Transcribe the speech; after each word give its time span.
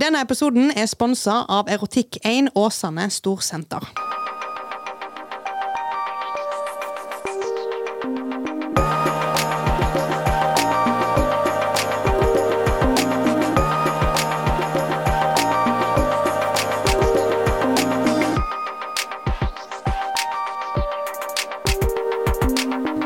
Denne 0.00 0.22
episoden 0.22 0.70
er 0.72 0.86
sponsa 0.88 1.42
av 1.48 1.68
Erotikk1 1.68 2.46
Åsane 2.56 3.10
Storsenter. 3.12 3.84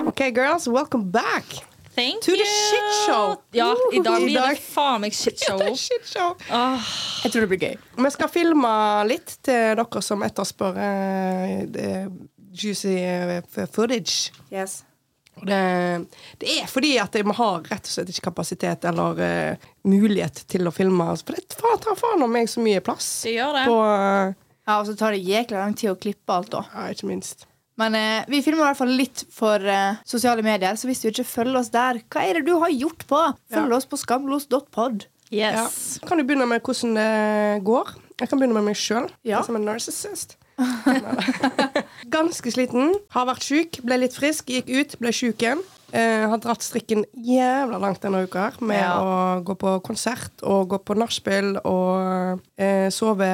Okay, 0.07 0.31
girls, 0.31 0.69
welcome 0.69 1.11
back 1.11 1.74
Thank 1.95 2.23
to 2.27 2.33
the 2.33 2.45
shit 2.45 2.89
show. 3.07 3.37
Ja, 3.55 3.69
i 3.93 4.01
dag 4.03 4.25
blir 4.25 4.41
det 4.41 4.59
faen 4.59 5.05
meg 5.05 5.15
shitshow. 5.15 5.61
shit 5.87 6.09
show. 6.11 6.33
Jeg 6.51 7.31
tror 7.31 7.45
det 7.45 7.51
blir 7.53 7.61
gøy. 7.69 7.77
Vi 8.03 8.11
skal 8.17 8.31
filme 8.33 8.73
litt 9.07 9.37
til 9.47 9.77
dere 9.79 10.03
som 10.03 10.25
etterspør 10.27 10.81
uh, 10.81 12.09
juicy 12.55 12.97
eh, 12.99 13.39
footage. 13.71 14.35
Yes. 14.51 14.83
Det, 15.35 15.61
det 16.39 16.51
er 16.61 16.67
fordi 16.71 16.93
at 17.03 17.15
vi 17.19 17.35
har 17.39 17.65
rett 17.67 17.87
og 17.87 17.91
slett 17.91 18.11
ikke 18.11 18.29
kapasitet 18.31 18.87
eller 18.91 19.19
uh, 19.23 19.71
mulighet 19.87 20.45
til 20.51 20.67
å 20.67 20.75
filme. 20.75 21.09
For 21.23 21.39
det 21.39 21.59
faen, 21.59 21.81
tar 21.83 21.99
faen 21.99 22.27
om 22.27 22.35
meg 22.35 22.51
så 22.51 22.63
mye 22.65 22.83
plass. 22.85 23.11
Det 23.27 23.39
gjør 23.39 23.59
det. 23.61 23.67
På, 23.71 23.79
uh, 23.87 24.41
Ja, 24.65 24.79
Og 24.81 24.87
så 24.89 24.95
tar 24.97 25.13
det 25.13 25.23
jækla 25.23 25.61
lang 25.61 25.75
tid 25.79 25.93
å 25.93 25.99
klippe 26.01 26.33
alt, 26.33 26.51
da. 26.55 26.65
ja, 26.75 26.91
ikke 26.95 27.11
minst. 27.11 27.47
Men 27.77 27.95
eh, 27.99 28.25
vi 28.31 28.39
filmer 28.43 28.63
i 28.63 28.67
hvert 28.69 28.79
fall 28.79 28.93
litt 28.95 29.25
for 29.35 29.59
eh, 29.67 29.97
sosiale 30.07 30.45
medier, 30.47 30.77
så 30.79 30.87
hvis 30.87 31.01
du 31.03 31.09
ikke 31.11 31.25
følger 31.27 31.59
oss 31.59 31.73
der, 31.75 31.99
hva 32.13 32.23
er 32.23 32.39
det 32.39 32.45
du 32.47 32.53
har 32.63 32.71
gjort 32.71 33.03
på? 33.11 33.21
Følg 33.51 33.71
Ja. 33.73 33.77
oss 33.81 33.87
på 33.91 33.99
skamlos.pod. 33.99 35.07
Ja. 35.35 35.67
Kan 36.07 36.19
du 36.21 36.25
begynne 36.29 36.47
med 36.47 36.63
hvordan 36.63 36.95
det 36.95 37.65
går? 37.67 37.95
Jeg 38.21 38.29
kan 38.31 38.39
begynne 38.39 38.55
med 38.55 38.69
meg 38.71 38.77
sjøl, 38.79 39.09
Ja. 39.27 39.43
som 39.43 39.57
en 39.59 39.65
narcissist. 39.67 40.37
Ganske 42.15 42.51
sliten. 42.55 42.95
Har 43.15 43.27
vært 43.31 43.47
sjuk. 43.47 43.81
Ble 43.87 43.99
litt 44.05 44.17
frisk. 44.17 44.51
Gikk 44.53 44.69
ut, 44.71 44.97
ble 45.01 45.13
sjuk 45.15 45.43
igjen. 45.43 45.63
Eh, 45.95 46.25
har 46.27 46.41
dratt 46.43 46.65
strikken 46.65 47.05
jævla 47.15 47.79
langt 47.79 48.01
denne 48.03 48.25
uka 48.27 48.49
her 48.49 48.57
med 48.67 48.81
Ja. 48.81 48.95
å 48.99 49.43
gå 49.47 49.55
på 49.55 49.77
konsert 49.87 50.43
og 50.43 50.69
gå 50.73 50.79
på 50.83 50.97
nachspiel 50.99 51.53
og 51.65 52.41
eh, 52.59 52.89
sove 52.91 53.29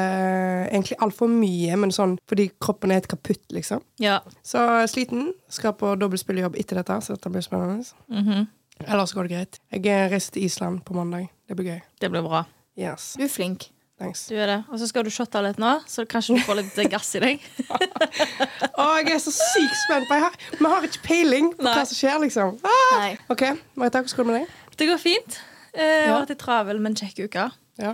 egentlig 0.69 0.98
altfor 1.00 1.30
mye, 1.33 1.77
men 1.80 1.91
sånn 1.95 2.19
fordi 2.28 2.50
kroppen 2.61 2.91
er 2.92 3.00
helt 3.00 3.08
kaputt, 3.08 3.41
liksom. 3.56 3.80
Ja. 3.98 4.19
Så 4.45 4.58
sliten. 4.92 5.30
Skal 5.48 5.73
på 5.73 5.95
dobbeltspillejobb 5.97 6.58
etter 6.61 6.77
dette, 6.83 7.00
så 7.00 7.17
dette 7.17 7.33
blir 7.33 7.47
spennende. 7.47 7.86
Mhm. 8.12 8.47
Ellers 8.86 9.12
går 9.12 9.28
det 9.28 9.33
greit. 9.34 9.58
Jeg 9.73 10.11
reiser 10.12 10.33
til 10.33 10.45
Island 10.45 10.84
på 10.84 10.95
mandag. 10.97 11.28
Det 11.48 11.56
blir 11.56 11.67
gøy. 11.75 11.80
Det 12.00 12.11
blir 12.12 12.23
bra. 12.25 12.45
Yes. 12.77 13.14
Du 13.19 13.25
er 13.25 13.28
flink. 13.28 13.70
Thanks. 14.01 14.23
Du 14.31 14.34
er 14.41 14.47
det. 14.48 14.59
Og 14.73 14.79
så 14.81 14.87
skal 14.89 15.05
du 15.05 15.11
shotte 15.12 15.43
litt 15.45 15.59
nå, 15.61 15.75
så 15.91 16.06
kanskje 16.09 16.39
du 16.39 16.45
får 16.47 16.56
litt 16.62 16.79
gass 16.91 17.11
i 17.19 17.20
deg. 17.20 17.43
Å, 18.81 18.87
jeg 19.03 19.12
er 19.12 19.20
så 19.20 19.33
sykt 19.34 19.77
spent. 19.84 20.09
Vi 20.09 20.20
har, 20.25 20.37
Vi 20.57 20.65
har 20.73 20.87
ikke 20.89 21.03
peiling 21.05 21.51
på 21.59 21.67
Nei. 21.67 21.75
hva 21.77 21.83
som 21.89 21.98
skjer, 21.98 22.17
liksom. 22.25 22.55
Ah! 22.65 22.95
Nei. 22.97 23.11
OK, 23.34 23.45
Marita, 23.77 24.01
hvordan 24.01 24.17
går 24.17 24.25
det 24.25 24.31
med 24.33 24.39
deg? 24.41 24.55
Det 24.81 24.89
går 24.89 25.03
fint. 25.03 25.39
Eh, 25.75 25.84
Jeg 25.84 26.07
Ja. 26.09 26.12
har 26.15 26.23
vært 26.25 26.33
litt 26.33 26.41
travel, 26.47 26.81
men 26.81 26.97
kjekk 26.97 27.20
uke. 27.29 27.45
Ja. 27.83 27.92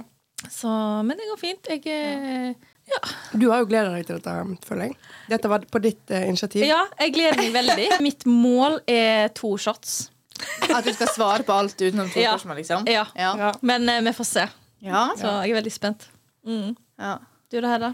Så, 0.52 0.70
men 1.08 1.16
det 1.18 1.26
går 1.32 1.40
fint. 1.40 1.66
Jeg 1.72 1.82
eh, 1.90 2.54
Du 3.34 3.48
har 3.50 3.64
jo 3.64 3.66
gleda 3.66 3.90
deg 3.96 4.06
til 4.06 4.20
dette, 4.20 4.34
føler 4.68 4.86
jeg. 4.92 4.98
Dette 5.32 5.48
var 5.50 5.64
på 5.74 5.80
ditt 5.82 6.10
eh, 6.14 6.28
initiativ. 6.30 6.62
Ja, 6.68 6.84
jeg 7.00 7.16
gleder 7.16 7.40
meg 7.42 7.50
veldig. 7.56 7.88
Mitt 8.06 8.22
mål 8.30 8.78
er 8.86 9.32
to 9.34 9.56
shots. 9.58 10.04
At 10.70 10.84
du 10.84 10.92
skal 10.92 11.08
svare 11.10 11.42
på 11.48 11.54
alt 11.56 11.74
utenom 11.80 12.06
to 12.12 12.20
Ja. 12.22 12.36
spørsmål, 12.36 12.60
liksom? 12.62 12.86
Ja. 12.86 13.06
Ja. 13.16 13.34
Ja. 13.40 13.52
Men 13.66 13.88
eh, 13.90 14.00
vi 14.06 14.12
får 14.14 14.30
se. 14.30 14.46
Ja. 14.86 15.04
Så 15.18 15.30
jeg 15.44 15.52
er 15.54 15.58
veldig 15.60 15.72
spent. 15.74 16.08
Mm. 16.46 16.76
ja. 17.02 17.16
Du 17.50 17.60
da, 17.60 17.68
Hedda? 17.76 17.92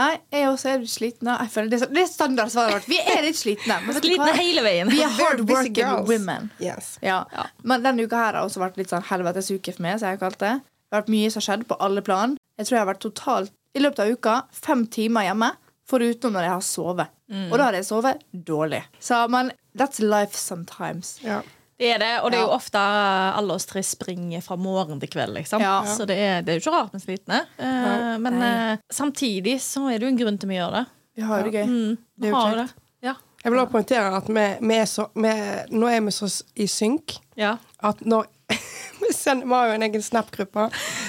Nei, 0.00 0.12
jeg 0.32 0.46
også 0.48 0.70
er 0.72 0.78
litt 0.80 0.88
sliten. 0.92 1.28
Jeg 1.28 1.50
føler 1.52 1.68
det, 1.68 1.76
er, 1.76 1.82
så- 1.84 1.92
det 1.92 2.02
er 2.02 2.08
standardsvaret 2.08 2.72
vårt. 2.78 2.86
Vi 2.88 2.96
er 2.98 3.22
litt 3.26 3.36
slitne. 3.36 3.76
Men 3.84 3.96
Slitne 3.98 4.32
hele 4.38 4.62
veien. 4.64 4.88
Vi 4.88 5.02
er 5.04 5.12
hardworking 5.18 6.06
women. 6.08 6.50
Yes. 6.64 6.94
Ja. 7.04 7.18
Ja. 7.32 7.44
Men 7.62 7.82
denne 7.84 8.06
uka 8.08 8.16
her 8.16 8.38
har 8.38 8.46
også 8.46 8.62
vært 8.62 8.78
litt 8.80 8.88
sånn 8.92 9.04
helvetesuke 9.10 9.74
for 9.76 9.84
meg. 9.84 9.98
Så 10.00 10.08
jeg 10.08 10.16
har 10.16 10.22
kalt 10.24 10.38
det. 10.40 10.54
det 10.64 10.96
har 10.96 11.02
vært 11.02 11.12
mye 11.12 11.30
som 11.34 11.42
har 11.42 11.48
skjedd 11.50 11.66
på 11.68 11.76
alle 11.84 12.04
plan. 12.06 12.38
Jeg 12.56 12.66
tror 12.70 12.76
jeg 12.78 12.84
har 12.86 12.92
vært 12.94 13.04
totalt 13.04 13.52
i 13.76 13.80
løpet 13.84 14.00
av 14.04 14.14
uka 14.16 14.36
fem 14.64 14.86
timer 14.86 15.28
hjemme. 15.28 15.50
Foruten 15.92 16.32
når 16.32 16.46
jeg 16.48 16.54
har 16.56 16.64
sovet. 16.64 17.08
Og 17.32 17.54
da 17.58 17.64
har 17.68 17.76
jeg 17.76 17.84
sovet 17.88 18.20
dårlig. 18.32 18.82
Så, 19.00 19.26
men 19.32 19.52
that's 19.76 20.00
life 20.00 20.36
sometimes. 20.36 21.18
Ja. 21.24 21.42
Det 21.80 21.88
er 21.94 21.98
det, 21.98 22.10
og 22.22 22.30
det 22.30 22.38
er 22.38 22.44
jo 22.44 22.52
ofte 22.54 22.78
alle 22.82 23.54
oss 23.56 23.64
tre 23.66 23.80
springer 23.82 24.42
fra 24.44 24.54
morgen 24.60 25.00
til 25.02 25.08
kveld. 25.10 25.32
Liksom. 25.34 25.62
Ja. 25.64 25.80
Så 25.88 26.04
det 26.06 26.14
er, 26.20 26.42
det 26.46 26.52
er 26.54 26.58
jo 26.60 26.62
ikke 26.66 26.74
rart 26.76 26.92
vi 26.94 27.00
er 27.00 27.04
slitne. 27.06 27.40
Eh, 27.58 28.12
men 28.22 28.36
eh, 28.46 28.76
samtidig 28.92 29.56
så 29.64 29.88
er 29.90 29.98
det 29.98 30.06
jo 30.06 30.12
en 30.12 30.20
grunn 30.20 30.38
til 30.38 30.52
vi 30.52 30.60
gjør 30.60 30.76
det. 30.76 30.84
Vi 31.18 31.24
har 31.26 31.40
jo 31.42 31.48
det 31.50 31.56
gøy. 31.58 31.66
Mm, 31.72 31.96
Det 32.22 32.28
er 32.28 32.30
jo 32.30 32.36
har 32.38 32.52
jo 32.52 32.60
det. 32.60 32.68
kjekt. 32.68 32.78
Ja. 33.08 33.14
Jeg 33.42 33.50
vil 33.50 33.58
også 33.64 33.72
poengtere 33.72 34.12
at 34.20 34.28
vi, 34.30 34.44
vi 34.68 34.76
er 34.78 34.86
så 34.86 35.08
vi, 35.18 35.32
Nå 35.74 35.88
er 35.90 36.04
vi 36.06 36.12
så 36.14 36.28
i 36.62 36.68
synk 36.70 37.16
Ja. 37.40 37.56
at 37.82 38.04
når 38.06 38.28
vi, 39.02 39.10
sender, 39.16 39.48
vi 39.50 39.56
har 39.58 39.72
jo 39.72 39.74
en 39.80 39.82
egen 39.88 40.02
Snap-gruppe, 40.06 40.68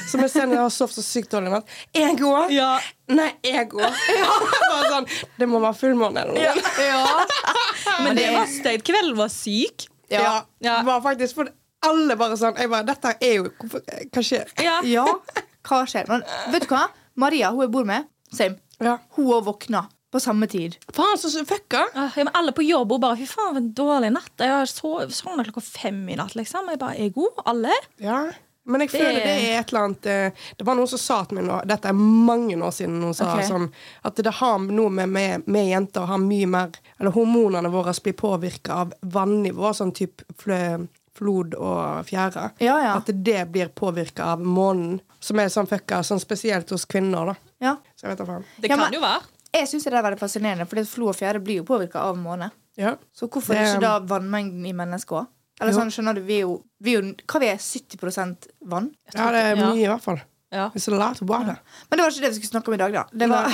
så 0.10 0.18
vi 0.18 0.28
sender 0.32 0.64
oss 0.64 0.80
sovet 0.82 0.96
så 0.98 1.04
sykt 1.06 1.30
dårlig 1.36 1.52
natt. 1.54 1.70
Jeg 1.94 2.18
går! 2.18 2.50
Ja. 2.56 2.72
Nei, 3.14 3.30
jeg 3.46 3.68
går! 3.76 3.94
Ja. 4.18 4.34
sånn, 4.90 5.08
det 5.38 5.48
må 5.52 5.62
være 5.62 5.78
fullmåne 5.78 6.24
eller 6.26 6.34
noe. 6.34 7.24
Men 8.08 8.18
det 8.18 8.32
var 8.34 8.50
støyt. 8.50 8.84
kvelden 8.88 9.18
var 9.20 9.30
syk. 9.34 9.86
Ja. 10.22 10.46
Ja. 10.62 10.78
Det 10.82 10.86
var 10.92 11.02
faktisk 11.02 11.36
for 11.36 11.50
alle 11.84 12.16
bare 12.20 12.38
sånn 12.40 12.56
jeg 12.58 12.70
bare, 12.72 12.86
Dette 12.88 13.16
er 13.20 13.34
jo 13.40 13.50
hvorfor- 13.50 13.84
Hva 14.14 14.22
skjer? 14.24 14.54
Ja. 14.64 14.78
Ja, 14.96 15.06
hva 15.68 15.82
skjer? 15.88 16.08
Men 16.12 16.24
vet 16.52 16.68
du 16.68 16.72
hva? 16.76 16.86
Maria, 17.16 17.52
hun 17.52 17.62
jeg 17.66 17.72
bor 17.72 17.86
med, 17.86 18.08
same. 18.34 18.58
Ja. 18.82 18.98
Hun 19.18 19.28
òg 19.32 19.44
våkna 19.46 19.86
på 20.14 20.20
samme 20.22 20.46
tid. 20.50 20.76
Faen, 20.94 21.18
så 21.18 21.30
fucka! 21.46 21.86
Ah, 21.96 22.12
ja, 22.16 22.24
men 22.28 22.34
alle 22.38 22.52
på 22.54 22.62
jobb 22.66 22.92
og 22.92 23.00
bare 23.02 23.18
Fy 23.18 23.26
faen, 23.26 23.54
for 23.56 23.58
en 23.62 23.72
dårlig 23.74 24.12
natt. 24.14 24.34
Jeg 24.38 24.50
har 24.54 24.66
sov- 24.70 25.10
sovna 25.10 25.44
klokka 25.48 25.62
fem 25.66 26.04
i 26.10 26.16
natt, 26.20 26.36
liksom. 26.36 26.68
Jeg 26.70 26.80
bare 26.80 26.96
Er 27.00 27.08
jeg 27.08 27.14
god? 27.16 27.42
Alle? 27.46 27.72
Ja. 28.00 28.20
Men 28.66 28.82
jeg 28.82 28.90
Det- 28.92 29.02
føler 29.02 29.20
det 29.24 29.32
er 29.50 29.60
et 29.60 29.70
eller 29.74 29.82
annet 29.84 30.06
eh, 30.06 30.32
Det 30.58 30.66
var 30.66 30.76
noen 30.76 30.88
som 30.88 31.00
sa 31.00 31.24
til 31.26 31.36
meg 31.36 31.46
nå 31.50 31.58
Dette 31.68 31.90
er 31.90 31.94
mange 31.94 32.56
år 32.56 32.72
siden 32.72 33.00
noen 33.02 33.14
sa 33.14 33.34
okay. 33.34 33.44
sånn 33.50 33.70
At 34.08 34.16
det 34.16 34.32
har 34.40 34.60
noe 34.60 34.90
med, 34.90 35.10
med, 35.10 35.48
med 35.48 35.68
jenter 35.68 36.06
har 36.08 36.18
mye 36.18 36.48
mer 36.48 36.70
Eller 37.00 37.12
hormonene 37.12 37.70
våre 37.74 37.92
blir 38.04 38.14
påvirka 38.14 38.74
av 38.86 38.94
vannivå, 39.02 39.74
sånn 39.76 39.92
type 39.94 40.24
flø, 40.40 40.88
flod 41.14 41.54
og 41.56 42.06
fjære. 42.08 42.52
Ja, 42.64 42.78
ja. 42.82 42.94
At 42.98 43.06
det 43.12 43.52
blir 43.52 43.68
påvirka 43.68 44.24
av 44.34 44.40
månen, 44.42 45.00
som 45.20 45.38
er 45.40 45.52
sånn 45.54 45.68
fucka, 45.70 46.00
sånn 46.04 46.20
spesielt 46.22 46.70
hos 46.74 46.86
kvinner, 46.90 47.26
da. 47.26 47.36
Ja. 47.62 47.76
Så 47.96 48.08
jeg 48.08 48.10
vet 48.16 48.18
da 48.24 48.26
faen. 48.26 48.46
Det 48.60 48.70
Ja, 48.70 48.76
kan 48.78 48.80
men- 48.86 48.94
jo 48.94 49.02
være. 49.02 49.22
Jeg 49.54 49.68
syns 49.68 49.84
det 49.84 49.94
er 49.94 50.02
veldig 50.04 50.20
fascinerende, 50.20 50.68
for 50.68 50.84
flo 50.86 51.10
og 51.10 51.16
fjære 51.16 51.44
blir 51.44 51.58
jo 51.58 51.64
påvirka 51.64 51.96
av 52.02 52.18
måne. 52.18 52.52
Ja. 52.78 52.96
Så 53.14 53.28
hvorfor 53.30 53.54
Det- 53.54 53.68
ikke 53.68 53.82
da 53.82 54.00
vannmengden 54.00 54.66
i 54.66 54.74
mennesket 54.74 55.10
òg? 55.20 55.28
Eller 55.62 55.74
sånn, 55.76 55.92
skjønner 55.94 56.16
du, 56.18 56.22
vi 56.26 56.38
er 56.42 56.46
jo, 56.48 56.64
vi 56.82 56.96
er 56.96 57.02
jo 57.02 57.14
Hva 57.30 57.40
vi 57.40 57.48
er 57.52 57.58
70 57.62 58.48
vann? 58.66 58.92
ja, 59.14 59.32
det 59.32 59.42
er 59.44 59.56
Ja. 59.56 59.68
mye, 59.70 59.84
i 59.84 59.88
hvert 59.88 60.02
fall. 60.02 60.22
Ja. 60.52 60.70
It's 60.76 60.88
a 60.88 60.92
lot 60.92 61.22
of 61.22 61.28
water. 61.30 61.60
Men 61.90 61.98
det 61.98 62.04
var 62.06 62.12
ikke 62.12 62.22
det 62.22 62.30
vi 62.34 62.36
skulle 62.42 62.54
snakke 62.62 62.68
om 62.68 62.74
i 62.74 62.78
dag, 62.78 62.94
da. 62.94 63.04
Det 63.14 63.30
var, 63.30 63.52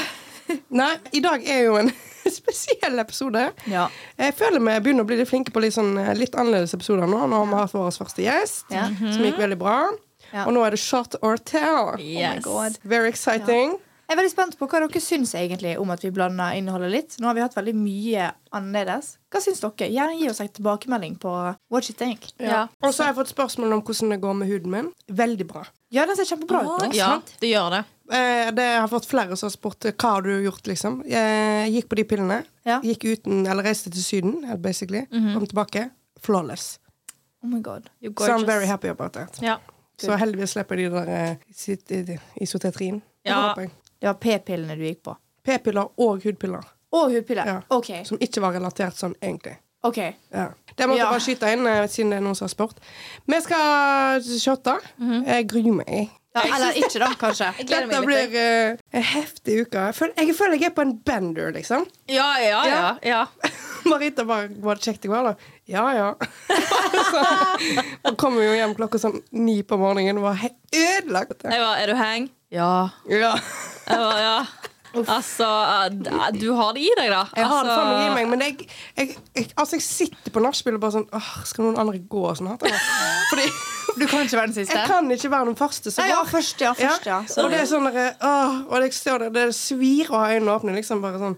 Nei, 0.70 0.96
i 1.14 1.20
dag 1.22 1.44
er 1.48 1.60
jo 1.68 1.76
en 1.78 1.92
spesiell 2.40 2.98
episode. 3.00 3.52
ja. 3.68 3.88
Jeg 4.18 4.34
føler 4.36 4.60
vi 4.60 4.80
begynner 4.80 5.04
å 5.06 5.08
bli 5.08 5.18
litt 5.18 5.30
flinke 5.30 5.52
på 5.54 5.62
litt, 5.62 5.74
sånn, 5.76 5.94
eh, 6.00 6.14
litt 6.18 6.34
annerledes 6.36 6.74
episoder 6.74 7.06
nå. 7.08 7.20
Nå 7.30 7.44
har 7.44 7.46
vi 7.52 7.60
hatt 7.62 7.72
vår 7.74 7.92
første 7.96 8.24
gjest, 8.26 8.66
Ja. 8.74 8.88
som 8.88 9.24
gikk 9.24 9.38
veldig 9.38 9.60
bra. 9.60 9.90
Ja. 10.34 10.46
Og 10.46 10.54
nå 10.54 10.64
er 10.66 10.72
det 10.72 10.80
shot 10.80 11.16
or 11.22 11.38
tell. 11.38 11.96
Yes. 12.00 12.44
God. 12.44 12.78
Very 12.84 13.10
exciting. 13.10 13.78
Jeg 14.10 14.16
er 14.16 14.18
veldig 14.24 14.32
spent 14.34 14.56
på 14.58 14.66
hva 14.66 14.80
dere 14.82 15.00
syns 15.06 15.36
egentlig 15.38 15.76
om 15.78 15.92
at 15.94 16.02
vi 16.02 16.10
blander 16.10 16.56
innholdet 16.58 16.90
litt. 16.90 17.16
Nå 17.22 17.28
har 17.30 17.36
vi 17.38 17.44
hatt 17.44 17.54
veldig 17.54 17.76
mye 17.78 18.32
annerledes. 18.58 19.12
Hva 19.30 19.42
syns 19.44 19.60
dere? 19.62 19.86
Gjerne 19.94 20.16
gi 20.18 20.30
oss 20.32 20.40
en 20.42 20.48
tilbakemelding 20.50 21.20
på 21.22 21.34
what 21.70 21.86
you 21.92 21.94
think. 22.00 22.26
Ja. 22.42 22.64
Og 22.82 22.90
så 22.96 23.04
har 23.06 23.12
jeg 23.12 23.20
fått 23.20 23.30
spørsmål 23.36 23.76
om 23.78 23.84
hvordan 23.86 24.10
det 24.16 24.18
går 24.24 24.34
med 24.40 24.50
huden 24.50 24.74
min. 24.74 24.88
Veldig 25.14 25.46
bra. 25.52 25.62
Ja, 25.94 26.08
den 26.10 26.18
ser 26.18 26.26
kjempebra 26.32 26.64
ut 26.66 26.88
nå. 26.88 26.92
Ja, 26.98 27.12
det 27.44 27.52
gjør 27.52 27.70
det. 27.76 27.84
Eh, 28.18 28.50
det 28.58 28.66
har 28.80 28.88
fått 28.90 29.06
flere 29.06 29.38
som 29.38 29.46
har 29.46 29.54
spurt 29.54 29.86
eh, 29.86 29.94
hva 29.94 30.16
har 30.16 30.26
du 30.26 30.32
gjort, 30.42 30.66
liksom. 30.72 31.04
Jeg 31.06 31.70
gikk 31.76 31.90
på 31.94 32.00
de 32.02 32.06
pillene. 32.10 32.40
Ja. 32.66 32.80
Gikk 32.82 33.06
uten, 33.12 33.44
eller 33.46 33.68
reiste 33.70 33.94
til 33.94 34.02
Syden, 34.04 34.40
basically. 34.64 35.04
Kom 35.14 35.46
tilbake. 35.46 35.92
Flawless. 36.26 36.80
Oh 37.44 37.48
my 37.54 37.62
god. 37.62 37.92
You're 38.02 38.10
gorgeous. 38.18 38.42
So 38.42 38.42
I'm 38.42 38.50
very 38.50 38.66
happy 38.66 38.90
about 38.90 39.14
that. 39.14 39.38
Ja. 39.46 39.60
Så 40.02 40.18
heldigvis 40.18 40.58
slipper 40.58 40.76
de 40.82 40.90
der 40.90 41.14
uh, 41.14 41.38
sitt- 41.54 41.92
i- 41.92 42.18
isotetrin. 42.42 43.02
Det 43.24 43.30
Ja. 43.30 43.54
Det 44.00 44.08
var 44.08 44.20
p-pillene 44.24 44.76
du 44.80 44.86
gikk 44.86 45.02
på. 45.04 45.16
P-piller 45.46 45.90
og 46.00 46.24
hudpiller. 46.24 46.64
Og 46.96 47.12
hudpiller. 47.14 47.46
Ja. 47.46 47.58
OK. 47.76 47.92
Som 48.08 48.22
ikke 48.24 48.42
var 48.44 48.56
relatert 48.56 48.96
sånn, 48.98 49.16
egentlig. 49.22 49.58
ok 49.84 49.98
Ja. 50.32 50.50
Det 50.76 50.88
måtte 50.88 50.98
jeg 50.98 51.06
Ja. 51.06 51.10
bare 51.12 51.20
skyte 51.20 51.52
inn, 51.54 51.68
eh, 51.68 51.88
siden 51.88 52.10
det 52.12 52.18
er 52.18 52.22
noen 52.22 52.36
som 52.36 52.46
har 52.46 52.54
spurt. 52.54 52.78
Vi 53.28 53.42
skal 53.42 54.22
shotte. 54.40 54.80
Jeg 55.00 55.48
gruer 55.48 55.74
meg. 55.74 56.10
Ja, 56.36 56.44
eller 56.56 56.76
ikke, 56.78 57.00
da, 57.02 57.10
kanskje. 57.18 57.48
Dette 57.68 58.02
blir 58.06 58.36
uh, 58.38 58.78
en 58.94 59.04
heftig 59.04 59.64
uke. 59.66 59.82
Jeg 59.90 59.96
føler, 59.98 60.14
jeg 60.22 60.36
føler 60.38 60.62
jeg 60.62 60.70
er 60.70 60.76
på 60.78 60.86
en 60.86 60.96
bender, 61.06 61.52
liksom. 61.56 61.88
Ja, 62.08 62.28
ja, 62.40 62.62
ja. 62.70 62.98
ja. 63.04 63.26
Marita 63.90 64.26
bare 64.28 64.50
Var 64.62 64.76
det 64.78 64.86
kjekt 64.86 65.08
i 65.08 65.10
går, 65.10 65.32
da? 65.32 65.54
Ja, 65.66 65.86
ja. 65.98 66.10
så, 67.12 67.24
og 68.06 68.18
kommer 68.22 68.46
jo 68.46 68.54
hjem 68.54 68.76
klokka 68.78 69.02
sånn 69.02 69.18
ni 69.32 69.62
på 69.66 69.80
morgenen 69.82 70.22
og 70.22 70.30
var 70.30 70.38
helt 70.44 70.60
ødelagt. 70.76 71.48
Jeg 71.50 71.64
var, 71.66 71.82
er 71.82 71.90
du 71.92 71.98
hang? 71.98 72.30
Ja. 72.52 72.90
Ja. 73.10 73.36
Jeg 73.90 74.00
var, 74.00 74.20
ja. 74.20 74.38
Altså, 74.90 75.46
eh, 75.46 76.40
du 76.42 76.48
har 76.58 76.74
det 76.74 76.82
i 76.82 76.90
deg, 76.98 77.12
da. 77.14 77.24
Jeg 77.38 77.46
har 77.46 77.68
det 77.68 77.74
faen 77.76 77.90
meg 77.92 78.00
i 78.00 78.06
Altså, 78.08 78.16
meg, 78.16 78.30
men 78.32 78.42
jeg, 78.42 78.70
jeg, 78.98 79.18
jeg, 79.38 79.46
altså 79.56 79.78
jeg 79.78 79.84
sitter 79.86 80.34
på 80.34 80.42
nachspiel 80.42 80.80
og 80.80 80.82
bare 80.82 80.96
sånn 80.98 81.06
Åh, 81.14 81.28
Skal 81.46 81.68
noen 81.68 81.78
andre 81.84 82.00
gå 82.10 82.24
og 82.26 82.40
sånn? 82.40 82.50
Fordi 82.58 83.46
Du 84.00 84.08
kan 84.10 84.24
ikke 84.26 84.40
være 84.40 84.50
den 84.50 84.56
siste? 84.58 84.74
jeg 84.80 84.90
kan 84.90 85.12
ikke 85.14 85.30
være 85.30 85.52
den 85.52 85.60
første 85.60 85.94
som 85.94 86.02
Nei, 86.02 86.10
ja, 86.10 86.24
først, 86.26 86.62
ja. 86.66 86.74
Først, 86.74 87.06
ja. 87.06 87.20
Og 87.44 87.54
det 87.54 87.62
er 87.62 87.70
sånn 87.70 87.86
der, 87.94 88.16
Åh, 88.18 88.58
og 88.66 88.86
jeg 88.88 88.98
står 88.98 89.28
der, 89.28 89.36
det 89.38 89.46
svir 89.58 90.10
å 90.10 90.24
ha 90.24 90.34
øynene 90.34 90.58
åpne. 90.58 90.74
Liksom 90.80 91.06
bare 91.06 91.22
sånn 91.22 91.38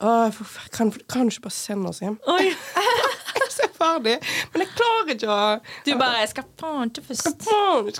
Åh, 0.00 0.42
kan, 0.74 0.90
kan 1.12 1.28
du 1.28 1.34
ikke 1.34 1.46
bare 1.46 1.54
sende 1.60 1.90
oss 1.92 2.02
hjem? 2.02 2.18
Oi, 2.32 2.50
Jeg 3.60 3.68
er 3.68 3.72
så 3.72 3.76
ferdig. 3.80 4.16
Men 4.52 4.62
jeg 4.64 4.70
klarer 4.78 5.12
ikke 5.14 5.28
å 5.34 5.60
du 5.86 5.92
bare 5.98 6.20
Jeg 6.22 6.28
skal 6.32 6.44
faen 6.60 6.90
ikke 6.90 7.04
først. 7.08 7.44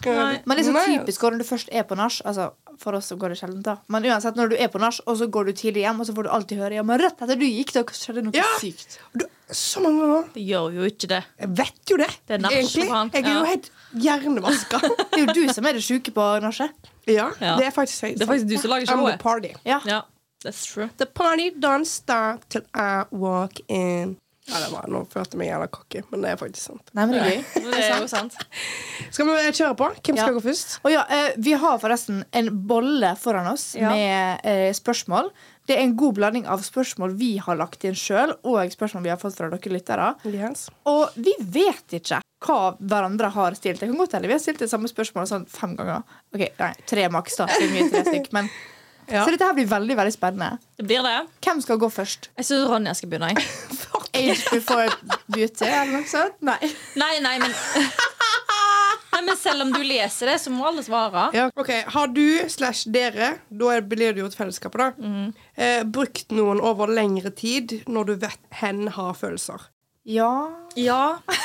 Jeg. 0.06 0.42
Men 0.46 0.56
det 0.56 0.66
er 0.66 0.68
så 0.72 0.84
typisk 0.86 1.22
når 1.26 1.38
du 1.40 1.44
først 1.48 1.68
er 1.72 1.86
på 1.88 1.96
nach. 1.98 2.20
Altså, 2.24 2.50
for 2.80 2.96
oss 2.96 3.10
så 3.12 3.16
går 3.20 3.34
det 3.34 3.38
sjelden, 3.42 3.60
da. 3.66 3.74
Men 3.92 4.06
uansett, 4.08 4.36
når 4.40 4.52
du 4.52 4.56
er 4.56 4.68
på 4.72 4.80
nach, 4.80 5.00
og 5.06 5.18
så 5.20 5.26
går 5.28 5.50
du 5.50 5.52
tidlig 5.52 5.82
hjem, 5.84 5.98
og 6.00 6.06
så 6.08 6.14
får 6.16 6.24
du 6.24 6.30
alltid 6.32 6.62
høre 6.62 6.78
Ja, 6.78 6.84
men 6.86 7.00
rett 7.02 7.18
etter 7.20 7.36
du 7.36 7.44
gikk, 7.44 7.72
da 7.76 7.82
skjedde 7.84 8.22
noe 8.24 8.32
Ja. 8.38 8.46
sykt. 8.60 8.96
Du, 9.12 9.26
så 9.52 9.82
mange 9.84 10.00
ganger. 10.06 10.28
Det 10.36 10.44
gjør 10.46 10.76
jo 10.78 10.86
ikke 10.88 11.08
det. 11.10 11.18
Jeg 11.42 11.50
vet 11.58 11.92
jo 11.92 11.96
det. 12.00 12.08
Det 12.30 12.38
er 12.38 12.46
egentlig. 12.60 12.86
Jeg 12.88 13.24
er 13.24 13.34
jo 13.34 13.44
helt 13.50 13.68
hjernevaska. 14.06 14.80
Det 15.12 15.18
er 15.18 15.26
jo 15.26 15.34
du 15.34 15.52
som 15.52 15.66
er 15.66 15.76
det 15.76 15.82
sjuke 15.84 16.14
på 16.14 16.28
nachet. 16.40 16.70
ja, 17.10 17.28
Ja. 17.40 17.56
det 17.58 17.66
er 17.66 17.74
faktisk 17.74 18.00
Det 18.16 18.22
er 18.22 18.30
faktisk 18.30 18.48
du 18.48 18.56
som 18.56 18.70
lager 18.70 18.86
I'm 18.86 18.96
the 18.96 18.96
showet. 18.96 19.18
party. 19.20 19.52
Ja. 19.66 19.80
Ja, 19.84 20.00
that's 20.44 20.64
true. 20.72 20.88
The 20.96 21.06
party 21.06 21.50
don't 21.50 21.84
stop 21.84 22.48
till 22.48 22.62
I 22.74 23.04
walk 23.10 23.60
in. 23.68 24.16
Ja, 24.50 24.60
det 24.64 24.70
var, 24.72 24.86
Nå 24.90 25.04
følte 25.12 25.36
jeg 25.36 25.38
meg 25.40 25.48
jævla 25.50 25.68
cocky, 25.70 26.02
men 26.10 26.24
det 26.24 26.30
er 26.32 26.40
faktisk 26.40 26.66
sant. 26.70 26.90
Nei, 26.96 27.04
men 27.06 27.14
det 27.14 27.20
er 27.20 27.30
gøy. 27.30 27.70
Det 27.70 27.84
er 27.84 28.00
jo 28.02 28.08
sant. 28.10 28.36
Skal 29.10 29.26
vi 29.30 29.36
kjøre 29.60 29.76
på? 29.78 29.88
Hvem 30.00 30.16
skal 30.18 30.26
Ja. 30.32 30.34
gå 30.36 30.42
først? 30.44 30.78
Og 30.84 30.90
ja, 30.92 31.04
eh, 31.08 31.30
Vi 31.38 31.52
har 31.52 31.78
forresten 31.78 32.24
en 32.32 32.50
bolle 32.66 33.14
foran 33.16 33.46
oss 33.52 33.74
Ja. 33.78 33.90
med 33.90 34.40
eh, 34.44 34.72
spørsmål. 34.72 35.30
Det 35.66 35.76
er 35.78 35.82
en 35.84 35.94
god 35.96 36.14
blanding 36.16 36.46
av 36.50 36.60
spørsmål 36.66 37.14
vi 37.16 37.36
har 37.38 37.54
lagt 37.56 37.84
inn 37.84 37.94
sjøl, 37.94 38.32
og 38.44 38.58
spørsmål 38.72 39.02
vi 39.04 39.08
har 39.12 39.18
fått 39.18 39.36
fra 39.36 39.48
dere 39.52 39.70
lyttere. 39.70 40.16
Yes. 40.26 40.68
Og 40.86 41.10
vi 41.14 41.32
vet 41.38 41.86
ikke 42.00 42.20
hva 42.42 42.76
hverandre 42.80 43.30
har 43.30 43.52
stilt. 43.54 43.78
Jeg 43.80 43.90
kan 43.92 43.96
godt 43.98 44.12
hende 44.16 44.26
vi 44.26 44.32
har 44.34 44.40
stilt 44.42 44.58
det 44.58 44.70
samme 44.72 44.88
spørsmålet 44.90 45.28
sånn 45.30 45.46
fem 45.46 45.76
ganger. 45.76 46.02
Ok, 46.34 46.48
nei, 46.58 46.72
Tre 46.86 47.08
maks, 47.08 47.36
da. 47.36 47.46
Det 47.46 47.62
er 47.62 47.74
mye 47.76 47.90
tre 47.90 48.04
stykk, 48.08 48.32
men 48.32 48.50
Ja. 49.10 49.24
Så 49.26 49.32
dette 49.32 49.42
her 49.42 49.54
blir 49.54 49.66
veldig 49.66 49.96
veldig 49.96 50.12
spennende. 50.14 50.58
Det 50.78 50.86
blir 50.86 51.02
det. 51.02 51.26
Hvem 51.42 51.60
skal 51.62 51.78
gå 51.78 51.88
først? 51.90 52.28
Jeg 52.38 52.46
syns 52.46 52.68
Ronja 52.70 52.94
skal 52.94 53.10
begynne. 53.10 53.34
Age 54.20 54.52
before 54.52 54.86
beauty, 55.26 55.66
eller 55.66 55.92
noe 55.98 56.08
sånt? 56.10 56.36
Nei. 56.44 56.58
Nei, 57.00 57.14
nei, 57.24 57.36
men 57.42 57.54
Nei, 59.10 59.22
men 59.26 59.36
Selv 59.36 59.64
om 59.66 59.72
du 59.74 59.82
leser 59.84 60.30
det, 60.30 60.36
så 60.40 60.52
må 60.54 60.64
alle 60.68 60.84
svare. 60.86 61.26
Ja, 61.36 61.48
ok, 61.58 61.70
Har 61.92 62.12
du 62.14 62.24
slash 62.48 62.86
dere, 62.92 63.34
da 63.48 63.80
blir 63.82 64.14
det 64.14 64.22
jo 64.22 64.28
et 64.30 64.36
fellesskap, 64.38 64.78
da, 64.78 64.90
mm. 64.96 65.26
eh, 65.60 65.82
brukt 65.84 66.32
noen 66.32 66.62
over 66.64 66.92
lengre 66.92 67.32
tid 67.36 67.80
når 67.90 68.10
du 68.10 68.14
vet 68.24 68.40
hen 68.62 68.86
har 68.96 69.18
følelser? 69.18 69.68
Ja. 70.08 70.32
Ja. 70.78 71.20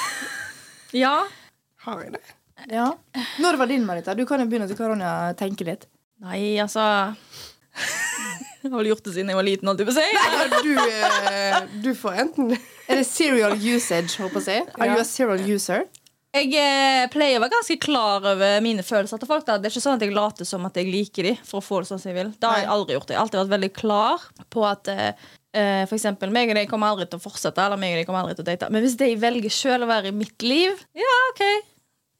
Ja. 0.95 1.25
Har 1.83 1.99
jeg 2.05 2.13
det? 2.13 2.21
ja. 2.71 2.85
Når 3.43 3.57
var 3.59 3.67
din, 3.67 3.83
Marita? 3.83 4.13
Du 4.15 4.23
kan 4.25 4.39
jo 4.39 4.45
begynne, 4.47 4.69
så 4.69 4.77
kan 4.77 4.93
Ronja 4.93 5.33
tenke 5.35 5.65
litt. 5.67 5.89
Nei, 6.23 6.55
altså 6.63 6.85
Jeg 8.65 8.71
har 8.71 8.79
vel 8.79 8.89
gjort 8.89 9.05
det 9.05 9.11
siden 9.13 9.29
jeg 9.29 9.37
var 9.37 9.45
liten, 9.45 9.69
holdt 9.69 9.83
jeg 9.83 9.89
på 9.89 9.93
å 9.93 9.99
si. 9.99 10.07
Du, 10.65 10.71
eh, 10.81 11.57
du 11.83 11.91
får 11.93 12.23
enten 12.23 12.55
Er 12.55 13.01
det 13.01 13.05
serial 13.05 13.53
usage, 13.61 14.15
håper 14.17 14.41
jeg? 14.41 14.65
Are 14.79 14.89
you 14.89 15.03
a 15.03 15.05
serial 15.05 15.43
user? 15.45 15.85
Jeg 16.35 16.49
eh, 16.59 17.05
pleier 17.13 17.37
å 17.37 17.43
være 17.45 17.53
ganske 17.53 17.77
klar 17.79 18.25
over 18.33 18.57
mine 18.65 18.83
følelser 18.83 19.21
til 19.21 19.29
folk. 19.29 19.45
Da. 19.47 19.59
Det 19.61 19.69
er 19.69 19.75
ikke 19.75 19.85
sånn 19.85 19.99
at 19.99 20.03
jeg 20.03 20.15
later 20.17 20.49
som 20.49 20.65
at 20.67 20.81
jeg 20.81 20.89
liker 20.89 21.29
dem 21.29 21.39
for 21.47 21.61
å 21.61 21.65
få 21.65 21.83
det 21.83 21.91
sånn 21.91 22.01
som 22.01 22.11
jeg 22.11 22.17
vil. 22.17 22.33
Det 22.35 22.49
har 22.49 22.63
jeg 22.63 22.71
aldri 22.73 22.97
gjort. 22.97 23.13
Jeg 23.13 23.19
har 23.19 23.27
alltid 23.27 23.41
vært 23.43 23.55
veldig 23.55 23.73
klar 23.77 24.29
på 24.51 24.67
at 24.67 24.95
Uh, 25.55 25.85
for 25.87 25.95
eksempel, 25.95 26.33
meg 26.35 26.49
og 26.51 26.57
deg 26.57 26.67
kommer 26.67 26.91
aldri 26.91 27.05
til 27.07 27.15
å 27.15 27.23
fortsette, 27.23 27.63
eller 27.63 27.79
meg 27.79 27.93
og 27.93 28.01
deg 28.01 28.07
kommer 28.09 28.25
aldri 28.25 28.35
til 28.35 28.43
å 28.43 28.47
date. 28.49 28.67
Men 28.75 28.83
hvis 28.83 28.97
de 28.99 29.07
velger 29.15 29.53
sjøl 29.55 29.85
å 29.85 29.87
være 29.87 30.11
i 30.11 30.15
mitt 30.17 30.43
liv, 30.43 30.81
ja, 30.99 31.13
OK. 31.29 31.43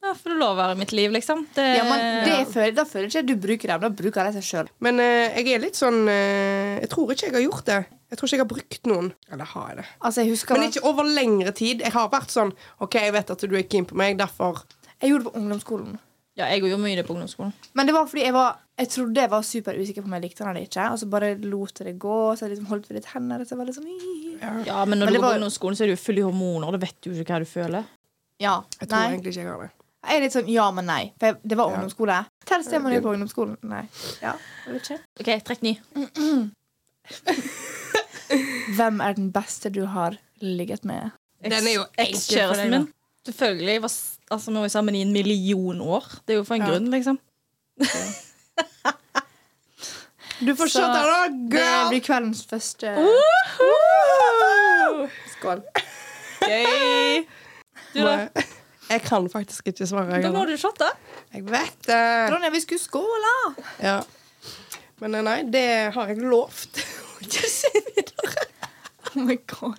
Da 0.06 0.14
for 0.14 0.30
det 0.30 0.38
lov 0.38 0.54
å 0.54 0.60
være 0.60 0.78
mitt 0.78 0.92
liv, 0.94 1.10
liksom. 1.16 1.40
Det, 1.56 1.64
Ja, 1.80 1.84
men 1.90 2.04
det 2.28 2.36
føler, 2.54 2.76
Da 2.78 2.84
føler 2.86 3.08
ikke 3.10 3.22
jeg 3.24 3.28
du 3.32 3.36
bruker 3.42 3.72
dem, 3.72 3.82
da 3.82 3.90
bruker 3.90 4.28
de 4.30 4.36
seg 4.38 4.46
sjøl. 4.46 4.70
Men 4.86 5.00
eh, 5.02 5.34
jeg 5.40 5.56
er 5.56 5.64
litt 5.64 5.80
sånn 5.80 6.04
eh, 6.12 6.76
Jeg 6.84 6.90
tror 6.94 7.14
ikke 7.16 7.30
jeg 7.32 7.34
har 7.40 7.46
gjort 7.48 7.66
det. 7.72 7.80
Jeg 8.14 8.20
tror 8.20 8.30
ikke 8.30 8.38
jeg 8.38 8.44
har 8.46 8.52
brukt 8.54 8.90
noen. 8.92 9.08
Eller 9.34 9.50
har 9.56 9.70
jeg 9.72 9.78
det? 9.82 9.86
Altså, 10.00 10.22
jeg 10.22 10.30
husker 10.36 10.60
Men 10.60 10.70
ikke 10.70 10.86
over 10.92 11.10
lengre 11.10 11.52
tid. 11.58 11.82
Jeg 11.82 11.96
har 11.96 12.12
vært 12.14 12.30
sånn 12.36 12.54
OK, 12.86 13.00
jeg 13.02 13.16
vet 13.18 13.34
at 13.34 13.48
du 13.50 13.56
er 13.58 13.66
keen 13.66 13.88
på 13.90 13.98
meg, 13.98 14.20
derfor 14.22 14.62
Jeg 15.02 15.10
gjorde 15.10 15.26
det 15.26 15.32
på 15.34 15.40
ungdomsskolen. 15.42 15.98
Ja, 16.36 16.50
jeg 16.52 16.62
gjorde 16.66 16.82
mye 16.84 16.96
det 17.00 17.06
på 17.08 17.14
ungdomsskolen. 17.16 17.54
Men 17.74 17.88
det 17.90 17.94
var 17.96 18.08
fordi 18.12 18.26
jeg 18.28 18.36
var 18.36 18.58
Jeg 18.78 18.90
trodde 18.92 19.22
jeg 19.24 19.32
var 19.32 19.42
super 19.48 19.78
usikker 19.80 20.04
på 20.04 20.10
om 20.12 20.16
jeg 20.20 20.26
likte 20.28 20.44
han 20.44 20.52
eller 20.52 20.68
ikke. 20.68 20.86
Og 20.92 21.00
så 21.00 21.08
bare 21.10 21.34
lot 21.40 21.80
jeg 21.80 21.88
det 21.88 21.98
gå. 22.04 22.18
Så 22.36 22.46
jeg 22.46 22.54
liksom 22.54 22.68
holdt 22.70 22.90
ved 22.92 23.00
litt 23.00 23.10
hender. 23.16 23.42
Og 23.42 23.48
så 23.50 23.58
var 23.58 23.66
det 23.72 23.76
sånn 23.78 23.90
Ja, 24.68 24.84
Men 24.86 25.00
når 25.00 25.06
Men 25.10 25.14
du 25.14 25.20
går 25.20 25.24
på 25.24 25.28
var- 25.30 25.40
ungdomsskolen, 25.40 25.78
så 25.80 25.86
er 25.88 25.96
du 25.96 25.96
full 25.98 26.20
i 26.20 26.26
hormoner. 26.28 26.72
Da 26.76 26.82
vet 26.86 26.98
du 27.02 27.10
jo 27.10 27.24
ikke 27.24 27.34
hva 27.40 27.40
du 27.40 27.50
føler. 27.50 27.88
Ja. 28.44 28.62
Jeg 28.82 28.90
tror 28.90 29.00
Nei. 29.00 29.12
egentlig 29.16 29.32
ikke 29.32 29.44
jeg 29.46 29.48
har 29.48 29.62
det. 29.64 29.72
Jeg 30.06 30.18
er 30.18 30.22
litt 30.22 30.34
sånn 30.36 30.50
ja, 30.52 30.68
men 30.72 30.86
nei. 30.86 31.14
For 31.20 31.26
jeg, 31.32 31.36
det 31.44 31.58
var 31.58 31.70
Ja. 31.72 31.76
ungdomsskole. 31.80 32.18
Man 32.84 32.94
gjør 32.94 33.02
på 33.06 33.14
ungdomsskolen? 33.16 33.58
Nei. 33.64 33.84
Ja, 34.22 34.34
jeg 34.66 34.74
vet 34.74 34.90
ikke. 34.90 35.00
OK, 35.20 35.30
trekk 35.48 35.62
ny. 35.66 35.80
Hvem 38.78 39.02
er 39.02 39.14
den 39.18 39.32
beste 39.34 39.70
du 39.74 39.86
har 39.86 40.18
ligget 40.42 40.86
med? 40.86 41.12
Den 41.44 41.54
er 41.68 41.74
jo 41.76 41.84
Ekskjæresten 42.02 42.70
min. 42.72 42.88
Selvfølgelig. 43.26 43.72
Jeg 43.74 43.82
var, 43.82 43.92
altså, 44.32 44.52
vi 44.52 44.58
var 44.62 44.68
sammen 44.74 44.96
i 44.96 45.02
en 45.02 45.12
million 45.14 45.82
år. 45.82 46.06
Det 46.28 46.34
er 46.34 46.38
jo 46.38 46.44
for 46.44 46.56
en 46.56 46.62
Ja. 46.62 46.68
grunn, 46.70 46.90
liksom. 46.94 47.20
Du 50.46 50.52
får 50.56 50.68
Så 50.68 50.80
shotte, 50.80 51.02
da, 51.08 51.28
Det 51.30 51.90
blir 51.90 52.02
kveldens 52.04 52.46
første 52.46 52.92
Skål. 55.32 55.62
Gøy. 56.42 57.26
Du, 57.94 58.00
da? 58.04 58.28
Jeg 58.96 59.04
kan 59.04 59.26
faktisk 59.32 59.68
ikke 59.74 59.88
svare. 59.90 60.08
Da 60.14 60.22
Jeg, 60.24 60.32
må 60.32 60.46
du 60.48 60.54
shotte. 60.60 60.88
jeg 61.34 61.44
vet 61.50 61.88
det. 61.88 62.02
Ronja, 62.32 62.52
vi 62.54 62.62
skulle 62.64 62.80
skåle! 62.80 63.34
Ja. 63.84 63.98
Men 65.04 65.18
eh, 65.20 65.26
nei, 65.28 65.40
det 65.52 65.66
har 65.96 66.12
jeg 66.14 66.24
lovt. 66.24 66.80
Ikke 67.26 67.50
si 67.52 67.72
videre. 67.92 68.48
Oh 69.16 69.24
my 69.24 69.38
god. 69.48 69.78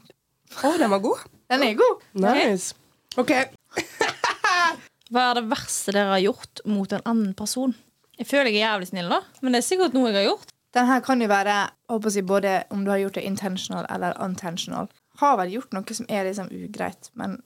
Å, 0.64 0.68
den 0.80 0.88
var 0.88 1.00
god. 1.04 1.24
Den 1.52 1.60
er 1.66 1.74
god. 1.76 2.04
Nice. 2.16 2.72
OK. 3.20 3.32
Hva 5.12 5.24
er 5.30 5.36
det 5.38 5.42
verste 5.50 5.92
dere 5.92 6.14
har 6.14 6.22
gjort 6.24 6.62
mot 6.64 6.92
en 6.96 7.04
annen 7.04 7.34
person? 7.36 7.74
Jeg 8.16 8.30
føler 8.30 8.48
jeg 8.48 8.62
er 8.62 8.70
jævlig 8.70 8.88
snill, 8.88 9.10
da. 9.12 9.18
Men 9.44 9.52
det 9.52 9.60
er 9.60 9.66
sikkert 9.66 9.96
noe 9.96 10.08
jeg 10.08 10.16
har 10.22 10.26
gjort. 10.30 10.54
Den 10.76 10.88
her 10.88 11.02
kan 11.04 11.20
jo 11.20 11.28
være 11.28 11.52
jeg 11.52 11.74
håper 11.92 12.10
å 12.10 12.14
si, 12.16 12.24
både 12.32 12.54
om 12.72 12.86
du 12.86 12.90
har 12.94 13.02
gjort 13.02 13.18
det 13.20 13.26
intentional 13.28 13.86
eller 13.92 14.16
unintentional. 14.24 14.88
Har 15.20 15.36
vel 15.42 15.52
gjort 15.58 15.76
noe 15.76 15.96
som 16.00 16.08
er 16.12 16.26
liksom 16.30 16.48
ugreit, 16.56 17.10
men, 17.20 17.36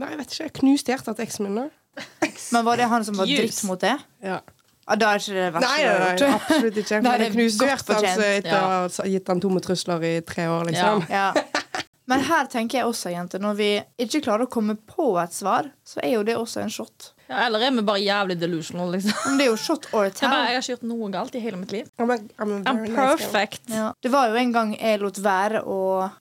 Nei, 0.00 0.10
jeg 0.14 0.18
vet 0.22 0.34
ikke. 0.34 0.48
Jeg 0.48 0.56
knuste 0.58 0.92
hjertet 0.94 1.18
til 1.18 1.26
eksen 1.26 1.48
min. 1.48 1.60
da. 1.60 1.68
men 2.54 2.64
var 2.64 2.80
det 2.80 2.88
han 2.88 3.04
som 3.04 3.18
var 3.20 3.28
Jus. 3.28 3.40
dritt 3.42 3.64
mot 3.68 3.80
det? 3.80 3.94
Ja. 4.24 4.40
Ah, 4.82 4.96
da 4.98 5.12
er 5.12 5.20
ikke 5.20 5.34
det 5.36 5.48
verste 5.54 5.68
Nei, 5.68 5.82
nei, 5.86 6.14
nei, 6.18 6.30
absolutt 6.34 6.78
ikke. 6.82 6.98
Nei, 6.98 7.02
Men 7.12 7.20
det 7.20 7.26
er 7.28 7.34
knuste 7.36 7.60
godt 7.60 7.70
hjertet 7.70 7.94
hans 7.98 8.24
etter 8.26 8.56
å 8.56 8.70
ha 8.88 9.08
gitt 9.12 9.30
han 9.30 9.42
tomme 9.44 9.62
trusler 9.62 10.06
i 10.08 10.12
tre 10.26 10.48
år, 10.50 10.70
liksom. 10.72 11.04
Ja. 11.12 11.28
Men 12.10 12.24
her 12.26 12.48
tenker 12.50 12.80
jeg 12.80 12.88
også, 12.90 13.12
jenter, 13.12 13.40
når 13.40 13.58
vi 13.60 13.68
ikke 14.02 14.20
klarer 14.24 14.48
å 14.48 14.50
komme 14.50 14.74
på 14.74 15.12
et 15.22 15.36
svar, 15.36 15.70
så 15.86 16.02
er 16.02 16.16
jo 16.16 16.24
det 16.26 16.34
også 16.36 16.64
en 16.64 16.72
shot. 16.72 17.12
Ja, 17.32 17.46
eller 17.46 17.64
er 17.64 17.72
vi 17.72 17.84
bare 17.88 18.02
jævlig 18.02 18.36
delusional, 18.40 18.90
liksom? 18.92 19.14
Men 19.26 19.38
det 19.40 19.46
er 19.46 19.50
jo 19.50 19.58
shot 19.60 19.86
or 19.96 20.08
Jeg, 20.10 20.16
bare, 20.20 20.50
jeg 20.50 20.58
har 20.58 20.62
ikke 20.62 20.72
gjort 20.74 20.86
noe 20.90 21.10
galt 21.14 21.38
i 21.38 21.42
hele 21.42 21.60
mitt 21.60 21.72
liv. 21.72 21.88
I'm 21.98 22.12
I'm 22.12 22.52
I'm 22.68 22.82
perfect. 22.94 23.62
nice. 23.68 23.78
Ja. 23.78 23.88
Det 24.02 24.12
var 24.12 24.28
jo 24.28 24.36
en 24.42 24.52
gang 24.52 24.74
jeg 24.76 25.00
lot 25.00 25.20
være 25.24 25.62
å 25.64 25.78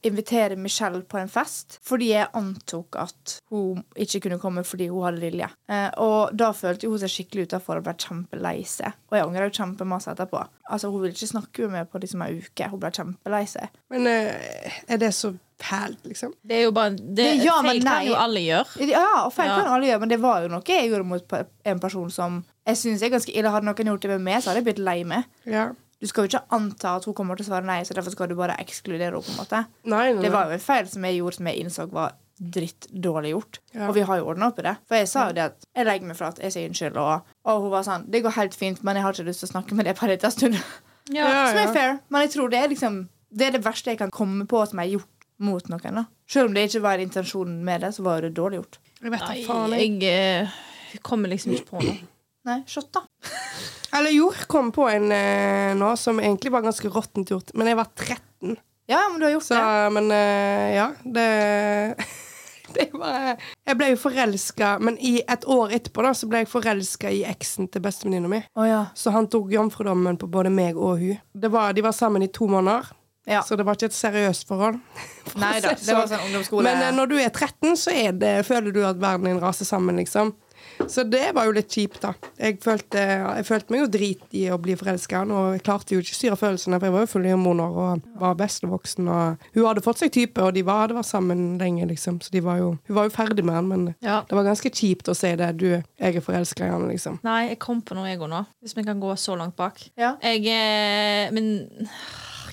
invitere 0.07 0.55
Michelle 0.59 1.03
på 1.03 1.19
en 1.19 1.31
fest 1.31 1.79
fordi 1.87 2.11
jeg 2.13 2.29
antok 2.37 2.97
at 3.01 3.35
hun 3.51 3.83
ikke 3.99 4.23
kunne 4.27 4.39
komme 4.41 4.63
fordi 4.67 4.87
hun 4.91 5.05
hadde 5.09 5.21
Lilje. 5.25 5.51
Eh, 5.71 5.89
og 6.01 6.31
da 6.37 6.51
følte 6.55 6.89
hun 6.89 7.01
seg 7.01 7.11
skikkelig 7.11 7.49
utafor 7.51 7.81
og 7.81 7.87
ble 7.89 7.95
kjempelei 7.99 8.57
seg. 8.67 8.95
Og 9.11 9.19
jeg 9.19 9.27
angrer 9.27 9.53
kjempemasse 9.53 10.13
etterpå. 10.15 10.45
Altså 10.71 10.89
Hun 10.91 11.03
ville 11.03 11.15
ikke 11.15 11.33
snakke 11.33 11.67
med 11.67 11.75
meg 11.75 11.91
på 11.91 11.99
liksom 12.01 12.23
ei 12.25 12.37
uke. 12.39 12.69
Hun 12.71 12.79
ble 12.81 12.91
kjempelei 12.95 13.43
seg. 13.49 13.71
Men 13.91 14.07
eh, 14.07 14.81
er 14.87 15.01
det 15.01 15.11
så 15.17 15.33
fælt, 15.61 16.01
liksom? 16.09 16.33
Det 16.45 16.57
er 16.57 16.63
jo 16.65 16.71
bare 16.75 16.95
det, 16.97 17.15
Det- 17.15 17.43
ja, 17.45 17.61
Feil 17.61 17.83
kan 17.83 18.05
jo 18.07 18.15
alle 18.15 18.39
gjøre. 18.45 18.87
Ja, 18.89 19.05
og 19.25 19.33
feil 19.33 19.47
Ja. 19.47 19.55
kan 19.61 19.73
alle 19.75 19.87
gjøre, 19.91 19.99
men 19.99 20.09
det 20.09 20.19
var 20.19 20.41
jo 20.41 20.47
noe 20.49 20.61
jeg 20.65 20.89
gjorde 20.89 21.05
mot 21.05 21.33
en 21.65 21.79
person 21.79 22.09
som 22.11 22.43
jeg 22.67 22.75
synes 22.77 23.01
er 23.03 23.09
ganske 23.09 23.33
ille. 23.35 23.49
Hadde 23.51 23.65
noen 23.65 23.75
gjort 23.93 24.01
det 24.01 24.09
med 24.09 24.21
meg, 24.21 24.41
så 24.43 24.49
hadde 24.51 24.63
jeg 24.63 24.75
blitt 24.75 24.83
lei 24.85 25.03
meg. 25.03 25.23
Ja. 25.45 25.69
Du 26.01 26.07
skal 26.07 26.25
jo 26.25 26.29
ikke 26.37 26.45
anta 26.51 26.95
at 26.97 27.05
hun 27.05 27.13
kommer 27.13 27.35
til 27.37 27.45
å 27.45 27.49
svare 27.49 27.63
nei, 27.65 27.81
så 27.83 27.93
derfor 27.93 28.09
skal 28.11 28.27
du 28.27 28.35
bare 28.35 28.55
ekskludere 28.57 29.11
henne. 29.13 29.21
på 29.21 29.29
en 29.29 29.37
måte 29.45 29.65
Nei, 29.85 30.13
nei, 30.13 30.21
Det 30.21 30.31
var 30.31 30.45
jo 30.47 30.51
en 30.53 30.59
feil 30.59 30.87
som 30.87 31.03
jeg 31.03 31.19
gjorde 31.19 31.35
som 31.35 31.45
jeg 31.45 31.59
innså 31.63 31.89
var 31.91 32.13
drittdårlig 32.41 33.31
gjort. 33.35 33.59
Ja. 33.75 33.87
Og 33.87 33.93
vi 33.95 34.01
har 34.07 34.17
jo 34.17 34.25
ordna 34.31 34.47
opp 34.51 34.59
i 34.59 34.65
det. 34.65 34.75
For 34.89 34.95
jeg 34.97 35.07
sa 35.11 35.27
jo 35.29 35.33
det 35.37 35.43
at 35.51 35.65
jeg 35.77 35.85
legger 35.87 36.07
meg 36.09 36.17
flat, 36.17 36.39
jeg 36.41 36.51
sier 36.55 36.69
unnskyld, 36.69 36.97
og, 36.97 37.21
og 37.45 37.61
hun 37.65 37.71
var 37.73 37.83
sånn 37.87 38.09
Det 38.11 38.23
går 38.25 38.31
helt 38.37 38.55
fint, 38.57 38.83
men 38.83 38.95
jeg 38.97 39.03
har 39.05 39.13
ikke 39.13 39.27
lyst 39.29 39.43
til 39.45 39.49
å 39.49 39.53
snakke 39.53 39.77
med 39.77 39.85
deg 39.89 39.95
på 39.99 40.07
dette 40.11 40.31
stund. 40.33 40.57
Ja. 41.11 41.25
Ja, 41.27 41.47
Som 41.49 41.57
er 41.57 41.73
fair, 41.73 41.99
men 42.09 42.21
jeg 42.27 42.31
tror 42.35 42.49
det 42.53 42.59
er 42.63 42.67
liksom 42.69 43.07
Det 43.33 43.47
er 43.47 43.51
det 43.57 43.63
verste 43.65 43.91
jeg 43.91 43.97
kan 43.97 44.11
komme 44.11 44.45
på 44.47 44.59
som 44.69 44.79
jeg 44.79 44.91
har 44.91 44.99
gjort 44.99 45.10
mot 45.43 45.69
noen. 45.71 45.99
da 46.01 46.05
Selv 46.29 46.49
om 46.51 46.55
det 46.57 46.67
ikke 46.69 46.83
var 46.85 47.03
intensjonen 47.03 47.59
med 47.65 47.85
det, 47.85 47.91
så 47.97 48.05
var 48.05 48.25
det 48.25 48.33
dårlig 48.37 48.61
gjort. 48.61 48.79
Jeg 49.01 49.13
vet 49.13 49.25
da 49.25 49.33
Nei, 49.33 49.43
faen. 49.47 49.75
Jeg. 49.77 49.93
jeg 50.05 50.47
eh, 50.47 50.99
kommer 51.05 51.31
liksom 51.31 51.55
ikke 51.57 51.69
på 51.73 51.83
noe. 51.85 51.99
Nei, 52.49 52.57
shot, 52.69 52.89
da. 52.93 53.05
Eller 53.97 54.13
jo, 54.15 54.31
kom 54.47 54.71
på 54.73 54.87
en 54.89 55.11
eh, 55.11 55.71
nå 55.77 55.93
som 55.99 56.19
egentlig 56.23 56.53
var 56.53 56.63
ganske 56.65 56.89
råttent 56.89 57.33
gjort. 57.33 57.53
Men 57.59 57.69
jeg 57.71 57.79
var 57.81 57.91
13. 57.95 58.57
Ja, 58.89 59.05
men 59.11 59.19
du 59.19 59.25
har 59.25 59.35
gjort 59.35 59.43
Så, 59.43 59.55
det. 59.55 59.89
men 59.97 60.11
eh, 60.11 60.75
ja, 60.75 60.91
det 61.03 61.27
Det 62.73 62.87
var 62.93 63.35
Jeg 63.67 63.77
ble 63.77 63.89
jo 63.91 63.97
forelska, 63.99 64.77
men 64.79 64.95
i 65.03 65.17
et 65.27 65.45
år 65.49 65.73
etterpå 65.75 66.05
da, 66.05 66.13
så 66.15 66.29
ble 66.31 66.43
jeg 66.43 66.51
forelska 66.51 67.11
i 67.11 67.23
eksen 67.27 67.67
til 67.71 67.83
bestevenninna 67.83 68.31
mi. 68.31 68.39
Oh, 68.55 68.63
ja. 68.67 68.85
Så 68.95 69.11
han 69.11 69.27
tok 69.31 69.51
jomfrudommen 69.51 70.19
på 70.21 70.29
både 70.31 70.51
meg 70.53 70.79
og 70.79 71.01
hun. 71.01 71.19
Det 71.33 71.51
var, 71.51 71.75
de 71.75 71.83
var 71.83 71.95
sammen 71.95 72.23
i 72.23 72.31
to 72.31 72.47
måneder, 72.51 72.93
ja. 73.29 73.41
så 73.45 73.55
det 73.55 73.65
var 73.67 73.77
ikke 73.77 73.91
et 73.91 73.97
seriøst 73.97 74.47
forhold. 74.49 74.79
Nei 75.41 75.57
da, 75.63 75.75
det 75.77 75.97
var 75.97 76.07
sånn 76.09 76.27
ungdomsskole. 76.29 76.67
Men 76.69 76.87
eh, 76.87 76.95
når 76.97 77.11
du 77.11 77.17
er 77.21 77.29
13, 77.29 77.75
så 77.79 77.93
er 77.93 78.15
det, 78.17 78.37
føler 78.47 78.73
du 78.75 78.81
at 78.87 79.01
verden 79.01 79.29
din 79.31 79.41
raser 79.43 79.67
sammen, 79.67 79.99
liksom. 80.01 80.33
Så 80.87 81.03
det 81.03 81.31
var 81.35 81.45
jo 81.45 81.53
litt 81.55 81.69
kjipt, 81.73 81.99
da. 82.01 82.11
Jeg 82.41 82.57
følte, 82.63 83.01
jeg 83.01 83.45
følte 83.45 83.73
meg 83.73 83.83
jo 83.83 83.89
drit 83.91 84.35
i 84.37 84.43
å 84.53 84.57
bli 84.61 84.73
forelska, 84.77 85.21
og 85.29 85.55
jeg 85.55 85.63
klarte 85.65 85.95
jo 85.95 86.01
ikke 86.01 86.15
å 86.15 86.17
styre 86.17 86.37
følelsene, 86.39 86.79
for 86.79 86.87
jeg 86.87 86.95
var 86.95 87.05
jo 87.05 87.11
full 87.11 87.27
hormoner 87.29 87.77
og 87.83 88.07
var 88.21 88.37
bestevoksen, 88.39 89.09
og 89.11 89.45
hun 89.57 89.67
hadde 89.67 89.83
fått 89.85 90.01
seg 90.01 90.13
type, 90.15 90.41
og 90.41 90.55
de 90.57 90.63
var, 90.65 90.85
hadde 90.85 90.97
vært 90.97 91.09
sammen 91.11 91.43
lenge, 91.61 91.85
liksom, 91.91 92.17
så 92.23 92.33
de 92.33 92.43
var 92.45 92.61
jo, 92.61 92.71
hun 92.89 92.97
var 92.97 93.09
jo 93.09 93.15
ferdig 93.15 93.45
med 93.45 93.57
han, 93.59 93.69
men 93.69 93.87
Ja. 94.01 94.21
det 94.27 94.37
var 94.37 94.47
ganske 94.47 94.73
kjipt 94.73 95.11
å 95.11 95.17
si 95.17 95.33
det. 95.37 95.51
Du, 95.61 95.67
jeg 95.69 96.15
er 96.17 96.25
forelska 96.25 96.65
i 96.65 96.73
han, 96.73 96.87
liksom. 96.89 97.19
Nei, 97.27 97.51
jeg 97.51 97.61
kom 97.61 97.83
på 97.85 97.97
noe 97.97 98.09
jeg 98.09 98.21
òg 98.21 98.31
nå. 98.31 98.43
Hvis 98.63 98.77
vi 98.77 98.85
kan 98.87 99.01
gå 99.01 99.13
så 99.19 99.37
langt 99.37 99.57
bak. 99.59 99.81
Ja. 99.99 100.15
Jeg 100.23 100.45
eh, 100.49 101.29
Men 101.35 101.67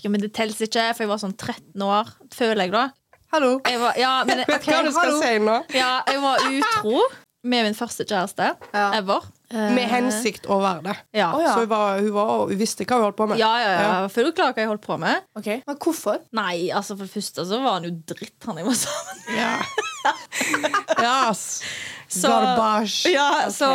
ja, 0.04 0.10
men 0.12 0.22
det 0.22 0.32
teller 0.36 0.54
ikke, 0.68 0.88
for 0.94 1.04
jeg 1.04 1.12
var 1.12 1.22
sånn 1.22 1.36
13 1.36 1.86
år, 1.86 2.12
føler 2.34 2.66
jeg 2.66 2.74
da. 2.74 2.84
Hallo! 3.34 3.54
Jeg 3.68 3.80
var, 3.82 3.96
ja, 4.00 4.12
men, 4.28 4.42
Vet 4.48 4.54
okay, 4.60 4.74
hva 4.74 4.84
du 4.86 4.92
skal 4.94 5.10
hallo. 5.10 5.22
si 5.24 5.40
nå? 5.44 5.56
ja, 5.76 5.94
jeg 6.08 6.22
var 6.24 6.44
utro 6.48 7.02
med 7.48 7.68
min 7.68 7.76
første 7.76 8.04
kjæreste 8.08 8.54
Ja. 8.74 8.86
ever. 8.98 9.26
Med 9.48 9.86
hensikt 9.88 10.44
å 10.52 10.58
være 10.60 10.82
det. 10.84 10.94
Ja. 11.16 11.30
Oh, 11.32 11.40
ja. 11.40 11.54
Så 11.54 11.62
hun, 11.62 11.70
var, 11.70 12.00
hun, 12.02 12.10
var, 12.12 12.32
hun 12.50 12.58
visste 12.60 12.84
hva 12.84 12.98
hun 12.98 13.06
holdt 13.06 13.16
på 13.16 13.28
med. 13.30 13.38
Ja, 13.40 13.52
ja, 13.62 13.68
ja. 13.72 13.84
Jeg 14.04 14.26
var 14.26 14.34
klar 14.36 14.52
hva 14.52 14.60
jeg 14.64 14.68
holdt 14.68 14.84
på 14.84 14.98
med. 15.00 15.22
Okay. 15.40 15.62
Men 15.64 15.78
hvorfor? 15.80 16.18
Nei, 16.36 16.68
altså 16.68 16.98
for 16.98 17.08
det 17.08 17.14
første 17.14 17.46
så 17.48 17.60
var 17.62 17.78
han 17.78 17.86
jo 17.88 17.94
dritt, 18.12 18.36
han 18.44 18.60
jeg 18.60 18.68
var 18.68 18.80
sammen 18.82 19.22
med. 19.28 19.38
Ja. 21.02 21.14
ass. 21.28 21.46
Så- 22.08 22.28
Garbage. 22.28 23.10
Ja, 23.12 23.26
okay. 23.38 23.50
så 23.52 23.68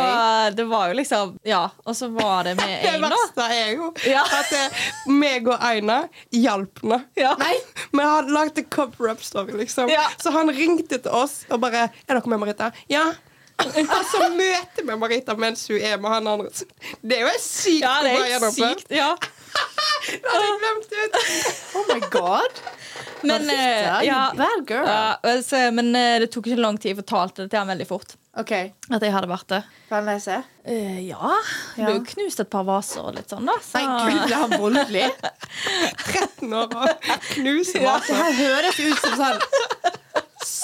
det 0.56 0.64
var 0.66 0.88
jo 0.88 0.94
liksom 0.98 1.36
Ja, 1.46 1.68
og 1.86 1.94
så 1.96 2.08
var 2.10 2.44
det 2.44 2.56
med 2.58 2.82
Det 2.86 2.94
verste 3.00 3.46
er 3.50 3.68
jo 3.76 3.92
Ja. 4.06 4.24
at 4.38 4.50
det, 4.50 4.64
meg 5.06 5.46
og 5.48 5.60
Eina 5.62 6.00
hjalp 6.34 6.82
henne. 6.82 7.04
Ja. 7.16 7.36
Vi 7.94 8.02
hadde 8.02 8.34
lagd 8.34 8.58
en 8.58 8.64
cover-up-story, 8.64 9.54
liksom. 9.60 9.88
Ja. 9.92 10.08
Så 10.18 10.32
han 10.34 10.50
ringte 10.50 10.98
til 10.98 11.10
oss 11.14 11.44
og 11.50 11.60
bare 11.60 11.88
'Er 12.08 12.18
dere 12.18 12.26
med 12.26 12.40
Marita?' 12.42 12.72
'Ja'. 12.90 13.14
Og 13.64 14.04
så 14.10 14.28
møter 14.34 14.82
vi 14.82 14.96
Marita 14.98 15.34
mens 15.38 15.68
hun 15.68 15.78
er 15.78 15.96
med 15.96 16.10
han 16.10 16.26
andre. 16.26 16.50
Det 17.06 17.18
er 17.20 17.28
jo 17.28 17.34
sykt 17.38 17.82
Ja, 17.86 18.00
det 18.02 18.16
er 18.34 18.50
sykt. 18.50 18.90
Ja. 18.90 19.14
Det 20.10 20.26
hadde 20.26 20.46
jeg 20.48 20.58
glemt 20.64 20.90
ut. 20.90 21.14
Oh 21.78 21.84
my 21.94 22.00
god. 22.10 22.58
Men, 23.24 23.48
uh, 23.48 24.02
ja, 24.06 24.18
bad 24.36 24.66
girl. 24.68 24.86
ja, 24.88 25.16
altså, 25.22 25.64
men 25.74 25.90
uh, 25.96 26.18
det 26.22 26.30
tok 26.34 26.46
ikke 26.50 26.60
lang 26.60 26.78
tid. 26.80 26.92
Jeg 26.94 27.00
fortalte 27.02 27.44
det 27.44 27.50
til 27.54 27.58
han 27.62 27.70
veldig 27.72 27.86
fort. 27.88 28.14
Okay. 28.36 28.72
At 28.90 29.02
jeg 29.06 29.12
hadde 29.14 29.28
vært 29.30 29.46
det. 29.52 29.60
kan 29.88 30.08
jeg 30.10 30.22
se? 30.24 30.36
Uh, 30.66 31.00
ja. 31.06 31.32
Det 31.76 31.82
Ja. 31.82 31.86
ble 31.86 31.94
jo 32.00 32.04
knust 32.12 32.40
et 32.42 32.50
par 32.50 32.64
vaser 32.66 33.04
og 33.06 33.14
litt 33.14 33.30
sånn, 33.30 33.46
da. 33.46 33.54
Så. 33.62 33.78
Nei, 33.78 34.08
gud, 34.10 34.24
det 34.28 34.38
er 34.38 34.58
voldelig. 34.58 35.04
13 36.14 36.56
år 36.60 36.74
og 36.80 37.04
knuser 37.34 37.84
Det 38.08 38.18
her 38.18 38.32
høres 38.40 38.80
ut 38.80 39.04
som 39.04 39.14
sånn 39.20 39.44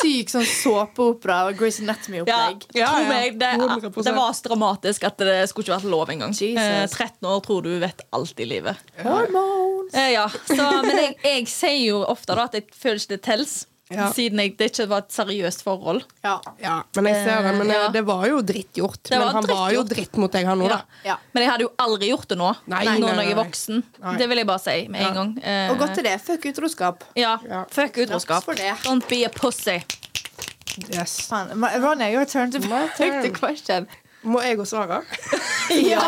syk 0.01 0.33
sånn 0.33 0.47
såpeopera 0.49 1.39
og 1.51 1.59
Grace 1.61 1.83
Anatomy-opplegg. 1.85 2.67
Ja, 2.77 2.91
ja. 3.01 3.09
meg, 3.09 3.39
det, 3.41 3.53
det 3.57 4.15
var 4.17 4.35
så 4.37 4.49
dramatisk 4.49 5.07
at 5.09 5.21
det 5.23 5.39
skulle 5.51 5.69
ikke 5.69 5.77
vært 5.79 5.91
lov 5.93 6.13
engang. 6.15 6.35
Eh, 6.35 6.85
13 6.87 7.31
år 7.31 7.43
tror 7.47 7.67
du 7.67 7.73
vet 7.83 8.05
alt 8.17 8.41
i 8.41 8.49
livet. 8.49 8.91
Hormones. 9.05 9.95
Eh, 9.95 10.13
ja, 10.15 10.29
så, 10.49 10.69
Men 10.87 10.97
jeg, 11.05 11.17
jeg 11.25 11.51
sier 11.51 11.83
jo 11.91 12.05
ofte 12.09 12.37
da 12.37 12.49
at 12.49 12.57
jeg 12.59 12.69
føler 12.77 13.03
ikke 13.03 13.17
det 13.17 13.23
tels. 13.27 13.59
Ja. 13.91 14.07
Siden 14.15 14.39
jeg, 14.39 14.53
det 14.59 14.69
ikke 14.71 14.85
var 14.89 14.99
et 15.03 15.11
seriøst 15.11 15.65
forhold. 15.67 16.05
Ja. 16.23 16.37
Ja, 16.63 16.77
men 16.95 17.09
jeg 17.11 17.25
ser 17.27 17.43
det. 17.43 17.55
Men 17.59 17.71
eh, 17.75 17.87
det 17.93 18.03
var 18.07 18.23
jo 18.31 18.37
dritt 18.47 18.73
gjort. 18.79 19.01
Det 19.03 19.17
Men 19.19 19.25
var 19.27 19.33
han 19.41 19.49
var 19.51 19.73
jo 19.75 19.81
dritt 19.83 20.17
mot 20.23 20.31
deg, 20.33 20.47
han 20.47 20.59
nå, 20.63 20.69
Ja. 20.71 20.77
da. 20.77 21.01
ja. 21.09 21.17
Men 21.35 21.43
jeg 21.43 21.51
hadde 21.51 21.65
jo 21.67 21.71
aldri 21.87 22.11
gjort 22.13 22.29
det 22.31 22.39
nå. 22.39 22.51
Nei, 22.71 22.85
nå 22.87 23.09
når 23.11 23.23
jeg 23.25 23.33
er 23.35 23.41
voksen. 23.41 23.83
Nei. 24.05 24.17
Det 24.21 24.29
vil 24.31 24.39
jeg 24.45 24.47
bare 24.47 24.63
si 24.63 24.77
med 24.89 25.03
en 25.09 25.15
gang. 25.19 25.33
Eh, 25.43 25.71
Og 25.73 25.79
godt 25.83 25.95
til 25.99 26.07
det. 26.07 26.15
Fuck 26.23 26.47
utroskap. 26.53 27.03
Ja. 27.19 27.35
Fuck 27.75 27.99
utroskap. 28.05 28.47
Don't 28.87 29.09
be 29.11 29.25
a 29.27 29.29
pussy. 29.35 29.81
Yes. 30.95 31.29
Ronja, 31.33 32.13
your 32.13 32.25
turn 32.27 32.53
to 32.53 32.61
My 32.61 32.87
turn. 32.97 33.23
the 33.23 33.31
question. 33.35 33.89
Må 34.23 34.41
jeg 34.45 34.59
også 34.61 34.77
svare? 34.77 35.03
Ja. 35.91 36.03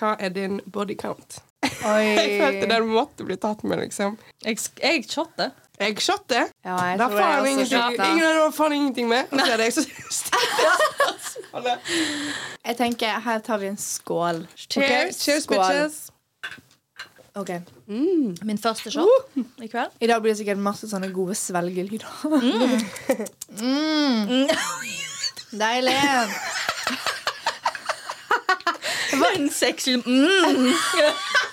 Hva 0.00 0.16
er 0.18 0.28
din 0.34 0.60
body 0.66 0.94
count? 0.98 1.40
Oi. 1.62 2.04
Jeg 2.18 2.38
følte 2.40 2.68
den 2.70 2.88
måtte 2.90 3.26
bli 3.26 3.36
tatt 3.40 3.62
med, 3.66 3.82
liksom. 3.84 4.16
Jeg, 4.44 4.58
jeg 4.82 5.04
shotte. 5.10 5.50
Jeg 5.80 5.98
shotter. 6.02 6.48
Ja, 6.64 6.76
jeg 6.84 6.98
Det 6.98 7.06
er 7.06 7.16
faen 7.16 7.46
ingenting, 7.46 8.00
ingen 8.06 8.24
har 8.26 8.50
faen 8.54 8.72
ingenting 8.76 9.08
med. 9.10 9.30
Og 9.32 9.40
så 9.40 9.52
er 9.52 9.56
det 9.60 9.68
jeg 9.70 9.76
som 9.78 9.84
stiller 10.20 11.78
Jeg 12.66 12.76
tenker, 12.78 13.20
her 13.24 13.38
tar 13.46 13.62
vi 13.62 13.70
en 13.72 13.78
skål. 13.78 14.44
Cheers, 14.56 15.22
cheers, 15.22 15.46
Skål. 15.46 15.58
bitches. 15.58 16.00
Ok. 17.34 17.50
Min 18.44 18.58
første 18.60 18.90
shot 18.92 19.38
i 19.62 19.66
kveld. 19.66 19.94
I 20.00 20.06
dag 20.10 20.20
blir 20.20 20.34
det 20.34 20.38
sikkert 20.42 20.60
masse 20.60 20.88
sånne 20.90 21.08
gode 21.14 21.34
svelgelyder. 21.38 22.04
Mm. 23.62 24.48
Deilig. 25.52 25.96
Det 29.12 29.18
var 29.20 29.34
en 29.36 29.50
sexy 29.52 29.96
mm. 29.96 30.72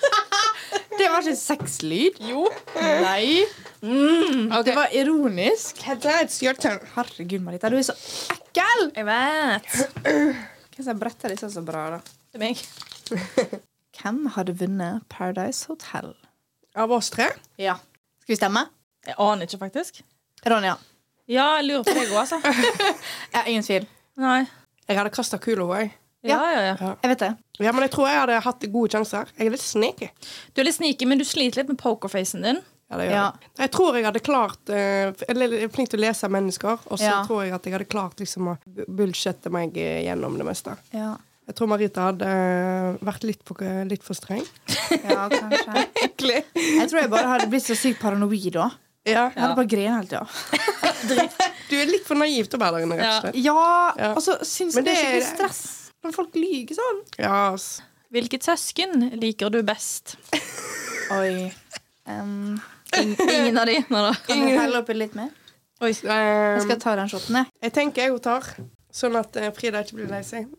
Det 1.00 1.06
var 1.08 1.24
ikke 1.24 1.36
sexlyd. 1.40 2.18
Jo. 2.28 2.42
Nei. 2.76 3.46
Det 3.80 4.74
var 4.76 4.92
ironisk. 4.92 5.78
Herregud, 5.86 7.40
Marita, 7.40 7.70
du 7.72 7.78
er 7.78 7.86
så 7.86 7.94
ekkel! 8.34 8.90
Jeg 8.98 9.06
vet. 9.08 9.70
Hvem 10.04 10.84
som 10.84 11.00
bretter 11.00 11.32
disse 11.32 11.48
så 11.54 11.62
bra, 11.64 11.86
da? 11.94 12.00
Det 12.04 12.36
er 12.36 12.44
meg. 12.44 12.60
Hvem 14.00 14.20
hadde 14.36 14.54
vunnet 14.60 15.06
Paradise 15.12 15.70
Hotel? 15.72 16.12
Av 16.76 16.92
oss 16.92 17.08
tre? 17.12 17.30
Ja. 17.60 17.78
Skal 18.20 18.34
vi 18.34 18.38
stemme? 18.42 18.66
Jeg 19.08 19.16
aner 19.16 19.48
ikke, 19.48 19.62
faktisk. 19.64 20.02
Ronja. 20.52 20.76
Ja, 21.30 21.46
jeg 21.62 21.70
lurer 21.70 21.88
på 21.88 21.96
deg 21.96 22.12
òg, 22.12 22.20
altså. 22.26 22.38
Ja, 23.34 23.46
ingen 23.46 23.64
tvil. 23.64 23.88
Nei. 24.20 24.42
Jeg 24.84 25.00
hadde 25.00 25.12
kasta 25.16 25.40
kula, 25.40 25.64
jeg. 25.80 25.94
Ja, 26.26 26.40
ja, 26.52 26.60
ja. 26.74 26.90
Jeg 27.02 27.10
vet 27.14 27.18
det. 27.22 27.30
Ja, 27.60 27.72
men 27.72 27.82
jeg 27.86 27.92
tror 27.94 28.08
jeg 28.08 28.18
hadde 28.20 28.40
hatt 28.44 28.66
gode 28.72 28.90
sjanser. 28.92 29.30
Jeg 29.38 29.46
er 29.46 29.54
litt 29.54 29.62
sneaky. 29.64 30.10
Du 30.54 30.60
er 30.60 30.66
litt 30.68 30.76
sneaky, 30.76 31.06
men 31.08 31.18
du 31.20 31.24
sliter 31.24 31.62
litt 31.62 31.68
med 31.72 31.78
pokerfacen 31.80 32.42
din. 32.44 32.60
Ja, 32.90 32.96
det 32.98 33.06
gjør 33.06 33.14
Ja. 33.14 33.24
jeg. 33.30 33.50
jeg 33.62 33.70
tror 33.70 33.94
jeg 33.96 34.04
hadde 34.04 34.20
klart 34.26 34.68
eh, 34.74 35.12
Jeg 35.28 35.36
er 35.62 35.68
flink 35.70 35.90
til 35.92 36.00
å 36.00 36.02
lese 36.02 36.28
mennesker, 36.28 36.78
og 36.90 36.98
så 36.98 37.04
Ja. 37.06 37.24
tror 37.24 37.44
jeg 37.44 37.52
at 37.54 37.64
jeg 37.64 37.72
hadde 37.72 37.86
klart 37.88 38.16
liksom 38.18 38.48
å 38.50 38.56
bullshitte 38.88 39.50
meg 39.50 39.72
gjennom 39.74 40.36
det 40.36 40.44
meste. 40.46 40.76
Ja, 40.92 41.16
Jeg 41.46 41.54
tror 41.56 41.66
Marita 41.68 42.00
hadde 42.12 42.26
eh, 42.26 42.98
vært 43.04 43.24
litt 43.24 43.40
for, 43.46 43.56
litt 43.86 44.02
for 44.02 44.14
streng. 44.14 44.44
ja 44.90 45.28
kanskje. 45.28 45.86
Egentlig. 46.02 46.44
Jeg 46.54 46.88
tror 46.90 47.00
jeg 47.00 47.10
bare 47.10 47.26
hadde 47.32 47.48
blitt 47.50 47.64
så 47.66 47.74
sykt 47.78 48.00
paranoid 48.00 48.52
da. 48.52 48.70
Ja. 49.06 49.30
Jeg 49.34 49.40
hadde 49.40 49.56
bare 49.56 49.66
grenet 49.66 49.96
hele 49.96 50.06
tida. 50.10 50.26
Du 51.70 51.76
er 51.78 51.86
litt 51.86 52.04
for 52.04 52.18
naiv 52.18 52.48
til 52.50 52.60
inne, 52.60 52.96
rett 52.98 53.06
og 53.06 53.22
slett. 53.22 53.36
Ja, 53.44 53.92
Ja. 53.96 54.12
og 54.14 54.22
så 54.22 54.34
syns 54.44 54.74
Men 54.74 54.84
jeg 54.84 54.84
det 54.84 54.90
er 54.90 55.12
det 55.14 55.22
skikkelig 55.22 55.22
er- 55.22 55.36
stress 55.36 55.79
når 56.04 56.14
folk 56.16 56.34
lyver 56.38 56.76
sånn. 56.78 57.00
Ja, 57.20 57.34
ass. 57.54 57.80
Hvilket 58.10 58.42
søsken 58.46 59.10
liker 59.20 59.50
du 59.54 59.60
best? 59.66 60.16
Oi. 61.18 61.50
Um, 62.10 62.58
In 62.98 63.12
ingen 63.22 63.58
av 63.60 63.66
de? 63.70 63.76
Nå 63.90 64.00
da. 64.08 64.14
kan 64.26 64.40
du 64.42 64.48
helle 64.50 64.80
oppi 64.82 64.96
litt 64.96 65.14
mer? 65.18 65.30
Oi. 65.80 65.92
Jeg 65.94 66.62
skal 66.64 66.78
ta 66.82 66.96
den 66.98 67.08
shoten, 67.12 67.36
jeg. 67.38 67.46
jeg 67.62 67.72
tenker 67.76 68.02
jeg 68.04 68.14
hun 68.16 68.22
tar, 68.24 68.48
sånn 68.92 69.14
at 69.20 69.36
eh, 69.40 69.52
Frida 69.56 69.80
ikke 69.84 70.00
blir 70.00 70.10
lei 70.10 70.22
seg. 70.26 70.48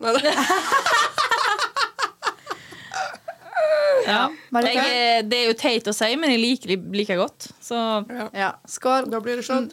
Ja. 4.02 4.24
Jeg, 4.66 5.22
det 5.30 5.36
er 5.38 5.44
jo 5.46 5.54
teit 5.58 5.86
å 5.86 5.92
si, 5.94 6.08
men 6.18 6.32
jeg 6.34 6.40
liker 6.42 6.72
de 6.72 6.76
like 6.98 7.14
godt. 7.16 7.46
Så 7.62 7.76
Ja. 8.10 8.24
Ja. 8.34 8.48
Skål. 8.68 9.06
Da 9.12 9.20
blir 9.22 9.38
det 9.38 9.44
shot. 9.46 9.70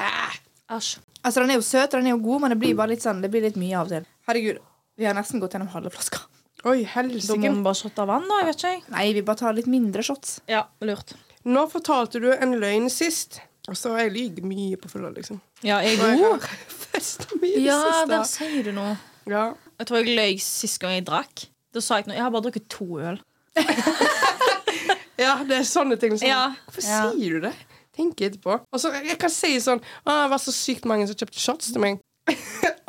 æsj. 0.00 0.98
Altså, 1.20 1.40
Den 1.42 1.50
er 1.52 1.58
jo 1.58 1.62
søt, 1.66 1.92
og 1.92 2.00
den 2.00 2.06
er 2.08 2.14
jo 2.16 2.22
god, 2.24 2.40
men 2.40 2.54
det 2.54 2.58
blir 2.62 2.74
bare 2.78 2.94
litt 2.94 3.02
sånn 3.04 3.20
Det 3.20 3.28
blir 3.30 3.42
litt 3.44 3.58
mye 3.60 3.76
av 3.76 3.90
og 3.90 3.92
til. 3.92 4.06
Herregud, 4.30 4.60
vi 5.00 5.08
har 5.08 5.16
nesten 5.16 5.40
gått 5.42 5.54
gjennom 5.56 5.70
halve 5.72 5.90
flaska. 5.94 6.20
Oi, 6.68 6.82
Da 6.84 7.00
må 7.00 7.10
helsike. 7.10 7.50
bare 7.64 7.78
shotte 7.78 8.04
vann, 8.06 8.26
da. 8.28 8.38
Jeg 8.42 8.46
vet 8.50 8.56
ikke. 8.60 8.72
jeg. 8.74 8.82
Nei, 8.92 9.04
vi 9.16 9.22
bare 9.24 9.40
tar 9.40 9.54
litt 9.56 9.66
mindre 9.72 10.02
shots. 10.04 10.40
Ja, 10.50 10.66
lurt. 10.84 11.14
Nå 11.48 11.62
fortalte 11.72 12.20
du 12.20 12.28
en 12.34 12.52
løgn 12.60 12.90
sist. 12.92 13.40
Og 13.68 13.76
så 13.76 13.92
har 13.94 14.08
jeg 14.08 14.12
lyver 14.12 14.44
mye 14.44 14.76
på 14.80 14.88
fylla, 14.90 15.10
liksom. 15.14 15.40
Ja, 15.62 15.78
jeg 15.84 15.98
Og 16.00 16.06
jeg 16.08 16.18
god. 16.20 16.40
har 16.40 16.48
festet 16.92 17.32
mye 17.40 17.50
i 17.56 17.60
det 17.60 17.64
Ja, 17.70 18.04
der 18.08 18.24
siste. 18.24 18.44
sier 18.44 18.64
du 18.64 18.72
noe. 18.76 18.98
Ja. 19.28 19.54
Jeg 19.78 19.86
tror 19.86 20.04
jeg 20.04 20.16
løy 20.16 20.38
sist 20.40 20.80
gang 20.80 20.92
jeg 20.98 21.04
drakk. 21.06 21.46
Da 21.72 21.80
sa 21.80 21.96
jeg 22.00 22.06
noe. 22.08 22.16
Jeg 22.16 22.22
har 22.24 22.30
bare 22.34 22.42
drukket 22.50 22.68
to 22.68 22.86
øl. 22.98 23.20
ja, 25.20 25.34
det 25.44 25.58
er 25.60 25.66
sånne 25.68 25.96
ting. 26.00 26.16
Som, 26.18 26.28
Ja. 26.28 26.54
Hvorfor 26.66 26.82
Ja. 26.88 27.10
sier 27.12 27.30
du 27.30 27.40
det? 27.48 27.54
Tenk 27.96 28.16
etterpå. 28.20 28.60
Og 28.72 28.80
så 28.80 28.92
jeg 29.04 29.18
kan 29.18 29.30
si 29.30 29.56
sånn 29.60 29.80
Å, 30.06 30.22
det 30.24 30.30
var 30.30 30.38
så 30.38 30.52
sykt 30.52 30.84
mange 30.84 31.06
som 31.06 31.14
kjøpte 31.16 31.38
shots 31.38 31.72
til 31.72 31.80
meg. 31.80 32.00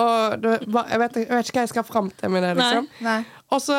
Og 0.01 0.41
det 0.43 0.51
jeg, 0.62 1.00
vet, 1.01 1.17
jeg 1.22 1.29
vet 1.31 1.50
ikke 1.51 1.58
hva 1.60 1.65
jeg 1.65 1.72
skal 1.72 1.86
fram 1.88 2.10
til 2.20 2.31
med 2.34 2.43
det, 2.46 2.51
liksom. 2.60 2.88
Nei. 3.01 3.08
Nei. 3.08 3.43
Og 3.51 3.62
så 3.63 3.75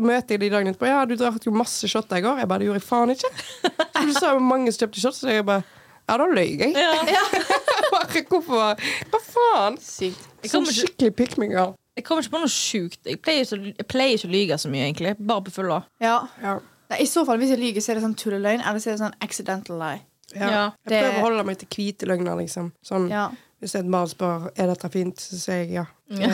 møter 0.00 0.34
jeg 0.36 0.40
de 0.42 0.50
dagen 0.54 0.70
etterpå. 0.72 0.88
Ja, 0.88 1.02
du 1.08 1.14
drakk 1.20 1.44
jo 1.46 1.52
masse 1.54 1.88
shot 1.90 2.12
i 2.16 2.20
går. 2.24 2.38
Jeg 2.42 2.48
bare, 2.50 2.62
det 2.62 2.68
gjorde 2.70 2.80
jeg 2.80 2.88
faen 2.88 3.14
ikke. 3.14 3.30
Du 4.06 4.12
sa 4.16 4.32
mange 4.42 4.72
som 4.72 4.86
kjøpte 4.86 5.02
shot, 5.04 5.14
så 5.18 5.30
jeg 5.30 5.44
bare 5.46 5.62
Ja, 6.08 6.16
da 6.18 6.26
løy 6.26 6.56
jeg. 6.58 6.72
Ja. 6.74 7.22
Bare, 7.92 8.22
Hvorfor? 8.28 8.80
Hva 9.12 9.20
faen? 9.22 9.76
Sykt. 9.84 10.24
Sånn 10.50 10.66
skikkelig 10.66 11.12
pick 11.16 11.36
me 11.38 11.46
girl. 11.52 11.74
Jeg 11.96 12.06
kommer 12.08 12.24
ikke 12.24 12.32
på 12.34 12.40
noe 12.42 12.50
sjukt. 12.50 12.98
Jeg 13.06 13.20
pleier 13.22 13.44
ikke, 13.44 13.58
å- 13.60 13.74
jeg 13.78 13.86
pleier 13.92 14.16
ikke 14.16 14.28
å 14.30 14.32
lyge 14.32 14.58
så 14.58 14.70
mye, 14.72 14.86
egentlig. 14.88 15.12
Bare 15.20 15.44
på 15.46 15.52
fylla. 15.54 15.82
Ja. 16.02 16.16
Ja. 16.42 16.56
I 16.98 17.06
så 17.08 17.22
fall, 17.28 17.38
hvis 17.40 17.52
jeg 17.54 17.60
lyver, 17.60 17.84
så 17.84 17.92
er 17.92 18.00
det 18.00 18.04
sånn 18.06 18.16
tulleløgn, 18.18 18.64
eller 18.66 18.80
så 18.82 18.90
er 18.90 18.96
det 18.96 19.02
sånn 19.04 19.14
accidental 19.24 19.78
lie. 19.80 20.00
Ja. 20.34 20.48
Ja, 20.48 20.64
jeg 20.88 20.90
det- 20.90 21.02
prøver 21.04 21.20
å 21.20 21.24
holde 21.28 21.44
meg 21.50 21.58
til 21.62 21.68
hvite 21.76 22.08
løgner, 22.08 22.36
liksom. 22.40 22.72
Sånn, 22.84 23.06
Ja. 23.12 23.28
Hvis 23.62 23.76
et 23.78 23.86
barn 23.86 24.08
spør 24.10 24.48
er 24.58 24.66
dette 24.72 24.88
fint, 24.90 25.20
så 25.22 25.38
sier 25.38 25.60
jeg 25.62 25.70
ja. 25.70 25.84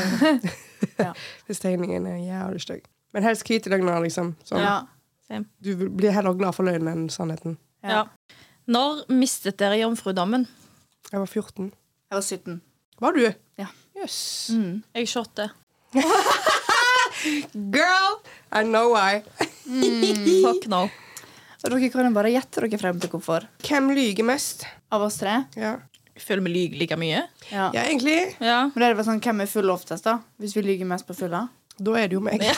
Ja. 0.99 1.11
Hvis 1.47 1.61
tegningen 1.61 2.07
er 2.09 2.17
jævlig 2.23 2.63
stygg. 2.65 2.87
Men 3.13 3.27
helst 3.27 3.45
hvite 3.49 3.69
løgner, 3.73 3.99
liksom. 4.05 4.33
Sånn. 4.49 4.63
ja. 4.65 4.79
Same. 5.29 5.45
Du 5.61 5.75
blir 5.93 6.15
heller 6.17 6.33
glad 6.39 6.57
for 6.57 6.65
løgnen 6.65 6.89
enn 6.89 7.11
sannheten. 7.13 7.59
Ja. 7.85 8.07
Når 8.69 9.03
mistet 9.13 9.59
dere 9.61 9.77
jomfrudommen? 9.83 10.47
Jeg 11.11 11.21
var 11.21 11.29
14. 11.29 11.69
Jeg 12.09 12.17
var 12.17 12.25
17. 12.25 12.57
Var 13.05 13.19
du? 13.19 13.27
Ja. 13.61 13.69
Jøss. 13.99 14.21
Mm. 14.57 14.79
Jeg 14.97 15.11
shotter. 15.13 15.53
Girl, 17.77 18.19
I 18.53 18.63
know 18.65 18.95
why. 18.95 19.21
Fuck 20.45 20.69
no. 20.73 20.87
Og 21.65 21.73
dere 21.75 21.89
kan 21.93 22.07
jo 22.07 22.15
bare 22.15 22.31
gjette 22.33 22.63
dere 22.65 22.79
frem 22.81 23.01
til 23.03 23.11
hvorfor. 23.13 23.45
Hvem 23.67 23.91
lyger 23.97 24.25
mest? 24.29 24.65
Av 24.95 25.03
oss 25.05 25.19
tre. 25.21 25.43
Ja, 25.59 25.77
føler 26.23 26.45
vi 26.47 26.55
lyver 26.55 26.83
like 26.83 26.99
mye. 27.01 27.23
Ja. 27.51 27.71
ja 27.75 27.85
egentlig. 27.85 28.19
Ja. 28.39 28.65
Men 28.75 28.85
det 28.85 28.91
er 28.91 29.07
sånn, 29.07 29.23
hvem 29.25 29.45
er 29.45 29.51
full 29.51 29.73
oftest, 29.73 30.07
da? 30.09 30.19
Hvis 30.43 30.57
vi 30.57 30.67
lyver 30.67 30.89
mest 30.91 31.09
på 31.09 31.17
fulla? 31.17 31.47
Da 31.79 31.95
er 32.01 32.11
det 32.11 32.19
jo 32.19 32.23
meg. 32.25 32.43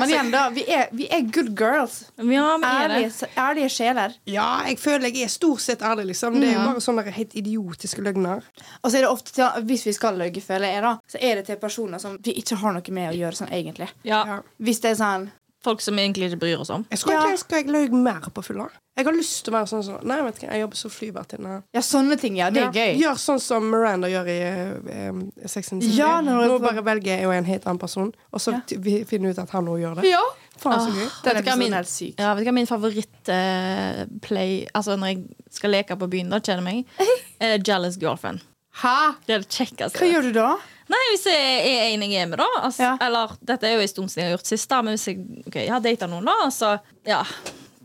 Men 0.00 0.08
igjen, 0.08 0.30
da. 0.32 0.42
Vi 0.54 0.64
er, 0.72 0.88
vi 0.96 1.06
er 1.12 1.24
good 1.32 1.50
girls. 1.58 2.02
ja, 2.16 2.44
er 2.56 2.88
det. 2.88 2.96
Ærlige, 2.96 3.28
ærlige 3.38 3.68
sjeler. 3.72 4.14
Ja, 4.28 4.48
jeg 4.68 4.78
føler 4.80 5.08
jeg 5.08 5.26
er 5.26 5.32
stort 5.32 5.64
sett 5.64 5.82
ærlig, 5.84 6.10
liksom. 6.12 6.38
Det 6.40 6.50
er 6.50 6.54
jo 6.56 6.66
bare 6.68 6.84
sånne 6.84 7.04
helt 7.16 7.36
idiotiske 7.36 8.04
løgner. 8.04 8.44
Og 8.80 8.90
så 8.90 9.00
er 9.00 9.06
det 9.06 9.10
ofte 9.10 9.34
til, 9.36 9.66
Hvis 9.68 9.86
vi 9.88 9.96
skal 9.96 10.20
løye, 10.20 10.44
føler 10.44 10.74
jeg, 10.74 10.84
da, 10.84 10.94
så 11.08 11.20
er 11.20 11.40
det 11.40 11.46
til 11.48 11.60
personer 11.60 12.02
som 12.02 12.16
vi 12.24 12.36
ikke 12.40 12.60
har 12.60 12.76
noe 12.76 12.96
med 12.96 13.12
å 13.12 13.18
gjøre 13.18 13.40
sånn 13.42 13.52
egentlig. 13.52 13.90
Ja. 14.04 14.22
Ja. 14.28 14.40
Hvis 14.60 14.82
det 14.84 14.94
er 14.94 15.00
sånn 15.00 15.30
Folk 15.62 15.80
som 15.84 15.98
egentlig 15.98 16.30
ikke 16.30 16.38
bryr 16.40 16.58
oss 16.62 16.70
om. 16.70 16.86
Jeg 16.90 16.98
skulle 16.98 17.16
Ja. 17.20 17.26
jeg 17.28 17.38
skal 17.38 17.58
jeg 17.64 17.68
løy 17.68 17.88
mer 17.92 18.20
på 18.32 18.42
fylla. 18.42 18.68
Jeg 18.96 19.04
har 19.06 19.12
lyst 19.12 19.44
til 19.44 19.52
å 19.52 19.56
være 19.58 19.66
sånn 19.68 19.82
som 19.84 19.98
Nei, 20.08 20.20
vet 20.22 20.34
ikke, 20.38 20.50
jeg 20.52 20.60
jobber 20.60 20.76
som 20.76 20.90
flyvertinne. 20.90 21.62
Ja, 21.74 21.80
sånne 21.80 22.16
ting, 22.20 22.36
ja. 22.36 22.50
Det 22.50 22.60
er 22.62 22.64
Ja, 22.64 22.70
gøy. 22.72 22.98
Gjør 23.02 23.14
sånn 23.20 23.40
som 23.40 23.70
Miranda 23.70 24.08
gjør 24.08 24.26
i 24.28 24.42
uh, 24.48 25.12
Sex 25.46 25.72
and 25.72 25.82
the 25.82 25.88
City. 25.88 25.98
Ja, 26.00 26.20
når 26.20 26.46
Nå 26.48 26.58
bare 26.60 26.82
velger 26.84 27.16
jeg 27.18 27.26
og 27.26 27.32
en 27.34 27.44
helt 27.44 27.64
annen 27.66 27.78
person, 27.78 28.12
og 28.32 28.40
så 28.40 28.52
Ja. 28.52 28.60
finner 29.04 29.30
ut 29.30 29.38
at 29.38 29.50
han 29.50 29.66
òg 29.66 29.78
gjør 29.80 29.94
det. 30.00 30.04
Ja. 30.10 30.22
Faen 30.60 30.80
så 30.80 30.90
gøy. 30.92 31.06
Ah, 31.06 31.10
Vet 31.24 31.36
du 31.44 31.50
hva 31.50 31.56
min- 31.58 31.74
er. 31.74 31.84
Ja, 32.18 32.34
vet 32.34 32.44
du 32.44 32.50
hva 32.50 32.54
min 32.54 32.66
favoritt-play 32.66 34.66
Altså 34.74 34.96
når 34.98 35.06
jeg 35.06 35.24
skal 35.50 35.70
leke 35.70 35.96
på 35.98 36.06
byen, 36.10 36.28
da 36.30 36.38
kjenner 36.40 36.62
jeg 36.70 36.74
meg, 36.74 36.84
er 37.40 37.58
Jealous 37.58 37.96
Girlfriend. 38.00 38.40
Hæ? 38.80 38.96
Det 39.26 39.34
er 39.34 39.42
det 39.44 39.50
kjekkeste. 39.54 39.98
Hva 40.00 40.08
gjør 40.10 40.28
du 40.28 40.32
da? 40.36 40.50
Nei, 40.90 41.00
hvis 41.12 41.24
jeg 41.30 41.40
er 41.70 41.82
en 41.94 42.02
jeg 42.02 42.22
er 42.24 42.28
med, 42.32 42.40
da. 42.42 42.46
Altså, 42.64 42.82
Ja. 42.82 42.92
Eller 43.06 43.34
dette 43.46 43.68
er 43.68 43.76
jo 43.76 43.82
en 43.84 43.90
stund 43.92 44.10
siden 44.10 44.24
jeg 44.24 44.30
har 44.32 44.38
gjort 44.38 44.48
sist, 44.50 44.68
da, 44.72 44.80
men 44.82 44.96
hvis 44.96 45.06
jeg, 45.10 45.20
ok, 45.46 45.58
jeg 45.62 45.70
har 45.74 45.82
data 45.84 46.08
noen, 46.10 46.26
da, 46.26 46.48
så 46.50 46.72
ja, 47.06 47.20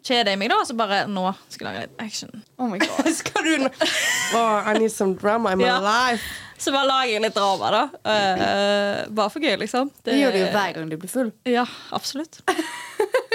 kjeder 0.05 0.31
jeg 0.33 0.39
meg, 0.41 0.49
da, 0.53 0.57
så 0.65 0.73
bare 0.77 1.03
Nå 1.11 1.25
skal 1.53 1.67
jeg 1.67 1.75
lage 1.75 1.83
litt 1.85 2.01
action. 2.05 2.41
Oh 2.57 2.69
my 2.71 2.79
god. 2.81 3.11
Skal 3.19 3.45
du 3.45 3.53
nå 3.65 3.69
oh, 3.69 4.57
I 4.65 4.73
need 4.79 4.91
some 4.93 5.13
drama 5.21 5.51
in 5.53 5.61
my 5.61 5.67
Ja. 5.69 5.77
life. 5.83 6.25
Så 6.57 6.71
bare 6.71 6.87
lager 6.87 7.11
jeg 7.11 7.21
litt 7.25 7.35
drama, 7.35 7.69
da. 7.75 7.83
Eh, 8.13 9.05
bare 9.11 9.29
for 9.33 9.43
gøy, 9.43 9.57
liksom. 9.59 9.89
Det 10.07 10.15
gjør 10.17 10.31
du 10.31 10.39
jo 10.39 10.45
hver 10.55 10.73
gang 10.77 10.89
du 10.89 10.95
blir 11.01 11.11
full. 11.11 11.31
Ja, 11.45 11.65
absolutt. 11.93 12.39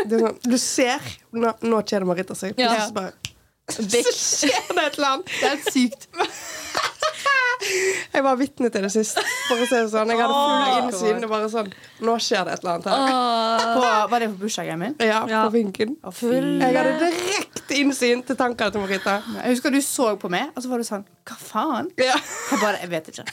Det 0.00 0.16
sånn, 0.16 0.38
du 0.48 0.56
ser 0.56 1.04
Nå, 1.36 1.50
nå 1.60 1.82
kjeder 1.84 2.06
Marita 2.08 2.34
seg. 2.34 2.56
Ja. 2.58 2.86
Bare 2.96 3.12
Så 3.74 3.84
skjer 3.84 4.70
det 4.72 4.86
et 4.86 4.96
eller 4.96 5.10
annet. 5.12 5.28
Det 5.28 5.44
er 5.46 5.52
helt 5.52 5.68
sykt. 5.74 6.08
Jeg 8.20 8.26
var 8.26 8.36
vitne 8.36 8.68
til 8.68 8.84
det 8.84 8.90
sist. 8.92 9.16
For 9.48 9.56
å 9.56 9.64
si 9.64 9.76
det 9.78 9.86
sånn. 9.94 10.10
Jeg 10.12 10.20
hadde 10.20 10.34
full 10.36 10.82
innsyn. 10.82 11.20
Det 11.22 11.28
var 11.30 11.38
bare 11.38 11.52
sånn 11.54 11.70
Nå 12.04 12.16
skjer 12.20 12.44
det 12.44 12.56
et 12.58 12.64
eller 12.66 12.74
annet 12.74 12.88
her. 12.90 13.62
På, 13.70 13.84
var 14.12 14.20
det 14.24 14.28
på 14.34 14.40
bursdagen 14.42 14.82
min? 14.82 14.96
Ja, 15.00 15.22
Ja. 15.30 15.46
på 15.46 15.54
vinken. 15.56 15.96
Jeg 16.04 16.76
hadde 16.76 17.08
direkte 17.16 17.78
innsyn 17.80 18.20
til 18.28 18.36
tankene 18.36 18.74
til 18.74 18.84
Marita. 18.84 19.14
Jeg 19.40 19.54
husker 19.56 19.72
du 19.72 19.80
så 19.84 20.10
på 20.20 20.28
meg, 20.32 20.52
og 20.52 20.60
så 20.62 20.68
var 20.68 20.84
du 20.84 20.84
sånn 20.84 21.06
Hva 21.24 21.38
faen? 21.40 21.88
Ja. 21.96 22.18
Jeg 22.52 22.60
bare 22.60 22.76
Jeg 22.84 22.92
vet 22.92 23.10
ikke. 23.14 23.24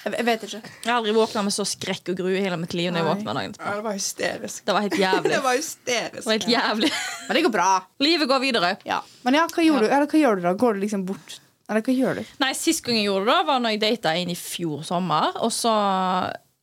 Jeg, 0.00 0.24
vet 0.24 0.44
ikke. 0.46 0.62
jeg 0.64 0.88
har 0.88 0.96
aldri 0.96 1.12
våkna 1.12 1.42
med 1.44 1.52
så 1.52 1.66
skrekk 1.68 2.14
og 2.14 2.22
gru 2.22 2.30
i 2.32 2.40
hele 2.40 2.56
mitt 2.56 2.72
liv. 2.72 2.88
Når 2.94 3.02
jeg 3.02 3.08
våkna 3.10 3.34
dagen 3.36 3.58
ja, 3.58 3.74
det 3.76 3.84
var 3.84 3.98
hysterisk. 3.98 4.62
Det 4.64 4.72
var 4.78 4.86
helt 4.86 4.96
jævlig. 4.96 5.32
Det 5.34 5.42
var 5.44 5.60
Det 5.90 6.24
var 6.24 6.32
helt 6.38 6.48
jævlig. 6.48 6.92
Men 7.26 7.36
det 7.36 7.42
går 7.44 7.52
bra. 7.58 7.68
Livet 8.00 8.28
går 8.30 8.40
videre. 8.46 8.76
Ja. 8.88 9.02
Men 9.26 9.36
ja, 9.42 9.48
hva 9.50 9.66
gjør 9.66 9.84
du? 9.84 9.90
Eller 9.90 10.06
hva 10.08 10.22
gjør 10.22 10.38
du 10.40 10.46
da? 10.46 10.54
Går 10.64 10.78
du 10.78 10.84
liksom 10.86 11.04
bort? 11.10 11.40
Eller 11.70 11.82
hva 11.86 11.92
gjør 11.94 12.14
du? 12.18 12.22
Nei, 12.42 12.50
Sist 12.58 12.82
gang 12.82 12.96
jeg 12.98 13.06
gjorde 13.06 13.30
det, 13.30 13.46
var 13.46 13.60
når 13.62 13.70
jeg 13.76 13.80
data 13.84 14.10
en 14.18 14.30
i 14.32 14.34
fjor 14.38 14.80
sommer. 14.86 15.30
Og 15.46 15.52
så, 15.54 15.70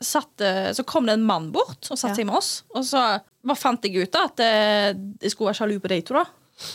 satt, 0.03 0.41
eh, 0.43 0.71
så 0.75 0.83
kom 0.87 1.05
det 1.07 1.13
en 1.15 1.23
mann 1.25 1.47
bort 1.55 1.87
og 1.89 1.95
satte 1.97 2.11
Ja. 2.11 2.15
seg 2.19 2.25
med 2.27 2.35
oss. 2.41 2.49
Og 2.75 2.83
så 2.85 3.01
fant 3.55 3.83
jeg 3.87 3.95
ut 4.03 4.11
da 4.11 4.25
at 4.27 4.39
eh, 4.43 4.91
jeg 5.23 5.31
skulle 5.31 5.47
være 5.53 5.59
sjalu 5.61 5.77
på 5.79 5.87
de 5.93 6.01
to. 6.03 6.13
da 6.19 6.25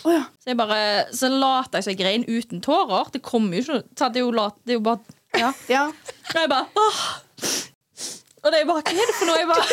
Oh, 0.07 0.12
ja. 0.14 0.23
Så 0.38 0.47
jeg 0.53 0.57
bare, 0.57 0.77
så 1.11 1.27
lot 1.29 1.73
jeg 1.75 1.83
som 1.83 1.90
jeg 1.90 1.99
grein 1.99 2.23
uten 2.31 2.61
tårer. 2.62 3.09
Det 3.11 3.18
kommer 3.27 3.57
jo 3.59 3.62
ikke 3.64 3.81
så 3.99 4.07
det, 4.14 4.21
er 4.21 4.23
jo 4.23 4.31
lat, 4.31 4.55
det 4.64 4.77
er 4.77 4.79
jo 4.79 4.85
bare 4.87 5.01
Ja. 5.35 5.51
ja. 5.68 5.88
Og 5.90 6.38
jeg 6.38 6.49
bare 6.53 6.66
åh. 6.79 7.01
Og 8.45 8.53
det 8.53 8.61
er 8.61 8.64
bare 8.71 8.83
Hva 8.87 8.95
er 8.95 9.07
det 9.11 9.16
for 9.18 9.27
noe? 9.27 9.38
Jeg 9.42 9.49
bare 9.51 9.66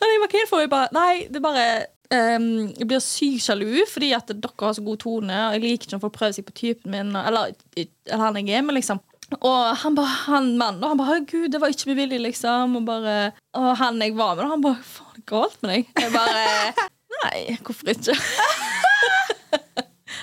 Og 0.00 0.02
det 0.02 0.14
er 0.14 0.20
bare, 0.20 0.30
Hva 0.30 0.36
er 0.40 0.44
det 0.44 0.50
for 0.50 0.56
noe? 0.58 0.66
Jeg 0.66 0.72
bare 0.74 0.88
Nei, 0.98 1.14
det 1.30 1.38
er 1.40 1.46
bare 1.46 1.64
ehm, 2.14 2.48
Jeg 2.78 2.86
blir 2.90 3.02
sykt 3.04 3.44
sjalu 3.46 3.84
fordi 3.90 4.10
at 4.16 4.26
dere 4.32 4.66
har 4.66 4.74
så 4.76 4.84
god 4.84 4.98
tone, 5.02 5.36
og 5.46 5.52
jeg 5.56 5.62
liker 5.64 5.86
ikke 5.86 5.94
når 5.96 6.04
folk 6.06 6.16
prøver 6.18 6.36
seg 6.38 6.46
på 6.48 6.56
typen 6.62 6.88
min. 6.94 7.14
Eller, 7.16 7.54
eller 7.76 8.24
han 8.24 8.38
jeg 8.40 8.58
er 8.58 8.62
med, 8.66 8.74
liksom. 8.78 8.98
Og 9.38 9.76
han 9.78 9.94
bare, 9.94 10.10
han 10.26 10.48
mannen 10.58 10.82
han 10.82 10.98
bare 10.98 11.20
'Gud, 11.22 11.52
det 11.52 11.60
var 11.62 11.70
ikke 11.70 11.86
med 11.92 12.00
vilje', 12.02 12.18
liksom. 12.24 12.72
Og, 12.80 12.84
bare, 12.88 13.30
og 13.54 13.76
han 13.78 14.00
jeg 14.02 14.16
var 14.18 14.34
med, 14.36 14.48
han 14.50 14.62
bare 14.64 14.82
'Faen, 14.82 15.12
det 15.14 15.22
er 15.22 15.30
galt 15.30 15.62
med 15.62 15.70
deg?' 15.70 15.86
Jeg 16.02 16.12
bare 16.12 16.74
Nei, 17.20 17.56
hvorfor 17.66 17.88
ikke? 17.90 18.14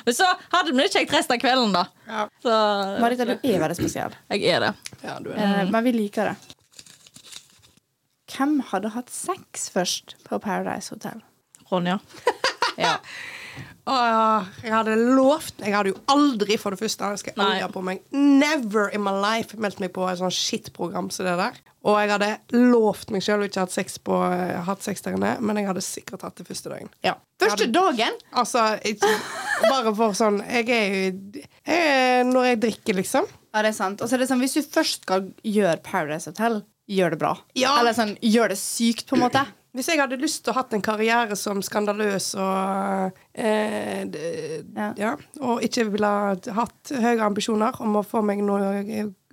Men 0.06 0.13
så 0.15 0.23
hadde 0.52 0.71
vi 0.71 0.78
det 0.82 0.91
kjekt 0.93 1.13
resten 1.13 1.36
av 1.36 1.39
kvelden, 1.41 1.73
da. 1.76 1.84
Ja. 2.08 2.21
Så 2.43 2.52
Marita, 3.04 3.26
du 3.28 3.34
er 3.36 3.60
veldig 3.60 3.76
spesiell. 3.76 4.13
jeg 4.32 4.43
er 4.56 4.60
det. 4.63 4.71
ja, 5.04 5.17
du 5.19 5.30
er 5.34 5.38
Eh, 5.43 5.69
men 5.71 5.84
vi 5.84 5.91
liker 5.91 6.26
det. 6.32 6.36
Hvem 8.32 8.60
hadde 8.71 8.89
hatt 8.95 9.10
sex 9.12 9.67
først 9.73 10.15
på 10.28 10.39
Paradise 10.43 10.89
Hotel? 10.95 11.19
Ronja. 11.72 12.00
Ja. 12.78 13.00
Åh, 13.90 14.44
jeg 14.62 14.70
hadde 14.70 14.94
lovt 15.16 15.62
Jeg 15.64 15.74
hadde 15.74 15.94
jo 15.94 16.00
aldri, 16.12 16.58
for 16.62 16.76
det 16.76 16.78
første, 16.82 17.08
jeg 17.16 17.22
skal 17.24 17.40
aldri 17.42 17.70
på 17.74 17.82
meg, 17.88 18.02
never 18.14 18.92
in 18.94 19.02
my 19.02 19.14
life 19.18 19.58
meldt 19.58 19.80
meg 19.82 19.94
på 19.96 20.04
et 20.12 20.20
sånt 20.20 20.36
shit-program 20.36 21.08
som 21.14 21.26
det 21.26 21.34
der. 21.40 21.58
Og 21.88 21.96
jeg 22.02 22.12
hadde 22.12 22.30
lovt 22.54 23.10
meg 23.16 23.24
sjøl 23.24 23.46
ikke 23.48 23.64
hatt 23.64 23.74
sex, 23.74 23.96
på, 24.04 24.18
hatt 24.68 24.84
sex 24.86 25.02
der 25.06 25.16
inne, 25.18 25.34
men 25.42 25.58
jeg 25.62 25.70
hadde 25.72 25.84
sikkert 25.86 26.26
hatt 26.28 26.38
det 26.38 26.46
første 26.52 26.70
dagen. 26.74 26.92
ja. 27.08 27.16
Første 27.42 27.68
dagen? 27.70 28.16
Altså, 28.34 28.64
ikke, 28.86 29.10
bare 29.70 29.92
for 29.94 30.16
sånn 30.18 30.40
Jeg 30.42 30.72
er 30.74 30.96
jo 30.98 32.32
Når 32.32 32.48
jeg 32.52 32.60
drikker, 32.64 32.98
liksom. 32.98 33.28
Ja, 33.54 33.62
det 33.62 33.70
er 33.72 33.78
sant. 33.78 34.02
Og 34.02 34.10
så 34.10 34.18
er 34.18 34.24
det 34.24 34.30
sånn, 34.32 34.42
Hvis 34.42 34.58
du 34.58 34.64
først 34.66 35.06
skal 35.06 35.30
gjøre 35.46 35.78
Paradise 35.86 36.30
Hotel, 36.32 36.60
gjør 36.90 37.14
det 37.14 37.20
bra. 37.22 37.36
Ja. 37.58 37.76
Eller 37.80 37.94
sånn, 37.98 38.16
gjør 38.26 38.54
det 38.54 38.58
sykt, 38.62 39.06
på 39.10 39.18
en 39.18 39.24
måte. 39.28 39.46
Hvis 39.78 39.92
jeg 39.92 40.00
hadde 40.02 40.18
lyst 40.18 40.42
til 40.42 40.52
å 40.54 40.58
hatt 40.58 40.72
en 40.74 40.82
karriere 40.82 41.36
som 41.38 41.60
skandaløs 41.62 42.32
og 42.42 43.18
eh, 43.38 44.08
Ja. 44.76 44.88
ja. 44.98 45.12
og 45.40 45.62
ikke 45.66 45.86
ville 45.94 46.10
hatt 46.58 46.92
høye 46.98 47.22
ambisjoner 47.22 47.78
om 47.86 48.00
å 48.00 48.06
få 48.06 48.24
meg 48.26 48.42
noe 48.42 48.82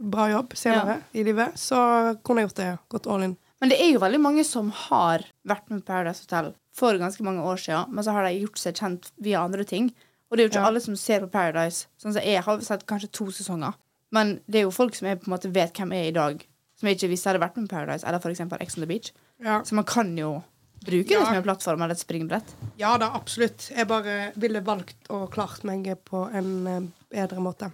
bra 0.00 0.26
jobb 0.28 0.52
senere 0.58 0.98
i 1.16 1.24
livet, 1.24 1.56
så 1.56 1.78
kunne 2.26 2.42
jeg 2.44 2.50
gjort 2.50 2.60
det. 2.60 2.68
Gått 2.92 3.08
all 3.08 3.24
in. 3.30 3.36
Men 3.62 3.72
det 3.72 3.78
er 3.80 3.94
jo 3.94 4.02
veldig 4.02 4.20
mange 4.20 4.44
som 4.44 4.68
har 4.90 5.24
vært 5.48 5.70
med 5.72 5.80
på 5.80 5.88
Paradise 5.94 6.26
Hotel 6.26 6.52
for 6.76 6.98
ganske 7.00 7.24
mange 7.24 7.40
år 7.48 7.56
siden, 7.64 7.94
men 7.94 8.04
så 8.04 8.12
har 8.12 8.26
de 8.28 8.34
gjort 8.42 8.60
seg 8.60 8.76
kjent 8.76 9.12
via 9.24 9.40
andre 9.46 9.64
ting. 9.64 9.88
Og 10.28 10.36
det 10.36 10.42
er 10.42 10.48
jo 10.48 10.52
ikke 10.52 10.60
Ja. 10.64 10.68
alle 10.68 10.80
som 10.84 10.96
ser 10.96 11.20
på 11.24 11.30
Paradise. 11.32 11.86
Sånn 11.96 12.12
som 12.12 12.22
Jeg 12.22 12.42
har 12.44 12.60
sett 12.60 12.84
kanskje 12.86 13.10
to 13.12 13.30
sesonger. 13.30 13.72
Men 14.12 14.40
det 14.50 14.58
er 14.60 14.62
jo 14.68 14.70
folk 14.70 14.94
som 14.94 15.08
jeg 15.08 15.20
på 15.22 15.28
en 15.30 15.38
måte 15.38 15.52
vet 15.54 15.72
hvem 15.72 15.90
jeg 15.92 16.04
er 16.04 16.08
i 16.08 16.18
dag, 16.18 16.46
som 16.76 16.88
jeg 16.88 16.96
ikke 16.98 17.08
visste 17.10 17.30
hadde 17.30 17.40
vært 17.40 17.56
med 17.56 17.68
på 17.68 17.76
Paradise, 17.76 18.04
eller 18.06 18.18
f.eks. 18.18 18.40
Ex 18.60 18.76
on 18.76 18.82
the 18.82 18.86
Beach. 18.86 19.12
Ja. 19.42 19.62
Så 19.64 19.74
man 19.74 19.84
kan 19.84 20.12
jo 20.18 20.42
bruke 20.84 21.10
Ja. 21.12 21.20
det 21.20 21.26
som 21.26 21.36
en 21.36 21.42
plattform 21.42 21.82
eller 21.82 21.94
et 21.94 22.00
springbrett. 22.00 22.54
ja 22.76 22.98
da, 22.98 23.10
absolutt. 23.14 23.70
Jeg 23.76 23.88
bare 23.88 24.32
ville 24.36 24.60
valgt 24.60 25.08
og 25.10 25.30
klart 25.32 25.64
meg 25.64 25.88
på 26.04 26.26
en 26.32 26.66
eh, 26.66 26.80
bedre 27.10 27.40
måte. 27.40 27.70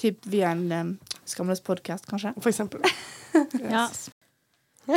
Typ 0.00 0.26
via 0.26 0.50
en 0.50 0.72
um, 0.72 0.98
skamløs 1.28 1.60
podkast, 1.60 2.06
kanskje. 2.08 2.32
For 2.40 2.48
eksempel. 2.48 2.80
yes. 3.60 4.10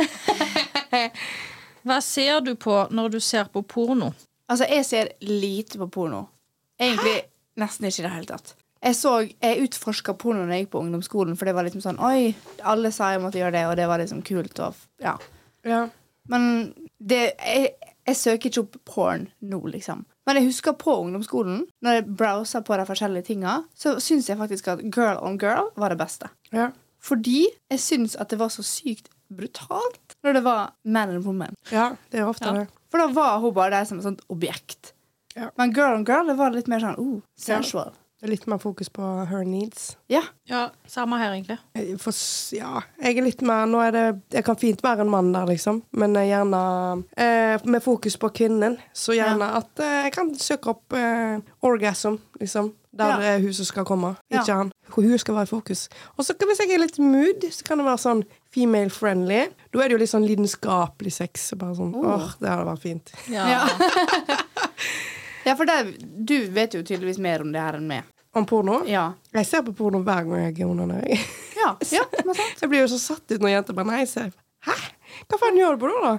Hva 1.84 2.00
ser 2.00 2.40
du 2.40 2.54
på 2.56 2.76
når 2.90 3.16
du 3.16 3.20
ser 3.20 3.50
på 3.52 3.62
porno? 3.62 4.12
Altså, 4.48 4.64
jeg 4.68 4.84
ser 4.88 5.10
lite 5.20 5.78
på 5.80 5.88
porno. 5.92 6.26
Egentlig 6.80 7.24
nesten 7.60 7.86
ikke 7.88 8.02
i 8.02 8.06
det 8.06 8.12
hele 8.14 8.30
tatt. 8.30 8.54
Jeg 8.84 8.96
så, 8.98 9.12
jeg 9.24 9.64
utforska 9.64 10.12
porno 10.20 10.44
da 10.44 10.56
jeg 10.56 10.66
gikk 10.66 10.72
på 10.74 10.80
ungdomsskolen, 10.84 11.36
for 11.40 11.48
det 11.48 11.54
var 11.56 11.64
liksom 11.64 11.84
sånn 11.84 12.00
Oi, 12.04 12.34
alle 12.68 12.90
sa 12.92 13.12
jeg 13.14 13.22
måtte 13.24 13.40
gjøre 13.40 13.54
det, 13.56 13.62
og 13.70 13.76
det 13.80 13.86
var 13.88 14.00
liksom 14.02 14.20
kult. 14.26 14.58
Og, 14.60 14.80
ja. 15.04 15.14
Ja. 15.64 15.86
Men 16.32 16.72
det, 16.98 17.34
jeg, 17.38 17.74
jeg 18.08 18.16
søker 18.16 18.50
ikke 18.50 18.64
opp 18.64 18.78
porn 18.88 19.26
nå, 19.44 19.60
liksom. 19.72 20.04
Men 20.24 20.40
jeg 20.40 20.48
husker 20.48 20.76
på 20.80 20.94
ungdomsskolen, 21.02 21.66
når 21.84 21.98
jeg 21.98 22.06
browsa 22.20 22.62
på 22.64 22.78
de 22.80 22.86
forskjellige 22.88 23.28
tinga, 23.28 23.58
så 23.76 23.98
syns 24.00 24.30
jeg 24.30 24.40
faktisk 24.40 24.70
at 24.72 24.80
girl 24.88 25.20
on 25.20 25.36
girl 25.40 25.68
var 25.80 25.92
det 25.92 26.00
beste. 26.00 26.32
ja. 26.54 26.70
Fordi 27.04 27.42
jeg 27.68 27.80
syns 27.84 28.14
at 28.16 28.30
det 28.32 28.38
var 28.40 28.48
så 28.48 28.62
sykt 28.64 29.10
brutalt 29.28 30.14
når 30.24 30.38
det 30.38 30.42
var 30.46 30.72
man 30.84 31.10
and 31.12 31.26
woman. 31.26 31.56
Ja, 31.68 31.90
det 32.08 32.22
er 32.22 32.30
ofte 32.30 32.52
det. 32.56 32.62
For 32.88 33.02
da 33.02 33.10
var 33.12 33.42
hun 33.42 33.52
bare 33.52 33.74
der 33.74 33.88
som 33.88 33.98
et 34.00 34.06
sånt 34.06 34.22
objekt. 34.32 34.94
Ja. 35.36 35.50
Men 35.58 35.74
girl 35.76 35.98
on 35.98 36.06
girl 36.08 36.30
det 36.30 36.38
var 36.38 36.54
litt 36.54 36.70
mer 36.70 36.80
sånn 36.80 36.96
oh, 37.02 37.18
sensual. 37.36 37.92
Det 38.24 38.30
er 38.30 38.32
litt 38.38 38.46
mer 38.48 38.56
fokus 38.56 38.88
på 38.88 39.04
her 39.28 39.42
needs. 39.44 39.98
Ja. 40.08 40.22
Ja, 40.48 40.70
samme 40.88 41.18
her, 41.20 41.34
egentlig. 41.34 41.58
Jeg 41.76 41.98
ja, 42.56 42.80
jeg 43.02 43.18
er 43.20 43.26
litt 43.26 43.42
mer 43.44 43.66
Nå 43.68 43.82
er 43.84 43.90
det 43.92 44.04
Jeg 44.32 44.44
kan 44.46 44.56
fint 44.56 44.80
være 44.84 45.04
en 45.04 45.10
mann 45.12 45.28
der, 45.34 45.44
liksom, 45.50 45.82
men 45.92 46.16
gjerne 46.16 46.60
eh, 47.20 47.60
med 47.68 47.84
fokus 47.84 48.16
på 48.16 48.30
kvinnen. 48.32 48.78
Så 48.96 49.12
gjerne 49.12 49.50
at 49.58 49.76
eh, 49.84 50.06
jeg 50.06 50.14
kan 50.16 50.32
søke 50.40 50.72
opp 50.72 50.96
eh, 50.96 51.36
orgasm, 51.68 52.16
liksom. 52.40 52.72
Der 52.96 53.12
Ja. 53.12 53.34
er 53.34 53.40
hun 53.44 53.52
som 53.52 53.64
skal 53.68 53.84
komme, 53.84 54.14
Ja. 54.32 54.40
han. 54.54 54.72
Hun 54.96 55.18
skal 55.18 55.34
være 55.34 55.50
i 55.50 55.52
fokus. 55.52 55.88
Og 56.16 56.24
så 56.24 56.32
hvis 56.32 56.60
jeg 56.64 56.72
er 56.72 56.80
litt 56.80 56.98
mood, 56.98 57.44
så 57.50 57.64
kan 57.68 57.76
det 57.78 57.84
være 57.90 57.98
sånn 58.06 58.24
female 58.54 58.88
friendly. 58.88 59.50
Da 59.70 59.80
er 59.84 59.88
det 59.88 59.98
jo 59.98 59.98
litt 59.98 60.14
sånn 60.14 60.24
lidenskapelig 60.26 61.12
sex. 61.12 61.52
Bare 61.58 61.74
sånn, 61.76 61.92
Oh. 61.94 62.14
åh, 62.24 62.32
det 62.40 62.48
hadde 62.48 62.64
vært 62.72 62.80
fint. 62.88 63.12
Ja. 63.28 63.44
Ja. 63.48 63.68
ja, 65.44 65.54
for 65.56 65.66
der, 65.68 65.92
du 66.24 66.46
vet 66.54 66.72
jo 66.72 66.80
tydeligvis 66.82 67.18
mer 67.18 67.42
om 67.42 67.52
det 67.52 67.60
her 67.60 67.74
enn 67.74 67.86
meg. 67.88 68.04
Om 68.34 68.46
porno? 68.50 68.80
Ja. 68.90 69.12
Jeg 69.34 69.46
ser 69.46 69.62
på 69.66 69.72
porno 69.78 70.00
hver 70.02 70.24
gang 70.26 70.40
jeg 70.48 70.60
er 70.60 70.70
under 70.70 70.94
Ja, 71.56 71.70
ja. 71.96 72.04
Jeg 72.60 72.68
blir 72.68 72.80
jo 72.84 72.88
så 72.90 72.98
satt 72.98 73.30
ut 73.30 73.40
når 73.40 73.52
jenter 73.56 73.76
bare 73.78 73.86
nei, 73.92 74.04
ser 74.10 74.32
Hæ? 74.66 74.74
Hva 75.30 75.38
faen 75.38 75.58
gjør 75.60 75.76
du 75.76 75.84
på 75.84 75.90
det, 75.92 76.00
da? 76.02 76.14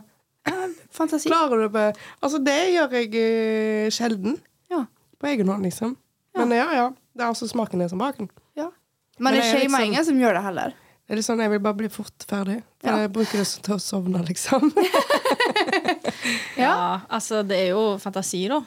Fantasi. 0.93 1.27
Klarer 1.27 1.65
du 1.65 1.73
det? 1.73 1.87
Altså, 2.21 2.39
det 2.45 2.55
gjør 2.75 2.93
jeg 2.93 3.09
uh, 3.17 3.89
sjelden. 3.91 4.37
Ja. 4.71 4.83
På 5.19 5.27
egen 5.31 5.49
hånd, 5.49 5.65
liksom. 5.65 5.95
Men 6.37 6.53
ja, 6.53 6.67
ja. 6.77 6.85
Det 7.15 7.23
er 7.25 7.31
altså 7.31 7.47
smaken 7.49 7.81
er 7.81 7.89
som 7.91 7.99
baken. 8.01 8.29
ja. 8.55 8.69
Men 9.17 9.31
Men 9.31 9.33
det 9.33 9.39
er 9.45 9.51
shamer 9.51 9.63
liksom- 9.63 9.85
ingen 9.87 10.05
som 10.05 10.17
gjør 10.19 10.33
det 10.37 10.43
heller. 10.43 10.73
Det 11.05 11.13
er 11.13 11.15
litt 11.19 11.25
sånn, 11.25 11.39
Jeg 11.41 11.49
vil 11.51 11.59
bare 11.63 11.77
bli 11.79 11.87
fort 11.89 12.25
ferdig. 12.29 12.61
For 12.81 12.89
Ja. 12.89 12.97
Jeg 13.05 13.11
bruker 13.13 13.37
det 13.37 13.47
til 13.63 13.75
å 13.75 13.79
sovne, 13.79 14.21
liksom. 14.27 14.71
Ja, 16.57 17.01
altså, 17.09 17.43
det 17.47 17.57
er 17.59 17.69
jo 17.75 17.97
fantasi, 18.01 18.47
da. 18.49 18.61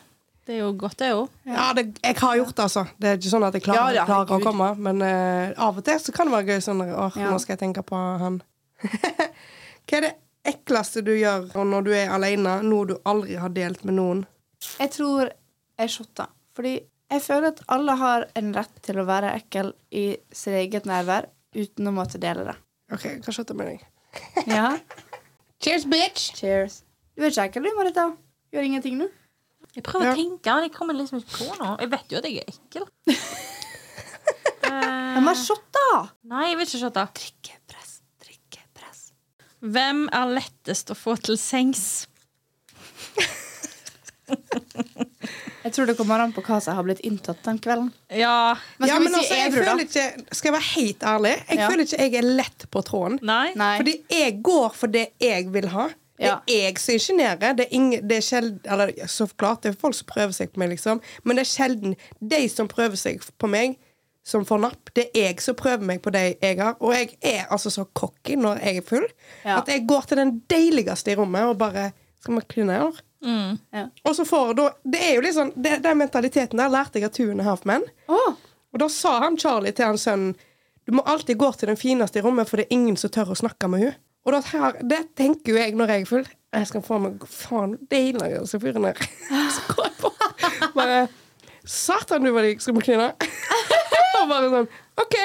Det 0.48 0.54
er 0.56 0.62
jo 0.62 0.68
godt, 0.80 0.94
det 0.96 1.08
òg. 1.12 1.26
Ja, 1.44 1.64
det, 1.76 1.82
Jeg 2.00 2.16
har 2.16 2.37
gjort 2.38 2.54
det, 2.56 2.62
altså. 2.64 2.82
Det 2.96 3.08
er 3.11 3.18
ikke 3.18 3.30
sånn 3.34 3.44
at 3.44 3.56
jeg 3.58 3.64
klarer, 3.66 3.90
Ja, 3.92 3.96
ja, 3.98 4.04
klarer 4.08 4.30
å 4.32 4.38
komme. 4.40 4.68
Men 4.80 5.02
uh, 5.04 5.50
av 5.66 5.76
og 5.76 5.84
til 5.84 5.98
så 6.00 6.14
kan 6.16 6.30
det 6.30 6.32
være 6.38 6.54
gøy 6.54 6.62
sånn 6.64 6.80
Åh, 6.87 7.18
Ja. 7.20 7.28
nå 7.28 7.37
skal 7.42 7.52
jeg 7.58 7.61
tenke 7.66 7.82
på 7.84 7.98
han. 8.22 8.38
Hva 9.88 9.98
er 9.98 10.06
det 10.06 10.12
ekleste 10.48 11.02
du 11.04 11.12
gjør 11.12 11.50
når 11.68 11.84
du 11.84 11.92
er 11.92 12.14
alene? 12.16 12.54
Noe 12.64 12.88
du 12.88 12.94
aldri 13.04 13.37
har 13.37 13.52
delt 13.52 13.84
med 13.84 13.98
noen? 14.00 14.24
Jeg 14.78 14.94
tror 14.96 15.34
jeg 15.34 15.92
shotter. 15.92 16.32
Fordi 16.56 16.74
jeg 17.12 17.24
føler 17.28 17.52
at 17.52 17.61
alle 17.76 17.98
har 18.00 18.26
en 18.40 18.50
rett 18.56 18.80
til 18.88 19.02
å 19.02 19.06
være 19.08 19.34
ekkel 19.42 19.74
i 19.92 20.06
sitt 20.32 20.56
eget 20.62 20.88
nærvær 20.88 21.28
uten 21.61 21.92
å 21.92 21.94
måtte 22.00 22.20
dele 22.24 22.48
det. 22.48 22.56
OK, 22.96 23.06
hva 23.20 23.37
shotter 23.37 23.56
med 23.58 23.74
deg? 23.74 23.84
Ja. 24.48 24.72
Cheers, 25.62 25.84
bitch! 25.84 26.32
Cheers. 26.40 26.80
Du 27.12 27.26
er 27.26 27.32
ikke 27.37 27.50
ekkel, 27.50 27.68
du, 27.68 27.76
Marita. 27.76 28.08
Gjør 28.54 28.64
ingenting, 28.64 29.04
du. 29.04 29.08
Jeg 29.76 29.83
prøver 29.85 30.07
Ja. 30.09 30.12
å 30.12 30.16
tenke, 30.16 30.54
men 30.54 30.62
jeg 30.68 30.72
kommer 30.74 30.94
liksom 30.96 31.18
ikke 31.20 31.37
på 31.38 31.59
noe. 31.61 31.76
Jeg 31.81 31.90
vet 31.92 32.09
jo 32.11 32.18
at 32.18 32.24
jeg 32.24 32.37
er 32.38 32.44
ekkel. 32.52 32.85
Hvem 34.68 35.26
har 35.31 35.35
shot, 35.38 35.64
da! 35.72 35.88
Nei, 36.28 36.48
jeg 36.50 36.57
vil 36.59 36.66
ikke 36.66 36.81
shotta. 36.83 37.04
Drikkepress, 37.18 37.92
drikkepress. 38.24 39.00
Hvem 39.64 40.02
er 40.14 40.35
lettest 40.38 40.90
å 40.92 40.96
få 40.98 41.16
til 41.20 41.38
sengs? 41.40 42.07
Jeg 45.64 45.72
tror 45.74 45.88
det 45.90 45.96
kommer 45.98 46.20
an 46.22 46.31
på 46.33 46.40
hva 46.46 46.59
som 46.64 46.76
har 46.78 46.85
blitt 46.87 47.00
inntatt 47.04 47.40
den 47.44 47.59
kvelden. 47.61 47.88
Ja 48.14 48.54
Men 48.81 48.88
ja, 48.88 48.98
men 49.02 49.12
si 49.12 49.18
altså, 49.20 49.35
jeg 49.37 49.48
edru, 49.50 49.59
føler 49.66 49.83
ikke 49.85 50.35
Skal 50.37 50.48
jeg 50.48 50.54
være 50.54 50.68
helt 50.68 51.02
ærlig? 51.11 51.33
Jeg 51.48 51.59
Ja. 51.59 51.66
føler 51.68 51.83
ikke 51.85 51.98
jeg 52.04 52.14
er 52.20 52.28
lett 52.38 52.66
på 52.72 52.83
tråden. 52.87 53.18
Nei? 53.22 53.52
Nei. 53.59 53.76
Fordi 53.81 53.94
jeg 54.14 54.42
går 54.46 54.70
for 54.78 54.87
det 54.94 55.07
jeg 55.20 55.48
vil 55.52 55.68
ha. 55.74 55.88
Det 56.18 56.54
er 56.54 56.72
jeg 56.72 57.00
som 57.00 57.20
er, 57.20 57.66
ingen, 57.70 58.09
det 58.09 58.16
er 58.16 58.24
sjelden 58.26 58.61
Eller 58.66 58.92
så 59.07 59.26
klart, 59.38 59.62
det 59.62 59.70
er 59.70 59.81
folk 59.81 59.94
som 59.94 60.07
prøver 60.07 60.33
seg 60.35 60.52
på 60.52 60.59
meg, 60.59 60.72
liksom. 60.74 61.00
Men 61.24 61.37
det 61.38 61.44
er 61.44 61.50
sjelden 61.52 61.94
de 62.20 62.40
som 62.50 62.68
prøver 62.68 62.98
seg 62.98 63.22
på 63.38 63.50
meg, 63.50 63.76
som 64.26 64.44
får 64.44 64.61
napp. 64.61 64.90
Det 64.94 65.07
er 65.14 65.28
jeg 65.31 65.40
som 65.40 65.57
prøver 65.57 65.87
meg 65.88 66.02
på 66.04 66.11
de 66.12 66.24
jeg 66.42 66.59
har. 66.59 66.74
Og 66.85 66.92
jeg 66.92 67.14
er 67.22 67.46
altså 67.48 67.70
så 67.72 67.87
cocky 67.96 68.37
når 68.37 68.61
jeg 68.64 68.83
er 68.83 68.88
full, 68.88 69.07
Ja. 69.44 69.59
at 69.61 69.68
jeg 69.68 69.87
går 69.87 70.09
til 70.09 70.16
den 70.20 70.42
deiligste 70.50 71.12
i 71.12 71.16
rommet 71.16 71.42
og 71.48 71.59
bare 71.59 71.92
Skal 72.20 72.35
vi 72.35 72.40
kline, 72.50 72.74
eller? 72.74 72.98
Mm. 73.22 73.59
Ja. 73.72 73.87
Og 74.04 74.14
så 74.16 74.24
får 74.26 74.54
da 74.54 74.68
Det 74.85 75.00
er 75.02 75.14
jo 75.14 75.33
sånn 75.33 75.52
det, 75.57 75.83
Den 75.83 75.98
mentaliteten 75.98 76.59
der 76.59 76.68
lærte 76.70 76.98
jeg 76.98 77.04
av 77.04 77.14
Two 77.14 77.31
and 77.31 77.40
a 77.40 77.44
Half 77.44 77.64
Men. 77.64 77.83
Oh. 78.09 78.35
Og 78.72 78.78
da 78.83 78.88
sa 78.88 79.20
han 79.20 79.38
Charlie 79.38 79.72
til 79.72 79.87
hans 79.87 80.02
sønn 80.07 80.35
Du 80.87 80.92
må 80.92 81.02
alltid 81.07 81.38
gå 81.38 81.52
til 81.52 81.68
den 81.68 81.76
fineste 81.76 82.18
i 82.18 82.22
rommet, 82.22 82.48
for 82.48 82.57
det 82.57 82.66
er 82.66 82.74
ingen 82.74 82.96
som 82.96 83.11
tør 83.11 83.35
å 83.35 83.37
snakke 83.37 83.68
med 83.68 83.81
henne. 83.81 83.96
Og 84.26 84.35
det, 84.35 84.42
her, 84.52 84.81
det 84.90 85.00
tenker 85.16 85.54
jo 85.54 85.61
jeg 85.61 85.76
når 85.78 85.92
jeg 85.94 86.04
er 86.04 86.11
full. 86.11 86.26
Jeg 86.54 86.68
skal 86.70 86.83
få 86.85 86.98
meg 87.04 87.24
faen 87.28 87.76
deiligste 87.92 88.61
fyren 88.62 88.88
her. 88.88 89.00
Så 89.54 89.74
går 89.74 89.88
jeg 89.88 89.96
på. 90.00 90.12
Bare 90.74 91.00
Satan, 91.68 92.24
du 92.24 92.33
var 92.33 92.46
digg. 92.48 92.62
Skal 92.64 92.76
vi 92.76 92.85
kline? 92.87 93.11
Og 94.18 94.31
bare 94.31 94.48
sånn 94.52 94.70
OK. 94.98 95.16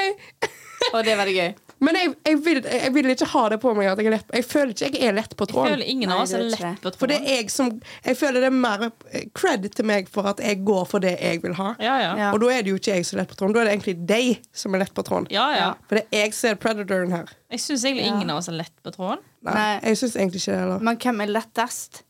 og 0.94 1.00
det 1.06 1.14
er 1.14 1.20
veldig 1.24 1.36
gøy. 1.40 1.54
Men 1.84 1.98
jeg, 2.00 2.12
jeg, 2.30 2.38
vil, 2.46 2.60
jeg 2.64 2.92
vil 2.96 3.10
ikke 3.12 3.28
ha 3.34 3.42
det 3.52 3.58
på 3.64 3.74
meg 3.76 3.90
at 3.92 4.00
jeg 4.00 4.08
er 4.10 4.14
lett 4.16 4.30
Jeg 4.38 4.46
føler 4.48 4.72
ikke 4.74 4.90
jeg 5.02 5.10
er 5.10 5.16
lett 5.18 5.34
på 5.40 5.48
tråden. 5.50 5.68
Jeg 5.68 5.76
føler 5.78 5.90
ingen 5.94 6.14
av 6.16 6.22
oss 6.24 6.34
er 6.38 6.44
lett 6.48 6.82
på 6.84 6.92
For 7.02 7.12
det 7.12 7.18
tråden. 7.20 7.32
er 7.34 7.42
jeg 7.42 7.52
som 7.52 7.72
Jeg 8.06 8.18
føler 8.20 8.46
det 8.46 8.50
er 8.50 8.56
mer 8.58 8.86
eh, 8.88 9.26
cred 9.36 9.68
til 9.76 9.88
meg 9.90 10.08
for 10.14 10.30
at 10.32 10.40
jeg 10.44 10.62
går 10.68 10.86
for 10.90 11.04
det 11.04 11.14
jeg 11.20 11.42
vil 11.44 11.58
ha. 11.60 11.74
Ja, 11.84 11.96
ja. 12.02 12.14
Ja. 12.22 12.30
Og 12.34 12.40
da 12.46 12.52
er 12.56 12.64
det 12.66 12.72
jo 12.74 12.80
ikke 12.80 12.96
jeg 12.98 13.06
som 13.10 13.18
er 13.20 13.24
lett 13.24 13.34
på 13.34 13.40
tråden. 13.42 13.56
Da 13.58 13.62
er 13.64 13.70
det 13.70 13.76
egentlig 13.78 13.96
deg 14.14 14.48
som 14.64 14.74
er 14.78 14.84
lett 14.86 14.94
på 14.96 15.06
tråden. 15.10 15.28
Ja, 15.34 15.48
ja. 15.58 15.68
For 15.90 16.00
det 16.00 16.06
er 16.12 16.26
jeg 16.28 16.38
som 16.40 16.50
er 16.54 16.62
predatoren 16.64 17.12
her. 17.18 17.36
Jeg 17.54 17.60
syns 17.66 17.84
egentlig 17.86 18.08
Ja. 18.08 18.16
ingen 18.16 18.30
av 18.34 18.40
oss 18.42 18.50
er 18.54 18.58
lett 18.62 18.74
på 18.84 18.94
tråden. 18.96 19.22
Nei, 19.44 19.54
Nei. 19.60 19.80
jeg 19.90 20.00
syns 20.00 20.16
egentlig 20.16 20.42
ikke 20.44 20.56
det 20.56 20.62
heller. 20.64 20.80
Men 20.90 20.98
hvem 21.04 21.22
er 21.28 21.34
lettest? 21.36 22.04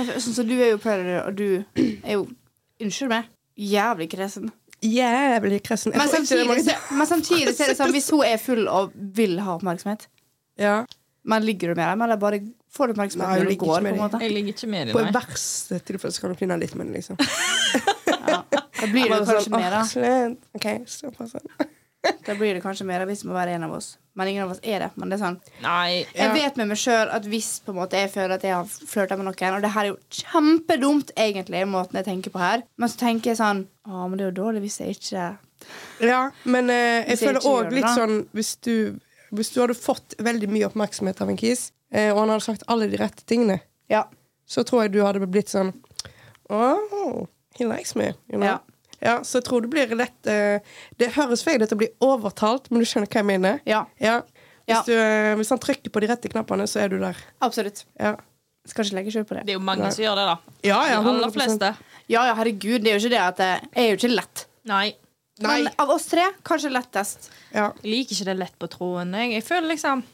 Sånn 0.00 0.34
som 0.34 0.48
du 0.48 0.54
er 0.58 0.72
jo 0.72 0.78
predator, 0.82 1.28
og 1.28 1.36
du 1.38 1.64
er 2.02 2.16
jo 2.16 2.24
Unnskyld 2.82 3.08
meg. 3.12 3.28
Jævlig 3.54 4.08
kresen. 4.10 4.48
Jævlig 4.84 5.62
kresen. 5.64 5.94
Men 5.96 6.08
samtidig, 6.12 6.46
mange- 6.48 6.64
så- 6.66 6.94
men 6.98 7.06
samtidig 7.06 7.54
så 7.56 7.64
er 7.64 7.72
det 7.72 7.76
sånn 7.78 7.92
hvis 7.94 8.10
hun 8.12 8.24
er 8.28 8.36
full 8.42 8.68
og 8.68 8.92
vil 8.94 9.38
ha 9.40 9.56
oppmerksomhet 9.58 10.06
Ja. 10.60 10.84
Men 11.24 11.42
ligger 11.42 11.68
du 11.72 11.74
med 11.80 11.88
dem, 11.88 12.02
eller 12.02 12.16
bare 12.20 12.40
får 12.70 12.86
du 12.86 12.92
oppmerksomhet 12.92 13.28
Nei, 13.28 13.38
når 13.40 13.48
du 13.48 13.56
går? 13.56 13.80
på 13.80 13.86
en 13.88 13.96
måte? 13.96 14.20
Jeg 14.20 14.30
ligger 14.34 14.52
ikke 14.52 14.68
med 14.68 14.88
i 14.88 14.92
På 14.92 15.04
verste 15.12 15.80
tilfelle 15.80 16.12
så 16.12 16.20
kan 16.20 16.30
du 16.34 16.36
kline 16.36 16.58
litt 16.60 16.74
med 16.74 16.86
det, 16.92 16.94
liksom. 17.00 17.16
Ja. 18.28 18.42
Da 18.50 18.86
blir 18.90 19.08
det 19.08 19.18
jo 19.18 19.24
kanskje 19.24 19.48
sånn, 19.48 19.60
mer, 19.60 19.70
da. 19.70 19.80
«Åh, 19.80 19.88
slutt. 19.88 20.38
OK, 20.54 20.66
stopp. 20.86 21.70
Da 22.26 22.34
blir 22.36 22.54
det 22.56 22.62
kanskje 22.64 22.86
mer 22.88 23.04
hvis 23.08 23.22
det 23.24 23.28
må 23.30 23.36
være 23.36 23.54
en 23.56 23.64
av 23.66 23.72
oss. 23.76 23.94
Men 24.14 24.28
ingen 24.30 24.44
av 24.44 24.52
oss 24.54 24.60
er 24.62 24.84
det. 24.84 24.90
Men 24.96 25.10
det 25.10 25.16
er 25.18 25.22
sånn 25.24 25.38
Nei. 25.64 26.04
Jeg 26.14 26.32
vet 26.36 26.58
med 26.60 26.68
meg 26.70 26.78
sjøl 26.78 27.10
at 27.16 27.24
hvis 27.30 27.48
på 27.64 27.72
en 27.74 27.78
måte 27.80 27.98
jeg 27.98 28.12
føler 28.12 28.36
at 28.36 28.44
jeg 28.46 28.54
har 28.54 28.68
flørta 28.68 29.16
med 29.18 29.26
noen 29.26 29.56
Og 29.56 29.62
det 29.64 29.72
her 29.74 29.88
er 29.88 29.90
jo 29.90 29.98
kjempedumt, 30.22 31.10
egentlig, 31.16 31.64
måten 31.70 31.98
jeg 31.98 32.06
tenker 32.08 32.34
på 32.34 32.42
her. 32.42 32.62
Men 32.78 32.92
så 32.92 33.00
tenker 33.02 33.32
jeg 33.32 33.40
sånn 33.40 33.64
Å, 33.88 34.04
men 34.08 34.18
det 34.18 34.26
er 34.26 34.30
jo 34.32 34.36
dårlig 34.42 34.64
hvis 34.66 34.80
jeg 34.84 34.98
ikke 34.98 35.24
Ja, 36.04 36.20
men 36.44 36.70
eh, 36.70 37.04
jeg 37.08 37.16
jeg 37.16 37.22
føler 37.24 37.48
òg 37.50 37.72
litt 37.72 37.86
da. 37.88 37.94
sånn 37.96 38.18
hvis 38.36 38.52
du, 38.66 38.74
hvis 39.34 39.50
du 39.54 39.60
hadde 39.62 39.76
fått 39.78 40.14
veldig 40.22 40.50
mye 40.52 40.68
oppmerksomhet 40.68 41.22
av 41.24 41.30
en 41.32 41.40
kis, 41.40 41.70
eh, 41.90 42.10
og 42.12 42.20
han 42.24 42.34
hadde 42.34 42.44
sagt 42.46 42.66
alle 42.68 42.90
de 42.92 43.00
rette 43.00 43.24
tingene, 43.26 43.60
Ja. 43.90 44.04
så 44.46 44.62
tror 44.64 44.84
jeg 44.84 44.92
du 44.92 45.02
hadde 45.04 45.24
blitt 45.26 45.48
sånn 45.52 45.72
Oh, 46.50 47.26
he 47.56 47.64
likes 47.64 47.94
me. 47.96 48.12
You 48.28 48.36
know? 48.38 48.46
Ja. 48.46 48.58
Ja, 49.04 49.18
så 49.26 49.38
jeg 49.38 49.44
tror 49.48 49.64
det 49.64 49.70
blir 49.72 49.90
lett 49.98 50.28
eh, 50.30 50.64
Det 50.98 51.10
høres 51.18 51.42
feil 51.44 51.60
ut 51.62 51.72
å 51.74 51.76
bli 51.78 51.90
overtalt, 52.04 52.70
men 52.72 52.80
du 52.80 52.88
skjønner 52.88 53.10
hva 53.10 53.20
jeg 53.20 53.28
mener? 53.28 53.60
Ja, 53.68 53.84
Ja. 54.00 54.22
Ja. 54.64 54.78
Hvis, 54.80 54.86
du, 54.88 54.94
eh, 54.96 55.34
hvis 55.36 55.50
han 55.52 55.60
trykker 55.60 55.92
på 55.92 56.00
de 56.00 56.08
rette 56.08 56.28
knappene, 56.32 56.64
så 56.70 56.80
er 56.80 56.88
du 56.88 56.96
der. 57.02 57.18
absolutt. 57.44 57.82
Ja, 58.00 58.14
Skal 58.64 58.86
ikke 58.86 58.96
legge 58.96 59.12
skjul 59.12 59.26
på 59.28 59.36
det. 59.36 59.42
Det 59.44 59.52
er 59.52 59.58
jo 59.58 59.64
mange 59.64 59.84
Nei. 59.84 59.90
som 59.92 60.04
gjør 60.06 60.16
det, 60.16 60.24
da. 60.30 60.36
ja, 60.64 60.78
ja 60.88 61.00
De 61.02 61.08
aller 61.10 61.28
100%. 61.28 61.34
fleste. 61.36 61.68
Ja, 62.08 62.22
ja, 62.30 62.34
herregud, 62.38 62.80
det 62.80 62.88
er 62.88 62.96
jo 62.96 63.02
ikke 63.02 63.12
det 63.12 63.20
at 63.20 63.42
det 63.42 63.50
er 63.76 63.90
jo 63.90 63.98
ikke 63.98 64.10
lett. 64.14 64.46
Nei. 64.64 64.86
Nei. 65.44 65.58
Men 65.64 65.68
av 65.82 65.90
oss 65.92 66.06
tre, 66.08 66.24
kanskje 66.46 66.70
lettest. 66.72 67.28
Ja. 67.52 67.72
Jeg 67.82 67.90
liker 67.92 68.16
ikke 68.16 68.28
det 68.30 68.36
lett 68.40 68.56
på 68.56 68.70
troen. 68.72 69.12
Jeg, 69.20 69.34
jeg 69.36 69.44
føler 69.44 69.68
liksom 69.74 70.04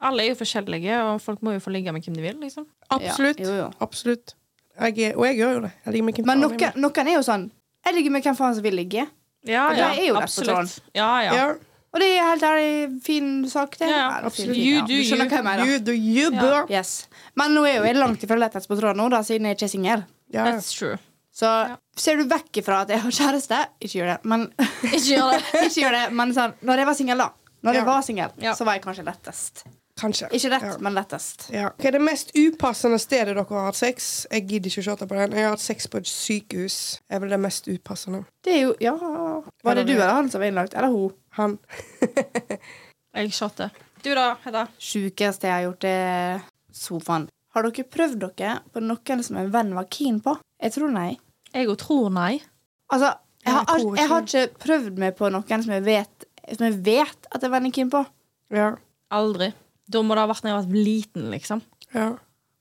Alle 0.00 0.22
er 0.24 0.30
jo 0.30 0.38
forskjellige, 0.38 0.98
og 1.04 1.20
folk 1.20 1.40
må 1.42 1.56
jo 1.56 1.60
få 1.60 1.72
ligge 1.74 1.92
med 1.92 2.06
hvem 2.06 2.16
de 2.16 2.22
vil. 2.22 2.36
liksom 2.40 2.64
Absolutt. 2.94 3.40
Ja, 3.42 3.48
jo, 3.50 3.54
jo. 3.64 3.68
Absolutt. 3.82 4.36
Jeg, 4.78 5.12
og 5.18 5.24
jeg 5.26 5.36
gjør 5.40 5.54
jo 5.56 5.62
det. 5.66 5.72
Jeg 5.84 5.92
ligger 5.92 6.06
med 6.06 6.14
hvem 6.20 6.26
Men 6.30 6.44
noen, 6.46 6.76
noen 6.78 7.10
er 7.10 7.16
jo 7.18 7.22
sånn 7.26 7.48
Jeg 7.88 7.96
ligger 7.96 8.12
med 8.14 8.22
hvem 8.28 8.36
faen 8.36 8.54
som 8.58 8.62
vil 8.66 8.76
ligge. 8.76 9.06
Ja, 9.48 9.68
Og 9.70 9.76
det 9.78 9.86
er 9.88 10.04
jo 10.10 10.14
absolutt. 10.20 10.78
Ja, 10.94 11.08
ja. 11.24 11.32
Ja, 11.38 11.46
Og 11.94 12.00
det 12.02 12.08
er 12.18 12.26
helt 12.28 12.42
ærlig 12.44 13.02
fin 13.02 13.28
sak, 13.48 13.78
det. 13.80 13.88
Ja, 13.88 13.96
ja, 13.96 14.26
absolutt. 14.28 14.52
fin- 14.54 14.64
You 14.66 14.74
ja, 14.74 14.80
do 14.82 14.86
du 14.92 15.04
skjønner 15.08 15.24
you. 15.24 15.30
hva 15.30 15.38
jeg 15.38 15.44
mener. 15.46 15.64
you 15.70 15.78
do 15.86 15.92
you, 15.96 16.30
Ja. 16.34 16.40
bro. 16.42 16.74
Yes. 16.74 17.08
Men 17.34 17.54
nå 17.56 17.62
er 17.64 17.78
jo 17.78 17.84
jeg 17.88 17.96
langt 17.96 18.22
ifra 18.26 18.36
lettest 18.36 18.68
på 18.68 18.76
tråden 18.78 18.96
nå, 19.00 19.08
da, 19.10 19.22
siden 19.24 19.46
jeg 19.48 19.56
ikke 19.56 19.64
er 19.64 19.72
singel. 19.72 20.04
That's 20.32 20.72
true. 20.78 20.98
Så 21.32 21.48
ser 21.96 22.16
du 22.16 22.24
vekk 22.28 22.60
ifra 22.60 22.82
at 22.82 22.88
jeg 22.90 23.00
har 23.00 23.10
kjæreste, 23.10 23.58
ikke 23.80 23.94
gjør 24.02 24.12
det. 24.12 24.18
Men, 24.24 24.52
Ikke 24.82 25.16
gjør 25.16 25.30
det. 25.32 25.42
ikke 25.70 25.80
gjør 25.80 25.96
det, 25.96 26.12
men 26.12 26.34
sånn, 26.34 26.52
når 26.62 26.76
jeg 26.82 26.86
var 26.86 26.94
singel, 26.94 27.18
da. 27.18 27.30
Når 27.64 27.74
jeg 27.74 27.84
var 27.86 28.02
singel, 28.02 28.30
Ja. 28.42 28.52
så 28.54 28.64
var 28.66 28.74
jeg 28.74 28.82
kanskje 28.84 29.04
lettest. 29.06 29.64
Kanskje. 29.98 30.28
Ikke 30.30 30.50
lett, 30.52 30.62
Ja. 30.62 30.76
men 30.78 30.94
lettest. 30.94 31.48
Ja. 31.50 31.70
Hva 31.74 31.88
er 31.88 31.96
det 31.96 32.00
mest 32.06 32.30
upassende 32.38 32.98
stedet 33.02 33.34
dere 33.34 33.44
har 33.48 33.64
hatt 33.66 33.76
sex? 33.80 34.26
Jeg 34.30 34.46
gidder 34.48 34.70
ikke 34.70 34.84
å 34.84 34.84
se 34.98 35.06
på 35.06 35.16
den. 35.18 35.32
Jeg 35.34 35.44
har 35.44 35.50
hatt 35.56 35.64
sex 35.64 35.86
på 35.90 35.98
et 35.98 36.06
sykehus. 36.06 36.76
er 37.10 37.18
vel 37.20 37.28
det 37.34 37.40
mest 37.40 37.66
upassende. 37.66 38.24
Det 38.44 38.54
er 38.54 38.60
jo 38.68 38.74
Ja. 38.80 38.94
Var 39.64 39.74
det 39.74 39.86
du 39.86 39.92
eller 39.94 40.14
han 40.14 40.30
som 40.30 40.40
var 40.40 40.46
innlagt? 40.48 40.74
Eller 40.74 40.88
hun? 40.94 41.12
Han. 41.38 41.58
Jeg 43.14 43.32
shotter. 43.34 43.70
Du, 44.02 44.12
da, 44.14 44.36
Hedda? 44.44 44.66
Sjukeste 44.78 45.48
jeg 45.48 45.52
har 45.56 45.64
gjort, 45.66 45.84
er 45.84 46.42
sofaen. 46.72 47.28
Har 47.56 47.64
dere 47.66 47.84
prøvd 47.90 48.20
dere 48.36 48.58
på 48.72 48.82
noen 48.84 49.24
som 49.26 49.36
en 49.40 49.50
venn 49.50 49.72
var 49.74 49.88
keen 49.90 50.20
på? 50.22 50.36
Jeg 50.62 50.74
tror 50.76 50.92
nei. 50.94 51.16
Jeg 51.54 51.66
òg 51.72 51.78
tror 51.80 52.10
nei. 52.14 52.36
Altså, 52.92 53.14
jeg 53.44 53.54
har, 53.56 53.64
Jeg 53.78 53.96
jeg 53.98 54.08
har 54.12 54.22
ikke. 54.22 54.58
prøvd 54.62 54.98
meg 55.02 55.16
på 55.18 55.30
noen 55.32 55.64
som 55.64 55.72
jeg 55.72 55.82
vet, 55.88 56.26
som 56.54 56.66
jeg 56.68 56.78
vet 56.86 57.26
at 57.34 57.42
venn 57.50 57.66
er 57.66 57.74
keen 57.74 57.90
på. 57.90 58.04
Ja. 58.54 58.76
Aldri. 59.10 59.50
Da 59.90 60.02
må 60.04 60.14
det 60.16 60.24
ha 60.26 60.28
vært 60.30 60.44
når 60.44 60.52
jeg 60.52 60.58
var 60.58 60.84
liten, 60.88 61.30
liksom. 61.32 61.62
ja. 61.94 62.08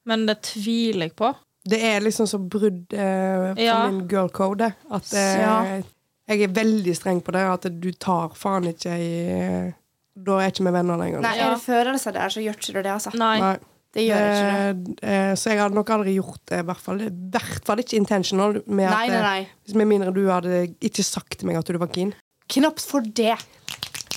Men 0.08 0.22
det 0.26 0.38
tviler 0.48 1.10
jeg 1.10 1.16
på. 1.20 1.34
Det 1.68 1.82
er 1.84 2.00
liksom 2.00 2.28
så 2.32 2.38
brudd 2.40 2.94
eh, 2.96 3.50
for 3.50 3.60
Ja. 3.60 3.90
min 3.92 4.06
girl 4.08 4.30
code. 4.32 4.70
At 4.90 5.10
eh, 5.14 5.42
Ja. 5.42 5.82
jeg 6.30 6.42
er 6.46 6.54
veldig 6.56 6.94
streng 6.96 7.20
på 7.22 7.34
det. 7.36 7.42
At 7.44 7.68
du 7.82 7.90
tar 7.92 8.30
faen 8.40 8.70
ikke 8.72 8.94
i 8.96 9.10
eh, 9.36 9.74
Da 10.16 10.38
er 10.40 10.48
ikke 10.54 10.64
vi 10.64 10.72
venner 10.72 10.98
lenger. 10.98 11.20
Nei, 11.22 11.36
Ja. 11.38 11.50
Er 11.52 11.58
det 11.58 11.62
følelser 11.66 12.14
der, 12.16 12.30
så 12.32 12.40
gjør 12.42 12.56
ikke 12.56 12.74
det 12.78 12.84
det, 12.88 12.94
altså. 12.96 13.12
Nei. 13.20 13.40
Nei. 13.44 13.58
Det 13.98 14.06
gjør 14.08 14.24
ikke 14.30 14.48
det. 14.48 14.96
Eh, 15.04 15.12
eh, 15.30 15.34
så 15.36 15.50
jeg 15.52 15.60
hadde 15.60 15.76
nok 15.76 15.90
aldri 15.90 16.16
gjort 16.16 16.40
det. 16.48 16.60
I 16.60 16.66
hvert 16.72 16.82
fall, 16.88 17.02
I 17.02 17.10
hvert 17.12 17.66
fall 17.66 17.78
ikke 17.84 17.98
intentional. 18.00 18.62
Med 18.66 18.90
Nei, 18.90 19.04
at, 19.08 19.12
nei, 19.12 19.18
eh, 19.18 19.22
nei. 19.28 19.48
Hvis 19.66 19.76
Med 19.76 19.88
mindre 19.92 20.14
du 20.16 20.24
hadde 20.32 20.64
ikke 20.80 21.04
sagt 21.04 21.38
til 21.40 21.48
meg 21.52 21.58
at 21.60 21.66
du 21.68 21.78
var 21.78 21.88
keen. 21.92 22.14
Knapt 22.48 22.80
for 22.88 23.02
det. 23.02 23.36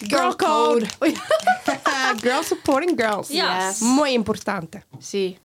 Girl 0.08 0.32
code. 0.32 0.88
Girl 2.22 2.42
supporting 2.42 2.96
girls. 2.96 3.30
Yes. 3.30 3.82
Muy 3.82 4.14
importante. 4.14 4.82
Si. 5.00 5.38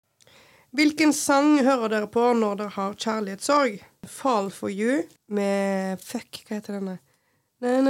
Hvilken 0.73 1.13
sang 1.13 1.59
hører 1.65 1.89
dere 1.89 2.09
på 2.09 2.33
når 2.37 2.61
dere 2.61 2.73
har 2.77 2.95
kjærlighetssorg? 2.97 3.81
Fall 4.09 4.51
for 4.51 4.69
you 4.73 5.03
med 5.29 6.01
Fuck, 6.03 6.43
hva 6.49 6.59
heter 6.59 6.79
denne? 6.79 6.99
Jeg 7.63 7.81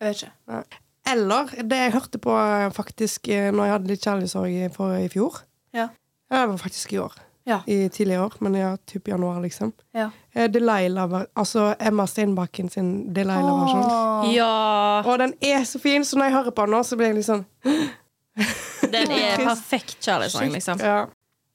vet 0.00 0.22
ikke. 0.22 0.32
Eller 1.10 1.52
det 1.62 1.78
jeg 1.80 1.92
hørte 1.94 2.18
på 2.22 2.34
eh, 2.36 2.68
faktisk 2.74 3.28
eh, 3.28 3.48
når 3.54 3.64
jeg 3.64 3.74
hadde 3.74 3.90
litt 3.90 4.04
kjærlighetssorg 4.04 5.00
i 5.00 5.08
fjor. 5.12 5.40
Ja. 5.76 5.88
Det 6.30 6.44
var 6.52 6.56
faktisk 6.60 6.92
i 6.94 7.00
år. 7.02 7.16
Ja. 7.48 7.62
I 7.66 7.88
tidligere 7.88 8.24
år, 8.28 8.34
men 8.44 8.54
ja, 8.54 8.74
typ 8.86 9.08
januar, 9.08 9.40
liksom. 9.42 9.72
Ja. 9.96 10.10
Eh, 10.34 10.50
Delilah, 10.52 11.22
altså 11.34 11.70
Emma 11.80 12.04
Steinbakken 12.06 12.68
sin 12.70 12.90
Delilah-versjon. 13.14 14.28
Ja. 14.34 15.02
Og 15.06 15.18
den 15.18 15.32
er 15.40 15.64
så 15.64 15.80
fin, 15.82 16.04
så 16.04 16.18
når 16.20 16.24
jeg 16.28 16.34
hører 16.36 16.50
på 16.58 16.66
den 16.68 16.76
nå, 16.76 16.82
så 16.84 16.98
blir 17.00 17.10
jeg 17.10 17.16
litt 17.20 17.28
sånn 17.30 17.44
Den 18.92 19.10
er 19.14 19.40
perfekt 19.40 19.98
kjærlighetssang, 20.04 20.52
liksom. 20.54 20.80
ja. 20.84 21.00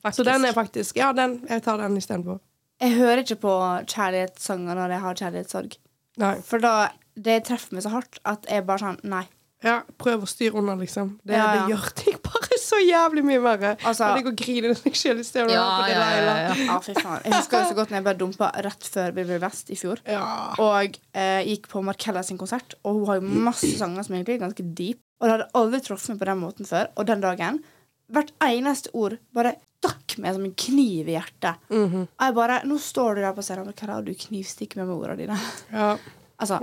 Faktisk. 0.05 0.17
Så 0.19 0.23
den 0.27 0.45
er 0.45 0.53
faktisk 0.53 0.97
Ja, 0.99 1.07
den, 1.17 1.39
jeg 1.49 1.63
tar 1.65 1.79
den 1.81 1.95
istedenfor. 1.97 2.37
Jeg 2.81 2.93
hører 2.99 3.23
ikke 3.23 3.39
på 3.41 3.53
kjærlighetssanger 3.89 4.77
når 4.77 4.91
jeg 4.93 5.01
har 5.05 5.15
kjærlighetssorg. 5.21 5.77
Nei. 6.21 6.33
For 6.45 6.61
da 6.61 6.73
det 7.15 7.39
treffer 7.47 7.73
meg 7.77 7.85
så 7.85 7.93
hardt 7.95 8.19
at 8.27 8.45
jeg 8.51 8.65
bare 8.67 8.83
sånn 8.83 8.99
Nei. 9.07 9.23
Ja, 9.65 9.79
prøv 9.97 10.25
å 10.25 10.29
styre 10.29 10.59
unna, 10.59 10.75
liksom. 10.77 11.15
Det, 11.23 11.33
Ja, 11.33 11.45
ja. 11.45 11.63
det 11.65 11.73
gjør 11.73 11.87
ting 11.97 12.19
bare 12.21 12.44
så 12.65 12.79
jævlig 12.81 13.23
mye 13.27 13.41
verre. 13.43 13.71
Altså- 13.85 14.09
jeg 14.15 14.25
går 14.25 14.33
og 14.33 14.39
griner 14.41 14.73
meg 14.85 14.97
sjøl 14.97 15.19
i 15.21 15.25
stedet. 15.27 15.49
for 15.49 15.53
å 15.53 15.57
Ja, 15.57 15.87
ja, 15.87 16.07
ja, 16.17 16.35
ja. 16.49 16.55
Ja, 16.65 16.79
fy 16.83 16.93
faen. 16.97 17.21
Jeg 17.23 17.33
husker 17.37 17.59
det 17.61 17.69
så 17.69 17.77
godt 17.77 17.93
når 17.93 17.99
jeg 18.01 18.07
ble 18.09 18.15
dumpa 18.23 18.49
rett 18.65 18.89
før 18.95 19.13
Vivi 19.19 19.37
Vest 19.45 19.69
i 19.71 19.77
fjor. 19.79 20.01
Ja. 20.09 20.25
Og 20.59 20.97
eh, 21.13 21.43
gikk 21.45 21.69
på 21.71 21.83
Markella 21.85 22.23
sin 22.25 22.37
konsert, 22.41 22.75
og 22.83 22.99
hun 22.99 23.05
har 23.09 23.21
jo 23.21 23.29
masse 23.47 23.71
sanger 23.77 24.03
som 24.07 24.15
egentlig 24.17 24.35
er 24.39 24.43
ganske 24.47 24.67
deep. 24.75 24.99
Og 25.21 25.27
det 25.29 25.35
hadde 25.37 25.51
aldri 25.55 25.79
truffet 25.85 26.09
meg 26.15 26.19
på 26.19 26.29
den 26.31 26.41
måten 26.41 26.65
før. 26.69 26.91
Og 26.97 27.05
den 27.07 27.21
dagen 27.21 27.63
Hvert 28.05 28.29
eneste 28.45 28.91
ord 28.93 29.15
bare 29.33 29.55
stakk 29.81 30.19
meg 30.21 30.35
som 30.35 30.43
en 30.45 30.51
kniv 30.53 31.07
i 31.09 31.15
hjertet. 31.15 31.57
Mhm. 31.73 32.03
Og 32.05 32.21
jeg 32.27 32.35
bare 32.37 32.59
Nå 32.65 32.77
står 32.77 33.15
du 33.15 33.21
der 33.21 33.33
på 33.33 33.41
scenen, 33.41 33.65
og 33.67 34.05
du 34.05 34.13
knivstikker 34.13 34.77
meg 34.77 34.87
med 34.87 34.95
ordene 34.97 35.17
dine. 35.23 35.39
ja. 35.73 35.97
Altså, 36.39 36.57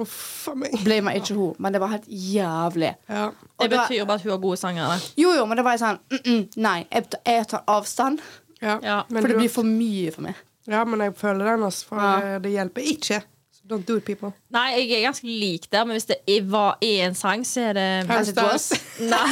meg. 0.55 0.71
ble 0.85 0.99
meg 1.01 1.17
ikke 1.23 1.35
hun, 1.35 1.55
men 1.59 1.73
det 1.73 1.81
var 1.81 1.89
helt 1.95 2.05
jævlig. 2.09 2.91
Ja. 3.09 3.25
Og 3.25 3.35
Det 3.63 3.71
det 3.71 3.77
jo 3.79 3.83
betyr 3.83 4.05
bare 4.05 4.15
at 4.15 4.23
hun 4.23 4.31
har 4.35 4.39
gode 4.39 4.57
sangere. 4.61 4.99
Jo, 5.17 5.33
jo, 5.33 5.47
men 5.47 5.57
det 5.57 5.65
var 5.65 5.77
sånn 5.81 5.99
mm 6.11 6.19
-mm, 6.25 6.49
Nei, 6.57 6.87
jeg, 6.93 7.05
jeg 7.27 7.47
tar 7.49 7.63
avstand, 7.67 8.21
Ja. 8.63 8.79
Ja, 8.83 9.03
for 9.11 9.29
det 9.29 9.37
blir 9.37 9.49
for 9.51 9.63
mye 9.65 10.13
for 10.13 10.23
meg. 10.23 10.35
ja, 10.69 10.85
men 10.85 11.01
jeg 11.01 11.15
føler 11.17 11.45
den, 11.45 11.63
altså. 11.63 11.87
For 11.87 11.97
Ja. 11.97 12.35
eh, 12.35 12.39
det 12.43 12.51
hjelper 12.53 12.83
ikke. 12.83 13.23
So 13.53 13.63
don't 13.77 13.85
do 13.89 13.97
it, 13.97 14.05
people. 14.05 14.33
Nei, 14.51 14.71
jeg 14.77 14.91
er 15.03 15.09
ganske 15.09 15.25
lik 15.27 15.71
der, 15.73 15.85
men 15.85 15.95
hvis 15.95 16.05
det 16.05 16.17
er, 16.29 16.43
var, 16.43 16.77
er 16.83 17.07
en 17.07 17.15
sang, 17.15 17.45
så 17.47 17.61
er 17.61 17.73
det 17.73 18.11
As 18.11 18.29
it 18.29 18.37
was. 18.37 18.73
Nei. 19.01 19.29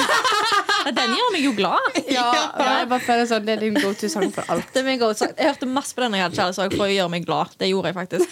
Den 0.87 1.11
gjør 1.17 1.33
meg 1.33 1.45
jo 1.45 1.53
glad. 1.57 1.79
Ja, 2.11 2.33
ja, 2.59 2.79
jeg 2.79 2.89
bare 2.89 3.01
føler 3.01 3.27
sånn 3.27 3.45
Det 3.47 3.53
er 3.57 3.61
din 3.61 3.75
go 3.75 3.93
to-sang 3.93 4.33
for 4.33 4.43
alt. 4.49 4.65
Det 4.75 4.81
er 4.81 4.85
min 4.85 4.99
go 4.99 5.13
to. 5.13 5.27
Jeg 5.39 5.47
hørte 5.47 5.67
masse 5.67 5.95
på 5.95 6.01
den 6.01 6.15
jeg 6.15 6.23
hadde 6.23 6.37
kjærlighetssorg 6.37 6.77
for 6.77 6.85
å 6.85 6.89
gjøre 6.95 7.09
meg 7.11 7.27
glad. 7.27 7.47
Det 7.59 7.69
gjorde 7.69 7.87
jeg 7.87 7.95
faktisk. 7.95 8.29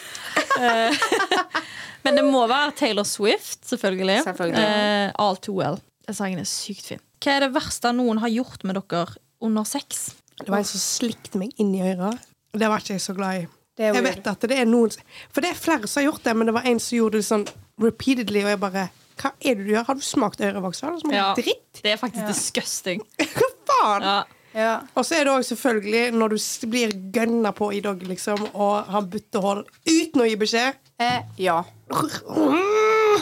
Men 2.08 2.16
det 2.18 2.24
må 2.24 2.40
være 2.48 2.72
Taylor 2.78 3.04
Swift, 3.08 3.60
selvfølgelig. 3.68 4.22
Selvfølgelig. 4.24 4.64
Eh, 4.64 5.12
All 5.20 5.36
Too 5.44 5.54
Well. 5.60 5.76
Den 6.08 6.16
sangen 6.16 6.40
er 6.40 6.48
sykt 6.48 6.86
fin. 6.88 7.02
Hva 7.20 7.34
er 7.36 7.44
det 7.44 7.50
verste 7.52 7.92
noen 7.92 8.20
har 8.22 8.32
gjort 8.32 8.64
med 8.64 8.78
dere 8.80 9.04
under 9.44 9.66
sex? 9.68 10.14
Det 10.38 10.48
var 10.48 10.62
en 10.62 10.68
som 10.70 10.80
slikte 10.80 11.38
meg 11.40 11.52
inn 11.60 11.74
i 11.76 11.82
øret. 11.84 12.22
Det 12.56 12.68
var 12.70 12.80
ikke 12.80 12.94
jeg 12.96 13.04
så 13.04 13.14
glad 13.16 13.42
i. 13.42 13.48
Det 13.78 13.90
Jeg 13.92 14.02
vet 14.02 14.26
at 14.26 14.46
det 14.50 14.56
er 14.58 14.66
noen 14.66 14.90
For 15.30 15.44
det 15.44 15.52
er 15.52 15.58
flere 15.58 15.86
som 15.86 16.00
har 16.00 16.08
gjort 16.08 16.24
det, 16.24 16.32
men 16.34 16.48
det 16.48 16.54
var 16.56 16.64
en 16.66 16.80
som 16.82 16.96
gjorde 16.96 17.20
det 17.20 17.26
sånn 17.28 17.44
repeatedly, 17.78 18.40
og 18.42 18.50
jeg 18.54 18.60
bare 18.64 18.86
Hva 19.18 19.30
er 19.38 19.54
det 19.58 19.66
du 19.66 19.70
gjør? 19.74 19.84
Har 19.86 19.98
du 19.98 20.02
smakt 20.06 20.40
ørevoks? 20.42 20.82
Ja. 21.12 21.28
dritt? 21.38 21.82
Det 21.82 21.92
er 21.92 22.00
faktisk 22.00 22.22
Ja. 22.24 22.32
disgusting. 22.32 23.04
Hva 23.36 23.48
faen? 23.68 24.02
Ja. 24.08 24.18
Ja. 24.58 24.74
Og 24.98 25.06
så 25.06 25.18
er 25.18 25.26
det 25.26 25.32
også 25.32 25.54
selvfølgelig 25.54 26.18
når 26.18 26.34
du 26.34 26.38
blir 26.72 26.94
gønna 27.14 27.52
på 27.54 27.70
i 27.76 27.80
dag, 27.84 28.02
liksom, 28.10 28.48
og 28.54 28.90
har 28.90 29.06
buttehold 29.12 29.64
uten 29.86 30.24
å 30.24 30.26
gi 30.26 30.38
beskjed. 30.40 30.80
Eh, 30.98 31.20
ja. 31.38 31.60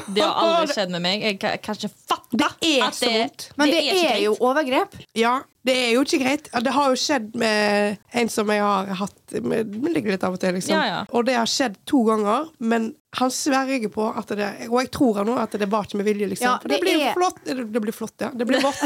Det 0.06 0.22
har 0.22 0.34
aldri 0.42 0.74
skjedd 0.74 0.90
med 0.96 1.02
meg. 1.02 1.22
Jeg 1.26 1.38
kan, 1.42 1.58
kan 1.62 1.74
ikke 1.78 1.92
fatte 2.08 2.36
Det 2.40 2.48
er 2.76 2.86
at 2.88 2.94
så 2.98 3.10
vondt. 3.10 3.50
Men 3.56 3.70
det, 3.72 3.82
ikke 3.84 4.08
er 4.14 4.22
jo 4.24 4.36
overgrep. 4.40 4.96
Ja, 5.16 5.38
det 5.66 5.74
er 5.74 5.88
jo 5.96 6.02
ikke 6.06 6.18
greit. 6.22 6.48
Det 6.62 6.72
har 6.76 6.92
jo 6.92 6.98
skjedd 7.00 7.32
med 7.38 7.96
en 8.14 8.28
som 8.30 8.50
jeg 8.54 8.62
har 8.62 8.86
hatt 9.00 9.34
med, 9.42 9.72
med 9.82 9.92
ligger 9.96 10.14
litt 10.14 10.22
av 10.26 10.36
og 10.36 10.40
til, 10.42 10.54
liksom. 10.54 10.76
Ja, 10.76 10.84
ja. 10.86 11.00
Og 11.10 11.24
det 11.26 11.34
har 11.34 11.48
skjedd 11.50 11.74
to 11.90 12.04
ganger, 12.06 12.46
men 12.58 12.92
han 13.16 13.30
sverger 13.32 13.88
på 13.88 14.04
at 14.12 14.28
det 14.36 14.46
Og 14.68 14.76
jeg 14.82 14.90
tror 14.92 15.16
han 15.22 15.26
nå 15.30 15.36
at 15.40 15.54
det 15.58 15.66
var 15.72 15.86
ikke 15.88 15.96
med 16.02 16.06
vilje, 16.06 16.28
liksom. 16.34 16.46
Ja, 16.46 16.58
For 16.62 16.68
det, 16.68 16.78
det 16.78 16.84
blir 16.86 17.06
er- 17.08 17.14
flott. 17.16 17.40
Det, 17.46 17.56
det 17.72 17.82
blir 17.86 17.96
flott, 17.96 18.14
ja. 18.22 18.30
Det 18.34 18.46
blir 18.46 18.62
vått. 18.62 18.82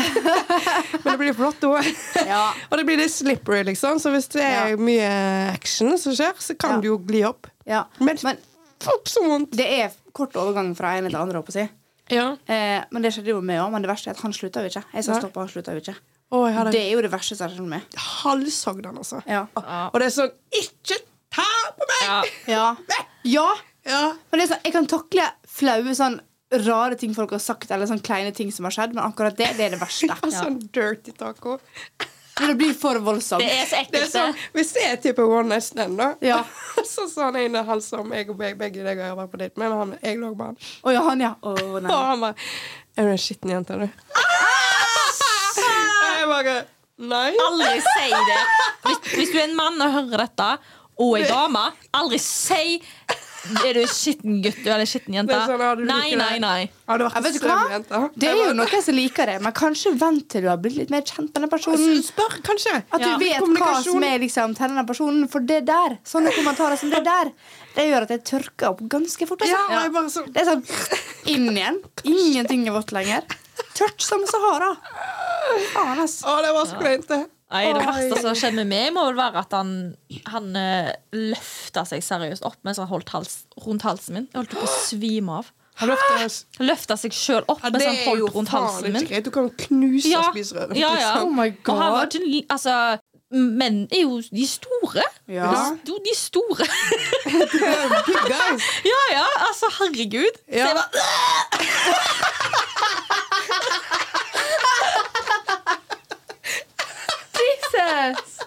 men 1.03 1.13
det 1.13 1.19
blir 1.25 1.35
flott 1.37 1.67
òg. 1.69 1.89
Ja. 2.29 2.45
Og 2.71 2.79
det 2.81 2.85
blir 2.89 3.01
litt 3.03 3.13
slippery, 3.13 3.65
liksom. 3.73 3.99
Så 4.01 4.13
hvis 4.15 4.29
det 4.33 4.45
er 4.47 4.73
Ja. 4.73 4.77
mye 4.81 5.11
action 5.57 5.97
som 5.99 6.15
skjer, 6.17 6.33
så 6.39 6.57
kan 6.57 6.77
Ja. 6.79 6.81
det 6.85 6.93
jo 6.93 6.99
gli 6.99 7.25
opp. 7.29 7.47
ja. 7.67 7.85
Men, 7.99 8.17
Men 8.23 8.37
fuck 8.83 9.11
så 9.11 9.25
vondt! 9.27 9.57
det 9.57 9.67
er 9.81 9.95
kort 10.17 10.37
overgang 10.41 10.73
fra 10.79 10.97
ene 10.99 11.11
til 11.13 11.21
andre, 11.21 11.41
håper 11.43 11.59
jeg. 11.61 11.73
Ja. 12.11 12.33
Eh, 12.51 12.81
men 12.91 13.05
det 13.05 13.13
skjedde 13.15 13.31
jo 13.35 13.41
med 13.45 13.61
òg. 13.63 13.71
Men 13.75 13.85
det 13.85 13.91
verste 13.91 14.11
er 14.11 14.17
at 14.17 14.23
han 14.25 14.35
slutta 14.35 14.65
jo 14.65 14.71
ikke. 14.73 14.83
Jeg 14.97 15.07
sa 15.07 15.21
stopp, 15.21 15.37
han 15.39 15.51
slutta 15.53 15.77
jo 15.77 15.83
ikke. 15.85 15.95
Oh, 16.31 16.45
jeg 16.47 16.55
hadde 16.57 16.73
Det 16.75 16.83
er 16.83 16.93
jo 16.95 17.03
det 17.03 17.11
verste 17.11 17.37
som 17.39 17.49
har 17.49 17.55
skjedd 17.55 17.71
med. 17.71 17.95
halshogd 18.23 18.87
han, 18.87 18.99
altså. 19.03 19.23
Ja. 19.27 19.45
Og 19.91 19.97
det 19.99 20.09
er 20.11 20.15
sånn 20.15 20.33
Ikke 20.61 20.99
ta 21.35 21.47
på 21.79 21.89
meg! 21.91 22.03
Ja. 22.07 22.19
Ja. 22.51 23.07
ja. 23.27 23.49
Ja. 23.87 24.03
Men 24.31 24.41
det 24.41 24.45
er 24.45 24.53
sånn, 24.53 24.67
jeg 24.67 24.75
kan 24.75 24.89
takle 24.91 25.27
flaue 25.49 25.95
sånn 25.97 26.21
rare 26.67 26.97
ting 26.99 27.15
folk 27.15 27.31
har 27.35 27.43
sagt, 27.43 27.71
eller 27.71 27.87
sånn 27.87 28.03
kleine 28.03 28.33
ting 28.35 28.51
som 28.55 28.67
har 28.67 28.75
skjedd, 28.75 28.95
men 28.97 29.05
akkurat 29.05 29.37
det, 29.39 29.53
det 29.59 29.69
er 29.69 29.77
det 29.77 29.81
verste. 29.81 30.11
Sånn 30.35 30.59
dirty 30.75 31.15
taco. 31.15 31.61
Men 32.41 32.49
det 32.49 32.57
blir 32.61 32.75
for 32.75 32.99
voldsomt. 33.05 33.45
Det 33.45 33.53
er 33.53 33.67
så 33.69 33.77
Det 33.77 34.01
er 34.01 34.05
ekkelt. 34.07 34.13
sånn, 34.15 34.35
hvis 34.57 34.73
det 34.77 34.85
er 34.89 34.97
type 35.05 35.23
one 35.29 35.49
night 35.53 35.67
stand, 35.67 35.99
da 36.01 36.11
Ja. 36.25 36.41
Så 36.91 37.05
sa 37.13 37.27
han 37.29 37.37
ene 37.37 37.63
han 37.69 37.81
som 37.85 38.11
jeg 38.17 38.31
og 38.33 38.39
begge, 38.41 38.57
begge 38.59 38.85
deg 38.87 38.99
har 39.05 39.15
vært 39.19 39.31
på 39.35 39.41
date 39.43 39.61
med, 39.61 39.69
men 39.69 39.79
han, 39.79 39.95
jeg 40.03 40.19
lå 40.19 40.33
med 40.35 40.47
han. 40.47 40.57
Oh, 40.83 40.93
ja, 40.95 41.03
han, 41.05 41.21
ja. 41.21 41.35
Oh, 41.45 41.79
nei. 41.79 41.91
Og 41.95 42.05
han 42.11 42.25
bare 42.25 42.35
Er 42.97 43.05
du 43.11 43.13
en 43.13 43.21
skitten 43.21 43.53
jente, 43.53 43.77
du? 43.77 43.87
Jeg 45.61 46.29
bare 46.29 46.59
Nei. 47.01 47.31
Aldri 47.41 47.79
si 47.81 48.11
det. 48.13 48.41
Hvis, 48.85 48.99
hvis 49.17 49.31
du 49.33 49.39
er 49.41 49.47
en 49.47 49.55
mann 49.57 49.81
og 49.81 49.93
hører 49.95 50.21
dette, 50.27 50.49
og 51.01 51.15
ei 51.17 51.23
dame, 51.25 51.63
aldri 51.97 52.19
si 52.21 52.75
Er 53.65 53.73
du 53.75 53.81
skitten 53.89 54.43
gutt 54.45 54.59
eller 54.67 54.85
skitten 54.89 55.15
jente? 55.17 55.37
Sånn, 55.49 55.85
Nei, 55.89 56.11
nei, 56.19 56.39
nei. 56.43 56.71
Har 56.91 56.99
du 57.01 57.05
vært 57.07 57.23
vet 57.25 57.39
du 57.41 57.47
hva? 57.49 57.57
jente? 57.73 58.01
Det 58.21 58.29
er 58.29 58.37
jo 58.37 58.53
noen 58.59 58.83
som 58.85 58.95
liker 58.99 59.31
det, 59.33 59.37
men 59.47 59.55
kanskje 59.57 59.93
vent 60.01 60.27
til 60.29 60.45
du 60.45 60.49
har 60.51 60.59
blitt 60.61 60.77
litt 60.77 60.93
mer 60.93 61.01
kjent 61.09 61.33
med 61.33 61.47
den 61.47 61.53
personen. 61.55 62.03
Spør, 62.05 62.37
kanskje. 62.45 62.75
At 62.93 63.01
du 63.01 63.09
Ja. 63.09 63.17
vet 63.23 63.41
hva 63.57 63.71
som 63.83 64.05
er 64.05 64.19
liksom, 64.21 64.55
til 64.59 64.69
denne 64.69 64.85
personen. 64.87 65.27
For 65.33 65.41
det 65.41 65.65
der, 65.67 65.97
sånne 66.05 66.35
kommentarer 66.37 66.77
som 66.79 66.91
det 66.93 67.03
der, 67.05 67.33
det 67.75 67.89
gjør 67.89 68.03
at 68.03 68.15
jeg 68.17 68.25
tørker 68.25 68.69
opp 68.75 68.81
ganske 68.93 69.27
fort. 69.27 69.41
Altså. 69.41 69.65
Ja, 69.73 69.89
bare 69.89 70.11
sånn 70.13 70.33
Det 70.33 70.43
er 70.43 70.51
sånn 70.53 70.65
inn 71.27 71.51
igjen. 71.57 71.81
Ingenting 72.05 72.69
er 72.69 72.73
vått 72.77 72.93
lenger. 72.93 73.25
Tørt 73.75 74.01
som 74.05 74.21
Sahara. 74.29 74.75
Faen, 75.73 75.99
ass. 76.05 76.21
Å, 76.25 76.41
det 76.45 76.53
var 76.53 76.67
så 76.69 76.79
kleint, 76.81 77.07
det. 77.09 77.25
Nei, 77.51 77.65
Det 77.75 77.83
verste 77.87 78.21
som 78.23 78.35
skjer 78.39 78.53
med 78.55 78.69
meg, 78.71 78.93
må 78.95 79.03
vel 79.09 79.17
være 79.19 79.41
at 79.43 79.53
han, 79.57 79.71
han 80.31 80.45
uh, 80.55 80.91
løfta 81.17 81.83
seg 81.89 82.05
seriøst 82.07 82.45
opp 82.47 82.61
mens 82.67 82.79
han 82.79 82.87
holdt 82.91 83.11
hals, 83.11 83.41
rundt 83.65 83.83
halsen 83.83 84.15
min. 84.21 84.29
Jeg 84.31 84.39
holdt 84.45 84.55
på 84.55 84.63
å 84.63 84.71
svime 84.87 85.41
av. 85.41 85.51
Han 85.81 85.89
løfta 86.61 86.97
seg 87.01 87.15
sjøl 87.17 87.45
opp 87.49 87.63
Ja, 87.65 87.71
mens 87.73 87.87
han 87.89 87.97
holdt 88.07 88.35
rundt 88.37 88.51
halsen 88.53 88.93
min. 88.95 89.07
Du 89.25 89.31
kan 89.35 89.49
knuse 89.67 90.11
Ja, 90.13 90.27
spiserøret. 90.31 90.77
ja, 90.79 90.91
ja. 91.01 91.13
Oh 91.25 91.31
my 91.33 91.49
Og 91.67 91.71
han 91.79 91.93
var 91.97 92.05
god. 92.11 92.21
ikke 92.29 92.53
Altså, 92.53 92.75
menn 93.31 93.85
er 93.95 94.03
jo 94.03 94.19
de 94.21 94.47
store. 94.51 95.05
Ja. 95.31 95.51
De, 95.87 95.97
de 96.07 96.15
store. 96.19 96.67
Ja, 98.85 99.01
ja, 99.15 99.27
altså, 99.49 99.71
herregud. 99.81 100.39
Så 100.47 100.59
Ja. 100.59 100.67
jeg 100.67 100.77
bare, 100.77 100.91
Jesus! 107.91 108.39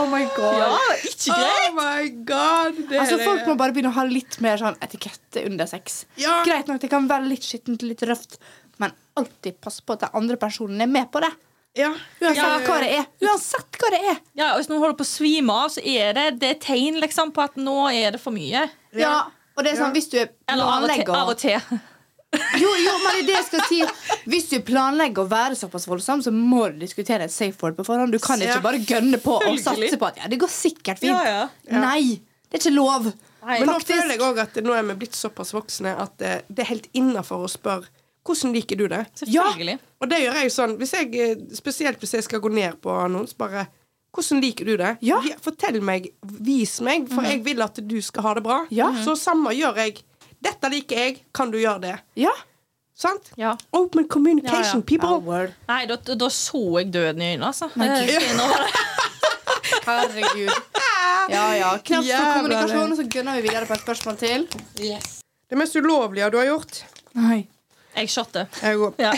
Oh 0.00 0.06
my 0.08 0.22
god. 0.32 0.54
ja, 0.56 0.76
ikke 1.04 1.34
greit. 1.36 1.66
Oh 1.68 1.74
my 1.76 2.08
god. 2.24 2.78
Det 2.88 2.98
Altså, 3.02 3.18
er 3.20 3.24
Folk 3.26 3.42
må 3.50 3.56
bare 3.60 3.74
begynne 3.76 3.90
å 3.92 3.96
ha 3.98 4.04
litt 4.08 4.38
mer 4.40 4.56
sånn 4.60 4.78
etikette 4.80 5.42
under 5.48 5.68
sex. 5.68 6.06
Ja. 6.16 6.38
Greit 6.46 6.70
nok, 6.70 6.80
det 6.80 6.88
kan 6.92 7.04
være 7.10 7.28
litt 7.28 7.44
skittent, 7.44 7.84
litt 7.84 8.00
røft, 8.08 8.38
men 8.80 8.94
alltid 9.20 9.58
pass 9.60 9.82
på 9.84 9.92
at 9.98 10.06
den 10.06 10.16
andre 10.22 10.38
personen 10.40 10.80
er 10.80 10.88
med 10.88 11.10
på 11.12 11.20
det. 11.20 11.28
Ja. 11.76 11.90
Uansett 12.20 12.40
Ja. 12.40 12.56
hva 12.64 12.80
det 12.80 12.90
er. 13.02 13.04
Uansett 13.28 13.78
hva 13.80 13.90
det 13.92 14.00
er. 14.14 14.16
Ja, 14.40 14.48
og 14.54 14.58
Hvis 14.62 14.68
noen 14.72 14.80
holder 14.86 14.96
på 14.96 15.04
å 15.06 15.12
svime 15.12 15.52
av, 15.52 15.70
så 15.76 15.84
er 15.84 16.12
det, 16.16 16.26
det 16.40 16.50
er 16.56 16.58
tegn 16.72 16.98
liksom, 17.04 17.32
på 17.36 17.44
at 17.44 17.54
nå 17.60 17.76
er 17.92 18.10
det 18.16 18.20
for 18.24 18.32
mye. 18.32 18.66
Ja. 18.96 19.26
Og 19.56 19.64
det 19.64 19.72
er 19.74 19.76
sånn, 19.82 19.92
Ja. 19.92 19.96
hvis 20.00 20.08
du 20.10 20.18
Eller 20.48 20.64
av 20.64 20.82
og 20.84 20.90
til. 20.96 21.10
Av 21.12 21.28
og 21.28 21.38
til. 21.38 21.80
Jo, 22.32 22.68
jo, 22.80 22.92
men 23.02 23.12
det 23.12 23.20
er 23.22 23.26
det 23.28 23.34
jeg 23.36 23.46
skal 23.50 23.64
si 23.68 23.80
Hvis 24.30 24.46
du 24.48 24.54
planlegger 24.64 25.24
å 25.26 25.28
være 25.28 25.56
såpass 25.58 25.84
voldsom, 25.88 26.22
så 26.24 26.32
må 26.32 26.62
du 26.72 26.78
diskutere 26.80 27.26
et 27.28 27.34
safe 27.34 27.58
word 27.60 27.76
på 27.76 27.84
forhånd. 27.84 28.12
Du 28.14 28.18
kan 28.22 28.40
ikke 28.40 28.54
Ja. 28.56 28.60
bare 28.64 28.80
gønne 28.88 29.18
på 29.20 29.34
og 29.36 29.58
satse 29.60 29.98
på 30.00 30.08
at 30.08 30.16
ja, 30.22 30.28
det 30.32 30.38
går 30.40 30.48
sikkert 30.52 31.02
fint. 31.02 31.12
Ja, 31.12 31.24
ja. 31.24 31.48
Ja. 31.68 31.80
Nei, 31.84 32.20
det 32.48 32.56
er 32.56 32.62
ikke 32.64 32.74
lov. 32.76 33.10
Nei. 33.42 33.58
Men 33.58 33.68
nå 33.68 33.78
føler 33.82 34.14
jeg 34.14 34.22
òg 34.22 34.38
at 34.38 34.60
nå 34.64 34.72
er 34.78 34.86
vi 34.92 34.94
blitt 35.02 35.18
såpass 35.18 35.52
voksne 35.52 35.92
at 35.98 36.22
eh, 36.22 36.40
det 36.48 36.64
er 36.64 36.70
helt 36.72 36.88
innafor 36.94 37.44
å 37.44 37.50
spørre 37.50 37.88
hvordan 38.22 38.52
liker 38.54 38.78
du 38.78 38.84
det? 38.86 39.00
Selvfølgelig. 39.18 39.78
Og 40.00 40.08
det 40.12 40.20
gjør 40.22 40.36
jeg 40.38 40.46
jo 40.46 40.54
sånn 40.54 40.76
hvis 40.78 40.92
jeg, 40.94 41.08
eh, 41.18 41.40
Spesielt 41.58 41.98
hvis 41.98 42.12
jeg 42.14 42.22
skal 42.28 42.40
gå 42.44 42.52
ned 42.54 42.78
på 42.84 42.94
noen, 43.10 43.26
så 43.26 43.34
bare 43.36 43.66
hvordan 44.14 44.42
liker 44.44 44.68
du 44.68 44.76
det? 44.76 44.92
Ja. 45.02 45.18
Fortell 45.42 45.80
meg, 45.82 46.10
vis 46.22 46.78
meg, 46.84 47.08
for 47.10 47.24
jeg 47.26 47.42
vil 47.44 47.62
at 47.64 47.80
du 47.82 47.96
skal 48.04 48.22
ha 48.28 48.34
det 48.38 48.42
bra. 48.44 48.58
Ja. 48.70 48.90
Så 49.02 49.16
samme 49.18 49.54
gjør 49.56 49.80
jeg. 49.80 50.02
Dette 50.42 50.68
liker 50.72 50.98
jeg, 50.98 51.20
kan 51.34 51.50
du 51.52 51.58
gjøre 51.60 51.80
det? 51.84 51.94
Ja. 52.18 52.32
Sant? 52.98 53.30
Ja. 53.40 53.54
Open 53.74 54.08
communication, 54.08 54.82
Ja, 54.82 54.82
ja. 54.82 54.82
people. 54.86 55.46
Nei, 55.68 55.86
da, 55.90 55.96
da 55.96 56.28
så 56.34 56.62
jeg 56.80 56.90
døden 56.94 57.22
i 57.22 57.32
øynene, 57.32 57.46
altså. 57.50 57.70
Herregud. 59.86 60.50
Ja, 61.30 61.44
ja. 61.56 61.70
Knapt 61.84 62.06
på 62.10 62.32
kommunikasjon, 62.36 62.92
og 62.92 62.96
så 62.98 63.06
gunner 63.10 63.38
vi 63.38 63.46
videre 63.48 63.66
på 63.66 63.76
et 63.76 63.84
spørsmål 63.84 64.16
til. 64.20 64.46
Yes. 64.82 65.20
Det 65.50 65.58
mest 65.58 65.76
ulovlige 65.76 66.30
du 66.32 66.38
har 66.40 66.48
gjort? 66.50 66.82
Nei. 67.18 67.42
Jeg 67.96 68.08
shotter. 68.10 68.46
Jeg 68.62 68.78
går. 68.80 68.94
Ja. 69.02 69.12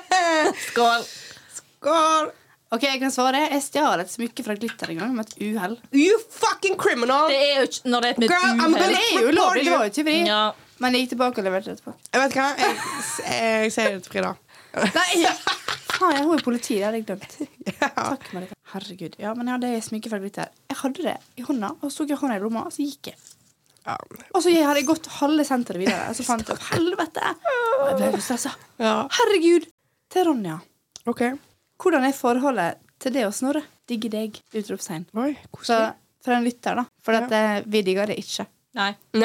Skål. 0.68 1.06
Skål! 1.56 2.30
Ok, 2.72 2.86
jeg 2.88 3.00
kan 3.02 3.12
svare. 3.12 3.40
Jeg 3.52 3.62
stjal 3.66 4.00
et 4.00 4.08
smykke 4.12 4.44
fra 4.46 4.54
Glitter 4.56 4.92
en 4.94 5.00
gang 5.02 5.10
med 5.16 5.28
et 5.28 5.34
uhell. 5.44 5.74
You 5.92 6.14
fucking 6.32 6.78
criminal! 6.80 7.28
Det 7.28 7.36
er 7.36 7.58
jo 7.60 7.66
ikke 7.68 7.90
når 7.92 8.04
det 8.06 8.08
er 8.08 8.14
et 8.16 8.22
Girl, 8.32 8.62
uhell. 8.62 8.76
Det 8.80 9.02
er 9.02 9.26
jo 9.26 9.34
lovlig, 9.36 9.64
det 9.66 9.74
var 9.74 9.88
jo 9.90 9.94
tyveri. 9.98 10.22
Ja. 10.30 10.44
Men 10.82 10.96
jeg 10.96 11.04
gikk 11.04 11.12
tilbake 11.12 11.42
og 11.42 11.46
leverte 11.46 11.68
det 11.68 11.76
etterpå. 11.78 11.92
Jeg 12.14 12.22
vet 12.24 12.38
hva, 12.38 12.46
jeg, 12.58 12.78
jeg 13.28 13.74
sier 13.76 13.92
det 13.92 14.00
til 14.06 14.14
Frida. 14.16 14.32
Nei, 14.96 15.20
faen, 15.92 16.16
jeg 16.16 16.24
har 16.24 16.32
jo 16.32 16.38
politi, 16.46 16.78
det 16.80 16.86
hadde 16.88 17.02
jeg 17.02 17.06
glemt. 17.10 17.36
Ja. 17.68 17.90
Takk, 17.98 18.26
Marika. 18.32 18.56
Herregud. 18.72 19.20
Ja, 19.20 19.34
men 19.36 19.50
jeg 19.52 19.58
hadde 19.58 19.84
smykke 19.90 20.10
fra 20.14 20.22
Glitter. 20.24 20.50
Jeg 20.72 20.80
hadde 20.80 21.06
det 21.10 21.14
i 21.38 21.44
hånda, 21.46 21.74
og 21.76 21.92
så 21.92 22.02
tok 22.02 22.16
jeg 22.16 22.22
hånda 22.24 22.40
i 22.40 22.42
lomma, 22.42 22.64
og 22.70 22.74
så 22.74 22.88
gikk 22.88 23.12
jeg. 23.12 23.20
Ja. 23.84 23.98
Og 24.32 24.40
så 24.40 24.48
hadde 24.56 24.80
jeg 24.80 24.88
gått 24.88 25.12
halve 25.20 25.44
senteret 25.46 25.84
videre, 25.84 26.08
og 26.08 26.16
så 26.16 26.24
fant 26.26 26.48
jeg 26.48 26.56
opp 26.56 26.66
helvete. 26.72 27.36
Og 27.84 27.88
jeg 28.00 28.00
ble 28.00 28.10
så 28.16 28.26
stressa. 28.32 28.56
ja. 28.80 28.96
Herregud. 29.20 29.68
Til 30.12 30.30
Ronja. 30.32 30.58
OK. 31.10 31.24
Hvordan 31.82 32.06
er 32.06 32.14
forholdet 32.14 32.82
til 33.02 33.14
det 33.16 33.26
å 33.26 33.32
snorre? 33.34 33.64
Digge 33.90 34.10
deg? 34.12 34.38
Utropstegn. 34.54 35.08
Oi, 35.18 35.32
Så 35.66 35.78
for 36.22 36.36
en 36.36 36.44
lytter, 36.46 36.78
da. 36.78 36.84
For 37.02 37.18
at, 37.18 37.32
eh, 37.34 37.64
vi 37.66 37.82
digger 37.82 38.12
det 38.12 38.20
ikke. 38.22 38.46
Nei. 38.78 38.92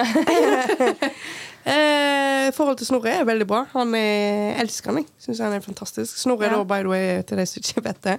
Eh, 1.67 2.46
forholdet 2.56 2.80
til 2.80 2.88
Snorre 2.88 3.12
er 3.12 3.26
veldig 3.28 3.43
bra. 3.43 3.58
Han 3.74 3.91
er, 3.98 4.54
elsker 4.62 4.93
han, 4.93 5.02
jeg. 5.02 5.10
Syns 5.20 5.41
han 5.43 5.52
er 5.58 5.63
fantastisk. 5.65 6.15
Snorre 6.15 6.48
er 6.48 6.54
da, 6.56 6.62
by 6.63 6.86
the 6.86 6.91
way, 6.93 7.10
til 7.28 7.41
de 7.41 7.43
som 7.50 7.60
ikke 7.60 7.84
vet 7.89 8.00
det, 8.06 8.13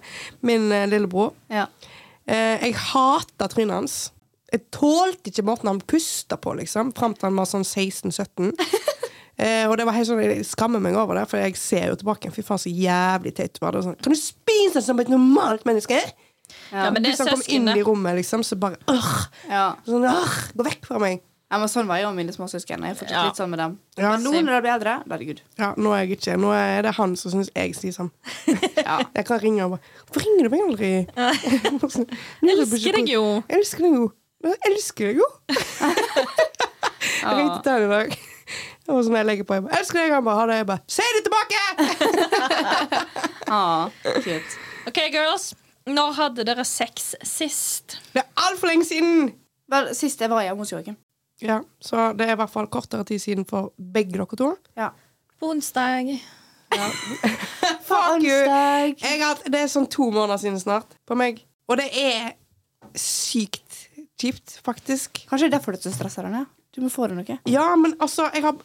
min 0.44 0.66
eh, 0.68 0.85
lillebror. 0.90 1.31
Ja. 1.48 1.62
Eh, 2.29 2.61
jeg 2.66 2.77
hater 2.90 3.48
trynet 3.48 3.72
hans. 3.72 3.96
Jeg 4.53 4.66
tålte 4.77 5.33
ikke 5.33 5.46
måten 5.48 5.70
han 5.70 5.81
pusta 5.81 6.37
på, 6.37 6.59
liksom, 6.61 6.92
fram 6.98 7.16
til 7.16 7.31
han 7.31 7.40
var 7.40 7.48
sånn 7.48 7.64
16-17. 7.64 8.53
Eh, 9.38 9.68
og 9.70 9.77
det 9.79 9.87
var 9.87 9.94
helt 9.94 10.09
sånn, 10.09 10.18
Jeg 10.24 10.46
skammer 10.46 10.81
meg 10.83 10.96
over 10.98 11.14
det, 11.20 11.29
for 11.31 11.38
jeg 11.38 11.55
ser 11.57 11.92
jo 11.92 11.98
tilbake. 12.01 12.31
Fy 12.35 12.42
faen, 12.42 12.59
så 12.59 12.72
jævlig 12.72 13.35
teit 13.38 13.61
var 13.62 13.72
det. 13.77 13.85
Sånn, 13.87 13.94
kan 14.03 14.12
du 14.12 14.18
spise 14.18 14.83
som 14.83 14.98
et 14.98 15.09
normalt 15.12 15.64
menneske? 15.68 16.01
Ja, 16.72 16.90
men 16.90 17.03
det 17.03 17.12
er 17.12 17.16
Hvis 17.16 17.22
han 17.22 17.29
kom 17.37 17.42
inn 17.55 17.68
i 17.77 17.83
rommet, 17.85 18.16
liksom, 18.16 18.42
så 18.42 18.57
bare 18.59 18.79
øh, 18.88 19.09
ja. 19.51 19.74
sånn, 19.87 20.05
øh, 20.09 20.37
Gå 20.57 20.64
vekk 20.64 20.87
fra 20.88 20.98
meg. 21.03 21.20
Ja, 21.48 21.57
men 21.62 21.68
sånn 21.72 21.87
var 21.88 21.96
jeg 21.96 22.05
og 22.11 22.16
mine 22.16 22.33
småsøsken. 22.35 22.83
Jeg 22.85 22.92
er 22.92 22.96
fortsatt 22.98 23.16
Ja. 23.16 23.24
litt 23.24 23.38
sånn 23.40 23.48
med 23.48 23.59
dem. 23.62 23.79
Ja, 23.96 24.11
Men 24.11 24.24
nå 24.27 24.33
når 24.44 24.53
de 24.59 24.61
blir 24.66 24.72
eldre, 24.74 24.94
da 25.07 25.14
er 25.14 25.18
det 25.22 25.27
good. 25.31 25.40
Ja, 25.57 25.70
nå 25.81 25.92
er 25.96 26.03
jeg 26.05 26.18
ikke. 26.18 26.35
Nå 26.37 26.51
er 26.53 26.83
det 26.85 26.92
han 26.98 27.14
som 27.16 27.33
syns 27.33 27.48
jeg 27.55 27.72
sier 27.79 27.94
sånn. 27.96 28.11
Ja. 28.88 28.98
Jeg 29.14 29.24
kan 29.29 29.40
ringe 29.40 29.64
og 29.64 29.70
bare 29.72 29.81
'Hvorfor 30.09 30.20
ringer 30.24 30.42
du 30.44 30.51
meg 30.51 30.61
aldri?' 30.68 31.07
Elsker 32.53 32.92
deg 32.96 33.09
jo. 33.09 33.22
Jeg 33.48 33.59
elsker 33.59 33.83
deg 33.85 33.94
jo. 33.96 34.12
Jeg 34.44 34.57
elsker 34.68 35.05
deg 35.09 35.16
jo. 35.16 35.27
Jeg 37.18 37.35
ringte 37.38 37.62
til 37.62 37.72
han 37.72 37.83
i 37.83 37.88
dag. 37.92 38.18
Det 38.88 38.94
var 38.96 39.03
sånn 39.05 39.16
jeg 39.18 39.27
legger 39.29 39.44
på. 39.44 39.55
Jeg 39.59 39.64
bare, 39.66 39.77
'Elsker 39.79 39.98
deg'. 40.01 40.12
Han 40.16 40.24
bare 40.24 40.37
'Ha 40.38 40.46
det'. 40.48 40.59
Jeg 40.59 40.66
bare 40.66 40.81
'Si 40.88 41.03
det 41.14 41.22
tilbake!' 41.27 41.64
Ah, 43.53 43.90
cute. 44.24 44.57
OK, 44.88 44.98
girls. 45.12 45.55
Når 45.88 46.12
hadde 46.18 46.44
dere 46.44 46.64
sex 46.68 47.14
sist? 47.24 47.98
Det 48.12 48.20
er 48.22 48.29
altfor 48.44 48.66
lenge 48.68 48.85
siden. 48.88 49.31
Vel, 49.68 49.94
sist 49.96 50.20
jeg 50.20 50.29
var 50.33 50.42
hjemme 50.44 50.64
hos 50.64 50.72
Jørgen. 50.72 50.96
Ja, 51.40 51.61
Så 51.81 52.12
det 52.16 52.27
er 52.29 52.33
i 52.33 52.37
hvert 52.40 52.51
fall 52.51 52.66
kortere 52.66 53.05
tid 53.09 53.20
siden 53.22 53.44
for 53.48 53.72
begge 53.79 54.12
dere 54.16 54.27
to. 54.37 54.51
Ja. 54.77 54.90
På 55.40 55.51
onsdag. 55.53 56.11
Fuck 57.88 58.22
you! 58.24 58.33
Onsdag. 58.35 58.96
Jeg 59.01 59.20
har, 59.20 59.35
hatt- 59.35 59.46
det 59.53 59.61
er 59.62 59.66
sånn 59.72 59.88
to 59.88 60.11
måneder 60.11 60.40
siden 60.42 60.61
snart 60.61 60.96
på 61.09 61.16
meg. 61.16 61.44
Og 61.68 61.77
det 61.81 61.88
er 61.96 62.33
sykt 62.96 63.88
kjipt, 64.18 64.59
faktisk. 64.66 65.22
Kanskje 65.29 65.46
det 65.46 65.53
er 65.53 65.59
derfor 65.59 65.72
du 65.72 65.79
er 65.79 65.85
så 65.88 65.94
stressa? 65.94 66.24
Ja. 66.33 66.44
Du 66.74 66.81
må 66.85 66.90
få 66.92 67.07
deg 67.09 67.16
noe. 67.20 67.38
Ja, 67.48 67.68
men 67.77 67.94
altså, 68.03 68.29
jeg 68.35 68.42
har 68.44 68.57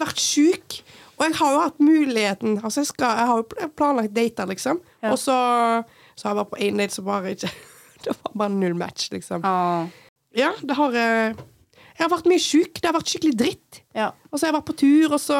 vært 0.00 0.20
sjuk. 0.22 0.78
Og 1.18 1.26
jeg 1.28 1.36
har 1.38 1.52
jo 1.54 1.58
hatt 1.60 1.78
muligheten 1.84 2.56
Altså, 2.64 2.80
jeg, 2.80 2.86
skal, 2.88 3.18
jeg 3.20 3.26
har 3.28 3.36
jo 3.42 3.68
planlagt 3.78 4.14
dater, 4.16 4.48
liksom. 4.50 4.80
Ja. 5.04 5.12
Og 5.12 5.18
så, 5.20 5.36
så 6.16 6.26
har 6.28 6.32
jeg 6.34 6.38
vært 6.40 6.50
på 6.54 6.60
én 6.66 6.80
date 6.80 6.96
som 6.96 7.04
bare 7.06 7.34
ikke 7.36 7.50
Det 8.02 8.10
var 8.16 8.32
bare 8.34 8.50
null 8.56 8.74
match, 8.74 9.10
liksom. 9.12 9.44
Ah. 9.46 9.86
Ja, 10.34 10.48
det 10.64 10.74
har 10.74 10.96
eh, 10.98 11.36
Jeg 11.92 12.00
har 12.02 12.10
vært 12.10 12.26
mye 12.32 12.42
sjuk. 12.42 12.80
Det 12.80 12.88
har 12.88 12.96
vært 12.96 13.12
skikkelig 13.12 13.36
dritt. 13.38 13.82
Ja. 13.94 14.08
Og 14.32 14.38
så 14.40 14.46
har 14.46 14.50
jeg 14.50 14.56
vært 14.58 14.70
på 14.72 14.78
tur, 14.80 15.12
og 15.14 15.20
så 15.22 15.38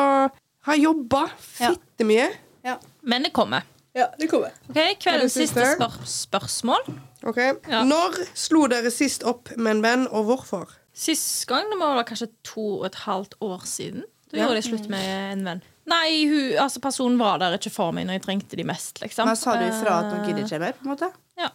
har 0.69 0.77
jeg 0.79 0.85
jobba 0.85 1.25
Ja. 1.59 1.73
fitte 1.73 2.07
mye. 2.07 2.29
Ja. 2.63 2.77
Men 3.03 3.27
det 3.27 3.33
kommer. 3.35 3.65
ja, 3.99 4.07
det 4.21 4.29
kommer. 4.31 4.55
Ok, 4.71 4.79
Kveldens 5.03 5.35
siste? 5.35 5.59
siste 5.65 5.75
spør 5.81 5.99
spørsmål. 6.07 6.87
Ok, 7.27 7.41
Ja. 7.67 7.83
Når 7.89 8.21
slo 8.39 8.69
dere 8.71 8.91
sist 8.95 9.25
opp 9.27 9.51
med 9.57 9.79
en 9.79 9.83
venn, 9.83 10.07
og 10.13 10.29
hvorfor? 10.31 10.71
Sist 10.95 11.47
gang 11.51 11.67
det 11.73 11.79
må 11.81 11.89
være 11.97 12.07
kanskje 12.13 12.31
to 12.47 12.69
og 12.83 12.87
et 12.87 13.01
halvt 13.09 13.35
år 13.43 13.67
siden. 13.67 14.05
Da 14.33 14.39
gjorde 14.41 14.59
jeg 14.63 14.65
slutt 14.71 14.89
med 14.89 15.05
en 15.33 15.45
venn. 15.45 15.63
Nei, 15.87 16.25
hun, 16.31 16.59
altså 16.63 16.81
personen 16.81 17.19
var 17.19 17.39
der 17.43 17.57
ikke 17.59 17.71
for 17.75 17.93
meg 17.93 18.07
når 18.07 18.19
jeg 18.21 18.23
trengte 18.27 18.57
de 18.57 18.65
mest. 18.65 19.01
liksom 19.03 19.27
Men 19.27 19.37
sa 19.37 19.57
du 19.59 19.65
ifra 19.67 19.99
at 20.01 20.13
nå 20.13 20.21
Eh, 20.23 20.27
gidder 20.29 20.45
ikke 20.47 20.61
mer? 20.61 20.73
på 20.79 20.87
en 20.87 20.93
måte? 20.95 21.11
Ja. 21.39 21.51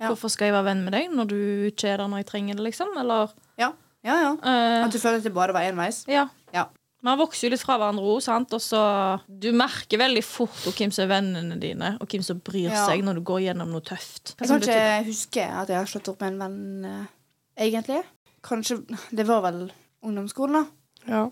Ja. 0.00 0.08
Hvorfor 0.08 0.30
skal 0.30 0.46
jeg 0.48 0.54
være 0.54 0.64
venn 0.70 0.84
med 0.84 0.92
deg 0.96 1.10
når 1.14 1.26
du 1.28 1.36
ikke 1.70 1.88
er 1.92 1.96
der 1.98 2.08
når 2.08 2.22
jeg 2.22 2.26
trenger 2.26 2.54
det? 2.56 2.64
liksom 2.70 2.96
Eller 2.98 3.28
Ja. 3.58 3.72
Ja, 4.04 4.14
ja. 4.18 4.30
Uh, 4.42 4.84
At 4.86 4.92
du 4.92 4.98
føler 4.98 5.18
at 5.18 5.22
det 5.24 5.34
bare 5.34 5.52
var 5.54 5.62
enveis? 5.62 6.04
Ja. 6.08 6.28
Ja. 6.52 6.64
Man 7.02 7.18
vokser 7.18 7.48
jo 7.48 7.50
litt 7.50 7.62
fra 7.62 7.76
hverandre 7.78 8.02
òg, 8.02 8.22
sant. 8.22 8.52
Og 8.54 8.60
så 8.62 9.20
Du 9.28 9.50
merker 9.52 9.98
veldig 9.98 10.22
fort 10.24 10.50
hvem 10.78 10.90
som 10.92 11.04
er 11.04 11.20
vennene 11.20 11.58
dine, 11.60 11.96
og 12.00 12.06
hvem 12.08 12.22
som 12.22 12.38
bryr 12.40 12.70
Ja. 12.70 12.86
seg 12.86 13.02
når 13.02 13.14
du 13.14 13.20
går 13.26 13.40
gjennom 13.46 13.70
noe 13.70 13.80
tøft. 13.80 14.34
Jeg 14.38 14.48
kan 14.48 14.60
ikke 14.60 15.04
huske 15.06 15.42
at 15.50 15.68
jeg 15.68 15.76
har 15.76 15.86
slått 15.86 16.08
opp 16.08 16.20
med 16.20 16.32
en 16.32 16.38
venn, 16.38 16.84
eh, 16.84 17.66
egentlig. 17.66 18.02
Kanskje 18.42 18.84
Det 19.14 19.26
var 19.26 19.42
vel 19.42 19.70
ungdomsskolen, 20.02 20.52
da. 20.52 20.64
Ja. 21.08 21.30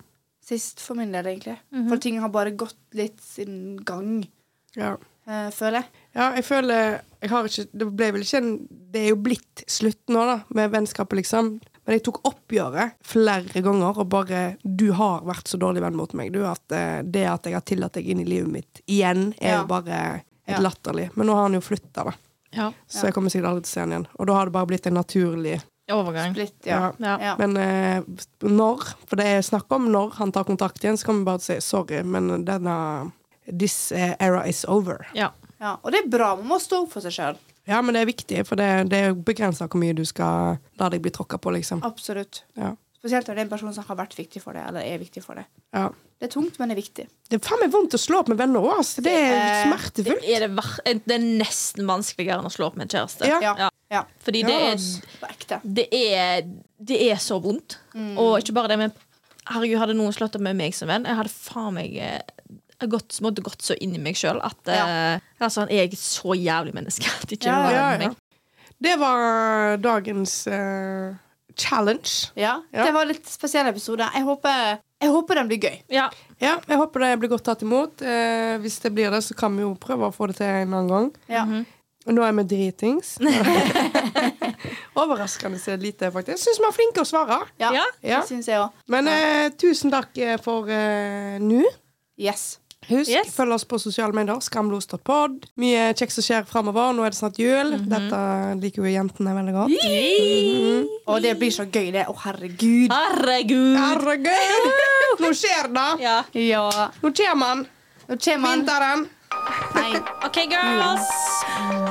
Sist 0.50 0.80
for 0.82 0.98
min 0.98 1.12
del, 1.14 1.28
egentlig. 1.30 1.56
Mhm. 1.70 1.88
For 1.92 2.02
ting 2.02 2.18
har 2.22 2.32
bare 2.34 2.50
gått 2.58 2.76
litt 2.98 3.20
sin 3.22 3.76
gang, 3.86 4.24
ja. 4.76 4.96
eh, 5.26 5.50
føler 5.54 5.80
jeg. 5.84 5.90
Ja, 6.16 6.30
jeg 6.34 6.44
føler 6.48 7.00
jeg 7.20 7.30
har 7.30 7.44
ikke, 7.46 7.66
Det 7.76 7.86
ble 7.94 8.06
vel 8.16 8.22
ikke 8.24 8.38
en 8.40 8.52
Det 8.90 9.00
er 9.04 9.08
jo 9.12 9.18
blitt 9.22 9.62
slutt 9.70 10.08
nå, 10.10 10.24
da, 10.26 10.38
med 10.56 10.72
vennskapet, 10.72 11.20
liksom. 11.20 11.60
Men 11.86 11.94
jeg 11.96 12.02
tok 12.06 12.18
oppgjøret 12.28 12.96
flere 13.06 13.62
ganger, 13.62 13.98
og 14.02 14.08
bare 14.10 14.56
Du 14.64 14.88
har 14.98 15.22
vært 15.28 15.46
så 15.52 15.58
dårlig 15.60 15.82
venn 15.84 15.96
mot 15.96 16.12
meg, 16.18 16.32
du, 16.34 16.42
at 16.46 16.72
eh, 16.74 17.02
det 17.06 17.26
at 17.30 17.46
jeg 17.46 17.54
har 17.54 17.62
tillatt 17.66 17.94
deg 18.00 18.08
inn 18.10 18.20
i 18.24 18.26
livet 18.28 18.50
mitt 18.50 18.82
igjen, 18.88 19.30
er 19.40 19.54
Ja. 19.54 19.60
jo 19.62 19.66
bare 19.70 20.00
et 20.46 20.56
Ja. 20.56 20.58
latterlig. 20.58 21.10
Men 21.16 21.26
nå 21.28 21.34
har 21.34 21.42
han 21.46 21.54
jo 21.54 21.60
flytta, 21.60 22.04
da. 22.10 22.12
Ja. 22.52 22.72
Så 22.88 23.04
jeg 23.06 23.14
kommer 23.14 23.30
sikkert 23.30 23.50
aldri 23.52 23.62
til 23.62 23.70
å 23.70 23.74
se 23.74 23.80
han 23.80 23.90
igjen. 23.94 24.06
Og 24.18 24.26
da 24.26 24.34
har 24.34 24.44
det 24.46 24.52
bare 24.52 24.66
blitt 24.66 24.86
en 24.88 24.94
naturlig 24.98 25.60
Overgang. 25.94 26.34
Splitt, 26.34 26.58
ja. 26.68 26.80
Ja. 26.98 27.14
ja. 27.22 27.36
Men 27.40 27.56
eh, 27.56 28.02
når, 28.46 28.84
for 29.06 29.20
det 29.20 29.28
er 29.28 29.46
snakk 29.46 29.72
om 29.74 29.90
når 29.92 30.16
han 30.20 30.32
tar 30.34 30.48
kontakt 30.48 30.84
igjen, 30.84 30.98
så 31.00 31.10
kan 31.10 31.20
vi 31.20 31.28
bare 31.28 31.44
si 31.44 31.60
sorry, 31.64 32.02
men 32.06 32.44
denne 32.48 32.76
This 33.50 33.92
eh, 33.92 34.12
era 34.22 34.44
is 34.46 34.64
over. 34.68 35.08
Ja. 35.16 35.32
ja. 35.58 35.78
Og 35.82 35.90
det 35.92 36.04
er 36.04 36.10
bra. 36.12 36.34
Man 36.38 36.52
må 36.52 36.60
stå 36.62 36.84
opp 36.84 36.92
for 36.94 37.02
seg 37.02 37.16
sjøl. 37.16 37.40
Ja, 37.68 37.80
men 37.82 37.94
det 37.94 38.04
er 38.04 38.10
viktig, 38.10 38.44
for 38.48 38.58
det, 38.58 38.68
det 38.90 39.00
er 39.06 39.16
begrensa 39.16 39.66
hvor 39.68 39.80
mye 39.82 39.94
du 39.96 40.04
skal 40.08 40.60
la 40.80 40.92
deg 40.92 41.02
bli 41.04 41.12
tråkka 41.14 41.38
på, 41.42 41.52
liksom. 41.54 41.82
Absolutt. 41.86 42.44
Ja. 42.58 42.74
Spesielt 43.00 43.28
når 43.28 43.36
det 43.36 43.40
er 43.40 43.46
en 43.46 43.52
person 43.52 43.72
som 43.72 43.86
har 43.88 43.96
vært 43.96 44.16
viktig 44.18 44.42
for 44.44 44.56
deg, 44.56 44.66
eller 44.68 44.84
er 44.84 45.00
viktig 45.00 45.24
for 45.24 45.40
deg. 45.40 45.50
ja. 45.76 45.88
Det 46.20 46.26
er 46.28 46.32
tungt, 46.34 46.58
men 46.60 46.68
det 46.68 46.74
er 46.74 46.78
viktig. 46.82 47.04
Det 47.32 47.36
er 47.38 47.40
faen 47.40 47.62
meg 47.62 47.70
vondt 47.72 47.94
å 47.96 47.98
slå 48.00 48.18
opp 48.20 48.28
med 48.28 48.36
venner 48.36 48.60
òg, 48.60 48.82
altså. 48.82 49.00
Det 49.00 49.14
er 49.16 49.62
smertefullt. 49.64 50.20
Det 50.20 50.34
er, 50.36 50.42
det, 50.52 50.92
det 51.08 51.14
er 51.14 51.22
nesten 51.24 51.88
vanskeligere 51.88 52.42
enn 52.42 52.48
å 52.50 52.52
slå 52.52 52.66
opp 52.68 52.76
med 52.76 52.84
en 52.84 52.92
kjæreste. 52.92 53.24
Ja. 53.30 53.38
Ja. 53.40 53.68
Ja. 53.90 54.00
ja. 54.00 54.02
Fordi 54.22 54.42
det 54.46 54.56
er, 54.62 54.82
det 55.62 55.86
er 55.90 56.50
Det 56.78 56.98
er 57.10 57.18
så 57.20 57.40
vondt. 57.42 57.78
Og 58.16 58.38
ikke 58.38 58.56
bare 58.56 58.72
det, 58.72 58.78
men 58.86 58.98
herregud, 59.50 59.80
hadde 59.82 59.96
noen 59.98 60.14
slått 60.14 60.36
opp 60.38 60.44
med 60.44 60.58
meg 60.58 60.76
som 60.76 60.90
venn, 60.90 61.08
jeg 61.08 61.18
hadde 61.18 61.32
faen 61.32 61.74
meg 61.76 61.96
eh, 61.98 62.20
jeg 62.80 62.92
gått, 62.94 63.18
måtte 63.24 63.44
gått 63.44 63.64
så 63.64 63.76
inn 63.82 63.92
i 63.96 64.00
meg 64.00 64.16
sjøl 64.16 64.40
at 64.44 64.70
eh, 64.72 65.20
altså, 65.42 65.66
jeg 65.68 65.90
er 65.90 65.98
så 66.00 66.36
jævlig 66.38 66.72
menneske 66.76 67.10
at 67.12 67.34
ikke 67.36 67.50
Ja, 67.50 67.72
ja, 67.74 67.88
ja. 67.92 67.98
meg. 68.06 68.20
Det 68.80 68.94
var 68.96 69.76
dagens 69.76 70.46
uh, 70.48 71.12
challenge. 71.52 72.30
Ja. 72.32 72.62
Ja. 72.72 72.86
Det 72.86 72.94
var 72.96 73.04
en 73.04 73.10
litt 73.10 73.28
spesiell 73.28 73.68
episode. 73.68 74.06
Jeg 74.14 74.24
håper, 74.24 74.78
jeg 75.04 75.12
håper 75.12 75.36
den 75.36 75.50
blir 75.50 75.60
gøy. 75.60 75.76
Ja. 75.92 76.06
Ja, 76.40 76.54
jeg 76.64 76.78
håper 76.80 77.04
det 77.04 77.10
blir 77.20 77.32
godt 77.34 77.44
tatt 77.50 77.60
imot. 77.66 78.00
Uh, 78.00 78.56
hvis 78.64 78.78
det 78.80 78.94
blir 78.96 79.12
det, 79.12 79.20
så 79.26 79.36
kan 79.36 79.52
vi 79.58 79.66
jo 79.66 79.74
prøve 79.76 80.08
å 80.08 80.16
få 80.16 80.30
det 80.30 80.38
til 80.40 80.48
en 80.48 80.72
annen 80.78 80.88
gang. 80.94 81.12
Ja. 81.28 81.44
Og 82.08 82.14
nå 82.16 82.22
er 82.24 82.32
vi 82.38 82.44
dritings. 82.48 83.18
Overraskende 85.00 85.76
lite, 85.80 86.10
faktisk. 86.12 86.32
Jeg 86.32 86.40
syns 86.46 86.60
vi 86.62 86.66
er 86.70 86.76
flinke 86.76 87.02
å 87.04 87.08
svare. 87.08 87.40
Ja, 87.60 87.70
Ja. 87.74 88.20
Det 88.22 88.28
syns 88.30 88.48
jeg 88.48 88.58
òg. 88.60 88.72
Men 88.90 89.08
eh, 89.08 89.50
tusen 89.60 89.92
takk 89.92 90.16
eh, 90.18 90.36
for 90.42 90.68
eh, 90.72 91.36
nå. 91.42 91.62
Yes. 92.20 92.56
Husk, 92.88 93.10
Yes. 93.12 93.28
følg 93.36 93.52
oss 93.54 93.64
på 93.68 93.78
sosiale 93.78 94.12
medier. 94.16 94.40
Skamlos.pod. 94.42 95.44
Mye 95.60 95.90
kjekt 95.94 96.14
som 96.16 96.24
skjer 96.24 96.46
framover. 96.48 96.94
Nå 96.96 97.04
er 97.04 97.12
det 97.12 97.18
snart 97.20 97.38
jul. 97.38 97.74
Mhm. 97.76 97.84
Dette 97.92 98.22
liker 98.62 98.82
jo 98.82 98.94
jentene 98.94 99.34
veldig 99.36 99.54
godt. 99.58 101.04
Og 101.06 101.20
det 101.22 101.36
blir 101.38 101.52
så 101.54 101.68
gøy, 101.68 101.92
det. 101.94 102.06
Å, 102.08 102.16
herregud. 102.24 102.90
Herregud! 102.90 103.76
Herregud! 103.76 105.20
Nå 105.20 105.30
skjer 105.36 105.68
det! 105.76 105.88
Ja. 106.02 106.16
Ja. 106.34 106.88
Nå 107.04 107.12
kommer 107.12 107.54
den. 107.60 107.68
Vinteren. 108.10 109.06
Nei. 109.74 109.92
OK, 110.24 110.46
girls. 110.48 111.08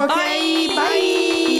OK, 0.02 0.76
bye. 0.76 1.59